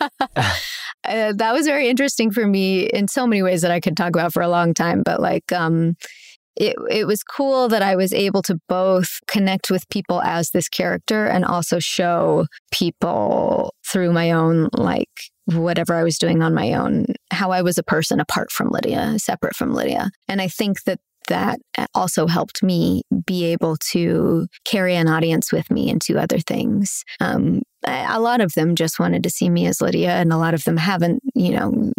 uh, 1.04 1.32
that 1.32 1.52
was 1.52 1.66
very 1.66 1.88
interesting 1.88 2.30
for 2.30 2.46
me 2.46 2.82
in 2.82 3.08
so 3.08 3.26
many 3.26 3.42
ways 3.42 3.62
that 3.62 3.70
I 3.70 3.80
could 3.80 3.96
talk 3.96 4.10
about 4.10 4.32
for 4.32 4.42
a 4.42 4.48
long 4.48 4.74
time. 4.74 5.02
But 5.02 5.20
like, 5.20 5.50
um, 5.52 5.96
it 6.56 6.74
it 6.90 7.06
was 7.06 7.22
cool 7.22 7.68
that 7.68 7.82
I 7.82 7.94
was 7.94 8.12
able 8.12 8.42
to 8.42 8.58
both 8.68 9.20
connect 9.28 9.70
with 9.70 9.88
people 9.90 10.20
as 10.22 10.50
this 10.50 10.68
character 10.68 11.26
and 11.26 11.44
also 11.44 11.78
show 11.78 12.46
people 12.72 13.74
through 13.86 14.12
my 14.12 14.32
own 14.32 14.68
like 14.72 15.08
whatever 15.46 15.94
I 15.94 16.02
was 16.02 16.18
doing 16.18 16.42
on 16.42 16.54
my 16.54 16.74
own, 16.74 17.06
how 17.30 17.52
I 17.52 17.62
was 17.62 17.78
a 17.78 17.82
person 17.82 18.20
apart 18.20 18.50
from 18.50 18.68
Lydia, 18.70 19.18
separate 19.18 19.56
from 19.56 19.72
Lydia. 19.72 20.10
And 20.28 20.42
I 20.42 20.48
think 20.48 20.82
that 20.82 20.98
that 21.28 21.58
also 21.94 22.26
helped 22.26 22.62
me 22.62 23.02
be 23.26 23.44
able 23.46 23.76
to 23.76 24.46
carry 24.64 24.94
an 24.94 25.08
audience 25.08 25.52
with 25.52 25.70
me 25.70 25.88
into 25.88 26.18
other 26.18 26.38
things. 26.38 27.04
Um, 27.20 27.62
a 27.86 28.20
lot 28.20 28.40
of 28.40 28.52
them 28.54 28.74
just 28.74 28.98
wanted 28.98 29.22
to 29.22 29.30
see 29.30 29.48
me 29.48 29.66
as 29.66 29.80
Lydia, 29.80 30.10
and 30.10 30.32
a 30.32 30.36
lot 30.36 30.54
of 30.54 30.64
them 30.64 30.76
haven't, 30.76 31.22
you 31.34 31.52
know. 31.52 31.92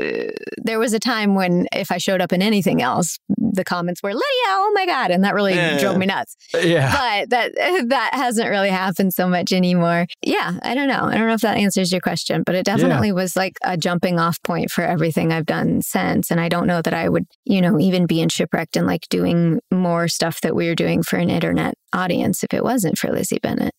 Uh, 0.00 0.30
there 0.58 0.78
was 0.78 0.92
a 0.92 0.98
time 0.98 1.34
when 1.34 1.66
if 1.72 1.92
I 1.92 1.98
showed 1.98 2.20
up 2.20 2.32
in 2.32 2.42
anything 2.42 2.82
else, 2.82 3.18
the 3.52 3.64
comments 3.64 4.02
were 4.02 4.10
Lydia, 4.12 4.48
oh 4.48 4.72
my 4.74 4.86
god, 4.86 5.10
and 5.10 5.24
that 5.24 5.34
really 5.34 5.54
Yeah. 5.54 5.78
drove 5.78 5.96
me 5.98 6.06
nuts 6.06 6.36
uh, 6.54 6.58
Yeah. 6.58 6.90
but 6.92 7.30
that 7.30 7.52
that 7.88 8.10
hasn't 8.14 8.48
really 8.48 8.70
happened 8.70 9.12
so 9.12 9.28
much 9.28 9.52
anymore. 9.52 10.06
Yeah, 10.22 10.58
I 10.62 10.74
don't 10.74 10.88
know. 10.88 11.04
I 11.04 11.16
don't 11.16 11.26
know 11.28 11.34
if 11.34 11.40
that 11.42 11.56
answers 11.56 11.92
your 11.92 12.00
question, 12.00 12.42
but 12.44 12.54
it 12.54 12.64
definitely 12.64 13.12
was 13.12 13.36
like 13.36 13.54
a 13.64 13.76
jumping 13.76 14.18
off 14.18 14.42
point 14.42 14.70
for 14.70 14.82
everything 14.84 15.32
I've 15.32 15.46
done 15.46 15.82
since. 15.82 16.30
And 16.30 16.40
I 16.40 16.48
don't 16.48 16.66
know 16.66 16.82
that 16.82 16.94
I 16.94 17.08
would, 17.08 17.24
you 17.44 17.60
know, 17.60 17.78
even 17.78 18.06
be 18.06 18.20
in 18.20 18.28
shipwrecked 18.28 18.76
and 18.76 18.86
like 18.86 19.08
doing 19.10 19.60
more 19.72 20.08
stuff 20.08 20.40
that 20.42 20.54
we 20.54 20.68
are 20.68 20.74
doing 20.74 21.02
for 21.02 21.16
an 21.16 21.30
internet 21.30 21.74
audience 21.92 22.42
if 22.44 22.54
it 22.54 22.62
wasn't 22.64 22.98
for 22.98 23.10
Lizzie 23.10 23.38
Bennet. 23.42 23.72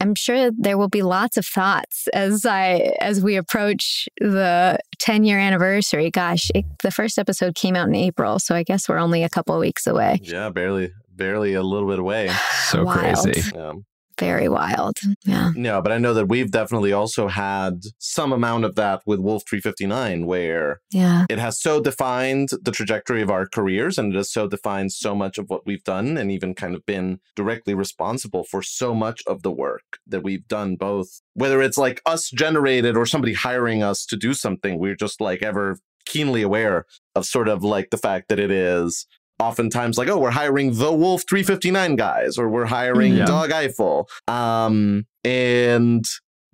I'm 0.00 0.14
sure 0.14 0.50
there 0.56 0.78
will 0.78 0.88
be 0.88 1.02
lots 1.02 1.36
of 1.36 1.46
thoughts 1.46 2.08
as 2.08 2.44
I 2.46 2.94
as 3.00 3.22
we 3.22 3.36
approach 3.36 4.08
the 4.20 4.78
10 4.98 5.24
year 5.24 5.38
anniversary. 5.38 6.10
Gosh, 6.10 6.50
it, 6.54 6.64
the 6.82 6.90
first 6.90 7.18
episode 7.18 7.54
came 7.54 7.76
out 7.76 7.88
in 7.88 7.94
April, 7.94 8.38
so 8.38 8.54
I 8.54 8.62
guess 8.62 8.88
we're 8.88 8.98
only 8.98 9.22
a 9.22 9.28
couple 9.28 9.54
of 9.54 9.60
weeks 9.60 9.86
away. 9.86 10.20
yeah, 10.22 10.48
barely, 10.50 10.92
barely 11.10 11.54
a 11.54 11.62
little 11.62 11.88
bit 11.88 11.98
away. 11.98 12.30
So 12.64 12.84
Wild. 12.84 13.24
crazy. 13.24 13.50
Yeah. 13.54 13.72
Very 14.18 14.48
wild. 14.48 14.98
Yeah. 15.24 15.52
No, 15.54 15.80
but 15.82 15.92
I 15.92 15.98
know 15.98 16.14
that 16.14 16.26
we've 16.28 16.50
definitely 16.50 16.92
also 16.92 17.28
had 17.28 17.82
some 17.98 18.32
amount 18.32 18.64
of 18.64 18.74
that 18.76 19.02
with 19.06 19.20
Wolf 19.20 19.42
359, 19.48 20.26
where 20.26 20.80
Yeah. 20.92 21.26
it 21.28 21.38
has 21.38 21.60
so 21.60 21.80
defined 21.80 22.50
the 22.62 22.70
trajectory 22.72 23.22
of 23.22 23.30
our 23.30 23.46
careers 23.46 23.98
and 23.98 24.12
it 24.12 24.16
has 24.16 24.32
so 24.32 24.46
defined 24.48 24.92
so 24.92 25.14
much 25.14 25.38
of 25.38 25.48
what 25.48 25.66
we've 25.66 25.84
done 25.84 26.16
and 26.16 26.30
even 26.30 26.54
kind 26.54 26.74
of 26.74 26.84
been 26.86 27.20
directly 27.36 27.74
responsible 27.74 28.44
for 28.44 28.62
so 28.62 28.94
much 28.94 29.22
of 29.26 29.42
the 29.42 29.50
work 29.50 29.98
that 30.06 30.22
we've 30.22 30.46
done 30.48 30.76
both 30.76 31.20
whether 31.34 31.62
it's 31.62 31.78
like 31.78 32.00
us 32.06 32.30
generated 32.30 32.96
or 32.96 33.06
somebody 33.06 33.32
hiring 33.32 33.82
us 33.82 34.04
to 34.06 34.16
do 34.16 34.34
something 34.34 34.78
we're 34.78 34.94
just 34.94 35.20
like 35.20 35.42
ever 35.42 35.78
keenly 36.04 36.42
aware 36.42 36.84
of 37.14 37.24
sort 37.24 37.48
of 37.48 37.62
like 37.62 37.90
the 37.90 37.96
fact 37.96 38.28
that 38.28 38.38
it 38.38 38.50
is 38.50 39.06
oftentimes 39.48 39.98
like 39.98 40.08
oh 40.08 40.18
we're 40.18 40.30
hiring 40.42 40.68
the 40.82 40.92
wolf 41.02 41.22
359 41.28 41.96
guys 41.96 42.38
or 42.38 42.48
we're 42.48 42.66
hiring 42.78 43.14
Yeah. 43.16 43.26
Doug 43.26 43.50
Eiffel 43.52 44.08
um 44.28 45.04
and 45.24 46.04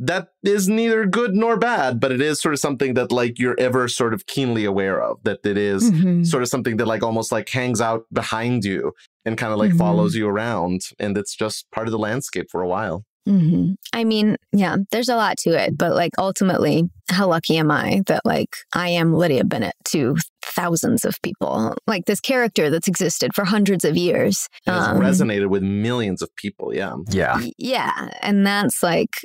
that 0.01 0.29
is 0.45 0.69
neither 0.69 1.05
good 1.07 1.35
nor 1.35 1.57
bad, 1.59 1.99
but 1.99 2.13
it 2.13 2.21
is 2.21 2.41
sort 2.41 2.55
of 2.55 2.61
something 2.61 2.95
that 2.95 3.11
like 3.11 3.37
you're 3.41 3.57
ever 3.59 3.89
sort 3.89 4.15
of 4.15 4.27
keenly 4.27 4.65
aware 4.65 5.03
of. 5.03 5.19
That 5.25 5.41
it 5.45 5.59
is 5.59 5.91
Mhm. 5.91 6.25
sort 6.25 6.45
of 6.45 6.49
something 6.49 6.77
that 6.77 6.87
like 6.87 7.03
almost 7.03 7.33
like 7.33 7.49
hangs 7.49 7.81
out 7.81 8.05
behind 8.13 8.65
you 8.65 8.93
and 9.25 9.37
kind 9.37 9.53
of 9.53 9.59
like 9.59 9.73
Mhm. 9.73 9.79
follows 9.79 10.15
you 10.15 10.29
around, 10.29 10.83
and 11.01 11.19
it's 11.19 11.35
just 11.35 11.67
part 11.73 11.89
of 11.89 11.93
the 11.93 11.99
landscape 11.99 12.47
for 12.49 12.63
a 12.63 12.69
while. 12.69 13.03
Hmm 13.27 13.73
I 13.93 14.05
mean, 14.05 14.37
yeah, 14.53 14.77
there's 14.91 15.09
a 15.09 15.17
lot 15.17 15.39
to 15.39 15.51
it, 15.51 15.77
but 15.77 15.95
like 15.95 16.13
ultimately, 16.19 16.89
how 17.11 17.29
lucky 17.29 17.57
am 17.57 17.71
I 17.71 18.03
that 18.07 18.25
like 18.25 18.55
I 18.75 18.91
am 18.91 19.15
Lydia 19.15 19.45
Bennet 19.45 19.75
to 19.87 20.17
thousands 20.43 21.05
of 21.05 21.21
people? 21.23 21.75
Like 21.87 22.05
this 22.07 22.21
character 22.21 22.71
that's 22.71 22.89
existed 22.89 23.35
for 23.35 23.45
hundreds 23.45 23.85
of 23.85 23.97
years. 23.97 24.49
It 24.67 24.71
has 24.71 24.89
Um, 24.89 24.99
resonated 24.99 25.49
with 25.49 25.63
millions 25.63 26.23
of 26.23 26.35
people. 26.37 26.75
Yeah. 26.75 26.95
Yeah. 27.11 27.41
yeah, 27.59 28.11
and 28.23 28.47
that's 28.47 28.83
like. 28.83 29.17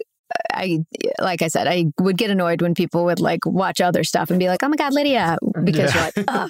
I 0.53 0.79
like 1.19 1.41
I 1.41 1.47
said, 1.47 1.67
I 1.67 1.85
would 1.99 2.17
get 2.17 2.29
annoyed 2.29 2.61
when 2.61 2.73
people 2.73 3.05
would 3.05 3.19
like 3.19 3.45
watch 3.45 3.81
other 3.81 4.03
stuff 4.03 4.29
and 4.29 4.39
be 4.39 4.47
like, 4.47 4.63
"Oh 4.63 4.67
my 4.69 4.75
god, 4.75 4.93
Lydia," 4.93 5.37
because 5.63 5.93
Yeah. 5.93 5.93
you're 5.95 6.03
like, 6.03 6.25
"Ugh, 6.27 6.49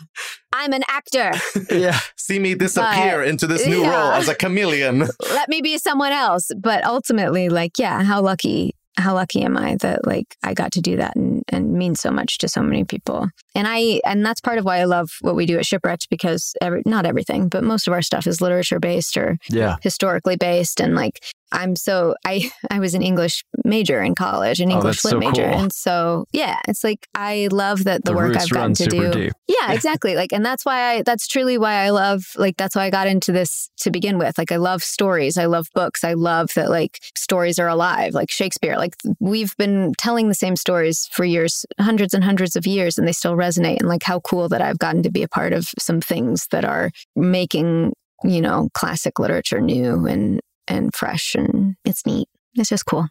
I'm 0.53 0.73
an 0.73 0.83
actor. 0.87 1.31
Yeah. 1.71 1.99
See 2.17 2.39
me 2.39 2.55
disappear 2.55 3.23
into 3.23 3.47
this 3.47 3.65
new 3.65 3.83
role 3.83 4.11
as 4.11 4.27
a 4.27 4.35
chameleon. 4.35 4.99
Let 5.33 5.49
me 5.49 5.61
be 5.61 5.77
someone 5.77 6.11
else." 6.11 6.49
But 6.57 6.83
ultimately, 6.85 7.49
like, 7.49 7.79
yeah, 7.79 8.03
how 8.03 8.21
lucky 8.21 8.75
how 8.95 9.15
lucky 9.15 9.41
am 9.41 9.57
I 9.57 9.75
that 9.77 10.05
like 10.05 10.35
I 10.43 10.53
got 10.53 10.71
to 10.73 10.79
do 10.81 10.97
that 10.97 11.15
and, 11.15 11.41
and 11.49 11.73
means 11.73 11.99
so 11.99 12.11
much 12.11 12.37
to 12.37 12.47
so 12.47 12.61
many 12.61 12.83
people. 12.83 13.27
And 13.55 13.65
I 13.67 13.99
and 14.05 14.23
that's 14.23 14.39
part 14.39 14.59
of 14.59 14.65
why 14.65 14.77
I 14.77 14.83
love 14.83 15.09
what 15.21 15.35
we 15.35 15.47
do 15.47 15.57
at 15.57 15.65
Shipwrecked 15.65 16.09
because 16.11 16.53
every 16.61 16.83
not 16.85 17.07
everything, 17.07 17.49
but 17.49 17.63
most 17.63 17.87
of 17.87 17.93
our 17.93 18.03
stuff 18.03 18.27
is 18.27 18.39
literature 18.39 18.79
based 18.79 19.17
or 19.17 19.37
Yeah. 19.49 19.77
historically 19.81 20.35
based 20.35 20.79
and 20.79 20.93
like 20.93 21.23
I'm 21.53 21.75
so 21.75 22.15
I 22.25 22.51
I 22.71 22.79
was 22.79 22.93
an 22.95 23.01
English 23.01 23.43
major 23.63 24.01
in 24.01 24.15
college, 24.15 24.59
an 24.59 24.71
Oh, 24.71 24.75
English 24.77 25.01
that's 25.01 25.05
lit 25.05 25.11
so 25.13 25.19
major. 25.19 25.49
cool. 25.51 25.61
And 25.61 25.71
so 25.73 26.25
yeah, 26.33 26.59
it's 26.67 26.83
like 26.83 27.07
I 27.15 27.47
love 27.51 27.85
that 27.85 28.03
the, 28.03 28.11
The 28.11 28.17
work 28.17 28.35
I've 28.35 28.49
gotten 28.49 28.73
to 28.73 28.85
do. 28.87 29.11
deep. 29.13 29.33
Yeah, 29.47 29.71
exactly. 29.73 30.15
Like, 30.15 30.33
and 30.33 30.45
that's 30.45 30.65
why 30.65 30.81
I, 30.95 31.01
that's 31.03 31.27
truly 31.27 31.57
why 31.57 31.75
I 31.75 31.91
love, 31.91 32.23
like, 32.37 32.57
that's 32.57 32.75
why 32.75 32.83
I 32.85 32.89
got 32.89 33.07
into 33.07 33.31
this 33.31 33.69
to 33.81 33.91
begin 33.91 34.17
with. 34.17 34.37
Like, 34.37 34.51
I 34.51 34.55
love 34.57 34.83
stories. 34.83 35.37
I 35.37 35.45
love 35.45 35.67
books. 35.75 36.03
I 36.03 36.13
love 36.13 36.51
that, 36.55 36.69
like, 36.69 36.99
stories 37.15 37.59
are 37.59 37.67
alive, 37.67 38.13
like 38.13 38.31
Shakespeare. 38.31 38.77
Like, 38.77 38.95
we've 39.19 39.55
been 39.57 39.93
telling 39.97 40.27
the 40.27 40.33
same 40.33 40.55
stories 40.55 41.07
for 41.11 41.23
years, 41.23 41.65
hundreds 41.79 42.13
and 42.13 42.23
hundreds 42.23 42.55
of 42.55 42.65
years, 42.65 42.97
and 42.97 43.07
they 43.07 43.11
still 43.13 43.35
resonate. 43.35 43.79
And, 43.79 43.87
like, 43.87 44.03
how 44.03 44.19
cool 44.21 44.49
that 44.49 44.61
I've 44.61 44.79
gotten 44.79 45.03
to 45.03 45.11
be 45.11 45.23
a 45.23 45.27
part 45.29 45.53
of 45.53 45.69
some 45.79 46.01
things 46.01 46.47
that 46.51 46.65
are 46.65 46.89
making, 47.15 47.93
you 48.23 48.41
know, 48.41 48.69
classic 48.73 49.19
literature 49.19 49.61
new 49.61 50.05
and, 50.07 50.41
and 50.67 50.93
fresh. 50.95 51.35
And 51.35 51.75
it's 51.85 52.05
neat. 52.05 52.27
It's 52.55 52.69
just 52.69 52.85
cool. 52.85 53.07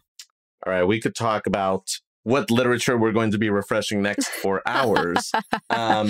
All 0.65 0.71
right, 0.73 0.83
we 0.85 0.99
could 1.01 1.15
talk 1.15 1.45
about 1.47 1.87
what 2.25 2.49
literature 2.49 2.97
we're 2.97 3.11
going 3.11 3.31
to 3.31 3.37
be 3.37 3.49
refreshing 3.49 4.01
next 4.01 4.29
for 4.29 4.61
hours. 4.67 5.29
um, 5.69 6.09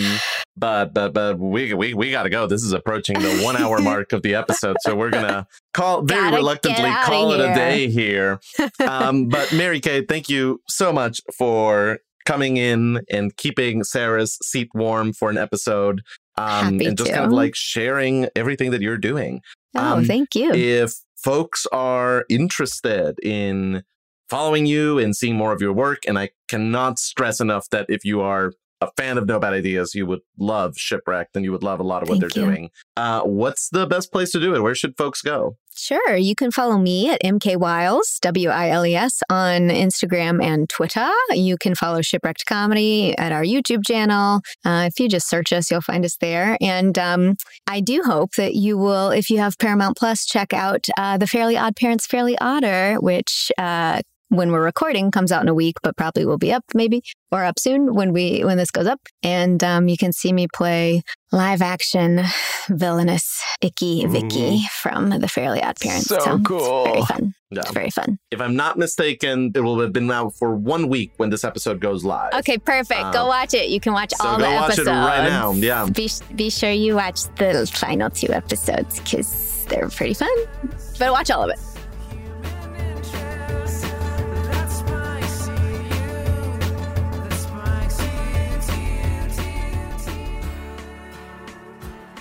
but 0.55 0.93
but 0.93 1.11
but 1.13 1.39
we 1.39 1.73
we 1.73 1.95
we 1.95 2.11
got 2.11 2.23
to 2.23 2.29
go. 2.29 2.45
This 2.45 2.63
is 2.63 2.71
approaching 2.71 3.17
the 3.19 3.41
one 3.43 3.57
hour 3.57 3.79
mark 3.81 4.13
of 4.13 4.21
the 4.21 4.35
episode, 4.35 4.77
so 4.81 4.95
we're 4.95 5.09
gonna 5.09 5.47
call 5.73 6.03
very 6.03 6.21
Gotta 6.25 6.35
reluctantly 6.35 6.91
call 7.03 7.31
it 7.33 7.39
a 7.39 7.53
day 7.55 7.87
here. 7.89 8.39
Um, 8.87 9.27
but 9.29 9.51
Mary 9.53 9.79
Kay, 9.79 10.05
thank 10.05 10.29
you 10.29 10.61
so 10.67 10.93
much 10.93 11.19
for 11.35 11.97
coming 12.25 12.57
in 12.57 13.01
and 13.09 13.35
keeping 13.35 13.83
Sarah's 13.83 14.37
seat 14.43 14.69
warm 14.75 15.13
for 15.13 15.31
an 15.31 15.37
episode. 15.39 16.01
Um, 16.37 16.79
and 16.79 16.95
just 16.97 17.09
to. 17.09 17.13
kind 17.13 17.25
of 17.25 17.31
like 17.31 17.53
sharing 17.55 18.27
everything 18.35 18.71
that 18.71 18.81
you're 18.81 18.97
doing 18.97 19.41
Oh, 19.75 19.97
Um, 19.97 20.05
thank 20.05 20.33
you. 20.35 20.51
if 20.53 20.93
folks 21.23 21.65
are 21.71 22.25
interested 22.29 23.17
in 23.23 23.83
following 24.29 24.65
you 24.65 24.99
and 24.99 25.15
seeing 25.15 25.35
more 25.35 25.53
of 25.53 25.61
your 25.61 25.73
work, 25.73 25.99
and 26.07 26.17
I 26.19 26.29
cannot 26.47 26.99
stress 26.99 27.39
enough 27.39 27.69
that 27.69 27.85
if 27.89 28.03
you 28.03 28.21
are 28.21 28.53
a 28.83 28.91
fan 28.97 29.17
of 29.17 29.25
No 29.25 29.39
Bad 29.39 29.53
Ideas, 29.53 29.95
you 29.95 30.05
would 30.05 30.21
love 30.37 30.77
Shipwrecked 30.77 31.35
and 31.35 31.43
you 31.45 31.51
would 31.51 31.63
love 31.63 31.79
a 31.79 31.83
lot 31.83 32.03
of 32.03 32.09
what 32.09 32.19
Thank 32.19 32.33
they're 32.33 32.43
you. 32.43 32.49
doing. 32.49 32.69
Uh, 32.95 33.21
what's 33.21 33.69
the 33.69 33.87
best 33.87 34.11
place 34.11 34.31
to 34.31 34.39
do 34.39 34.55
it? 34.55 34.61
Where 34.61 34.75
should 34.75 34.97
folks 34.97 35.21
go? 35.21 35.57
Sure. 35.75 36.15
You 36.15 36.35
can 36.35 36.51
follow 36.51 36.77
me 36.77 37.09
at 37.09 37.21
MK 37.23 37.57
Wiles, 37.57 38.19
W 38.21 38.49
I 38.49 38.69
L 38.69 38.85
E 38.85 38.95
S, 38.95 39.23
on 39.29 39.69
Instagram 39.69 40.43
and 40.43 40.69
Twitter. 40.69 41.09
You 41.31 41.57
can 41.57 41.73
follow 41.73 42.01
Shipwrecked 42.01 42.45
Comedy 42.45 43.17
at 43.17 43.31
our 43.31 43.43
YouTube 43.43 43.85
channel. 43.85 44.41
Uh, 44.63 44.87
if 44.91 44.99
you 44.99 45.09
just 45.09 45.27
search 45.27 45.51
us, 45.51 45.71
you'll 45.71 45.81
find 45.81 46.05
us 46.05 46.17
there. 46.17 46.57
And 46.61 46.97
um, 46.99 47.37
I 47.65 47.79
do 47.79 48.03
hope 48.05 48.35
that 48.35 48.53
you 48.53 48.77
will, 48.77 49.09
if 49.09 49.31
you 49.31 49.39
have 49.39 49.57
Paramount 49.57 49.97
Plus, 49.97 50.25
check 50.25 50.53
out 50.53 50.87
uh, 50.97 51.17
The 51.17 51.27
Fairly 51.27 51.57
Odd 51.57 51.75
Parents, 51.75 52.05
Fairly 52.05 52.37
Odder, 52.39 52.97
which 52.99 53.51
uh, 53.57 54.01
when 54.29 54.51
we're 54.51 54.63
recording 54.63 55.11
comes 55.11 55.31
out 55.31 55.41
in 55.43 55.47
a 55.47 55.53
week, 55.53 55.75
but 55.83 55.95
probably 55.95 56.25
will 56.25 56.37
be 56.37 56.51
up 56.51 56.63
maybe 56.73 57.03
or 57.31 57.43
up 57.43 57.59
soon 57.59 57.93
when 57.93 58.13
we 58.13 58.43
when 58.43 58.57
this 58.57 58.71
goes 58.71 58.87
up. 58.87 58.99
And 59.21 59.63
um, 59.63 59.87
you 59.87 59.97
can 59.97 60.11
see 60.13 60.33
me 60.33 60.47
play 60.53 61.03
live 61.31 61.61
action 61.61 62.21
villainous 62.69 63.41
icky 63.61 64.05
Vicky 64.05 64.63
from 64.71 65.09
The 65.09 65.27
Fairly 65.27 65.61
Odd 65.61 65.79
Parents. 65.79 66.07
So 66.07 66.15
It's 66.17 66.85
very 66.87 67.01
fun. 67.05 67.33
Yeah. 67.51 67.59
It's 67.61 67.71
very 67.71 67.89
fun. 67.89 68.17
If 68.31 68.41
I'm 68.41 68.55
not 68.55 68.77
mistaken, 68.77 69.51
it 69.53 69.59
will 69.59 69.79
have 69.81 69.93
been 69.93 70.09
out 70.11 70.33
for 70.35 70.55
one 70.55 70.89
week 70.89 71.11
when 71.17 71.29
this 71.29 71.43
episode 71.43 71.79
goes 71.79 72.03
live. 72.03 72.33
Okay, 72.33 72.57
perfect. 72.57 73.01
Um, 73.01 73.13
go 73.13 73.27
watch 73.27 73.53
it. 73.53 73.69
You 73.69 73.79
can 73.79 73.93
watch 73.93 74.11
So 74.11 74.27
all 74.27 74.37
the 74.37 74.47
episodes. 74.47 74.87
right 74.87 75.27
now. 75.27 75.51
Yeah. 75.53 75.87
Be 75.91 76.09
be 76.35 76.49
sure 76.49 76.71
you 76.71 76.95
watch 76.95 77.23
the 77.35 77.69
final 77.71 78.09
two 78.09 78.31
episodes 78.31 78.99
because 78.99 79.65
they're 79.69 79.89
pretty 79.89 80.13
fun. 80.13 80.29
But 80.97 81.11
watch 81.11 81.29
all 81.29 81.43
of 81.43 81.49
it. 81.51 81.72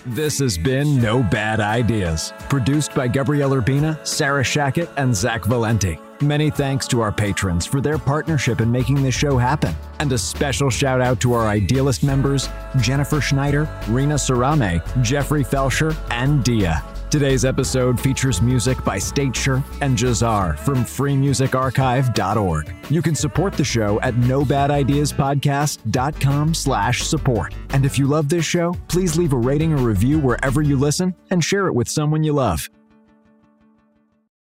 This 0.06 0.40
has 0.40 0.58
been 0.58 1.00
No 1.00 1.22
Bad 1.22 1.60
Ideas, 1.60 2.32
produced 2.48 2.92
by 2.92 3.06
Gabriel 3.06 3.50
Urbina, 3.50 4.04
Sarah 4.04 4.42
Shachat, 4.42 4.88
and 4.96 5.14
Zach 5.14 5.44
Valenti. 5.44 5.96
Many 6.20 6.50
thanks 6.50 6.88
to 6.88 7.00
our 7.00 7.12
patrons 7.12 7.66
for 7.66 7.80
their 7.80 7.98
partnership 7.98 8.60
in 8.60 8.68
making 8.68 9.00
this 9.00 9.14
show 9.14 9.38
happen. 9.38 9.72
And 10.00 10.10
a 10.10 10.18
special 10.18 10.70
shout 10.70 11.00
out 11.00 11.20
to 11.20 11.34
our 11.34 11.46
Idealist 11.46 12.02
members 12.02 12.48
Jennifer 12.80 13.20
Schneider, 13.20 13.68
Rena 13.88 14.16
Sarame, 14.16 14.82
Jeffrey 15.04 15.44
Felsher, 15.44 15.96
and 16.10 16.42
Dia. 16.42 16.82
Today's 17.12 17.44
episode 17.44 18.00
features 18.00 18.40
music 18.40 18.82
by 18.86 18.96
Stateshire 18.96 19.62
and 19.82 19.98
Jahzzar 19.98 20.58
from 20.58 20.76
freemusicarchive.org. 20.76 22.74
You 22.88 23.02
can 23.02 23.14
support 23.14 23.52
the 23.52 23.64
show 23.64 24.00
at 24.00 24.14
nobadideaspodcast.com 24.14 26.54
slash 26.54 27.02
support. 27.02 27.54
And 27.68 27.84
if 27.84 27.98
you 27.98 28.06
love 28.06 28.30
this 28.30 28.46
show, 28.46 28.74
please 28.88 29.18
leave 29.18 29.34
a 29.34 29.36
rating 29.36 29.74
or 29.74 29.82
review 29.82 30.20
wherever 30.20 30.62
you 30.62 30.78
listen 30.78 31.14
and 31.30 31.44
share 31.44 31.66
it 31.66 31.74
with 31.74 31.86
someone 31.86 32.24
you 32.24 32.32
love. 32.32 32.70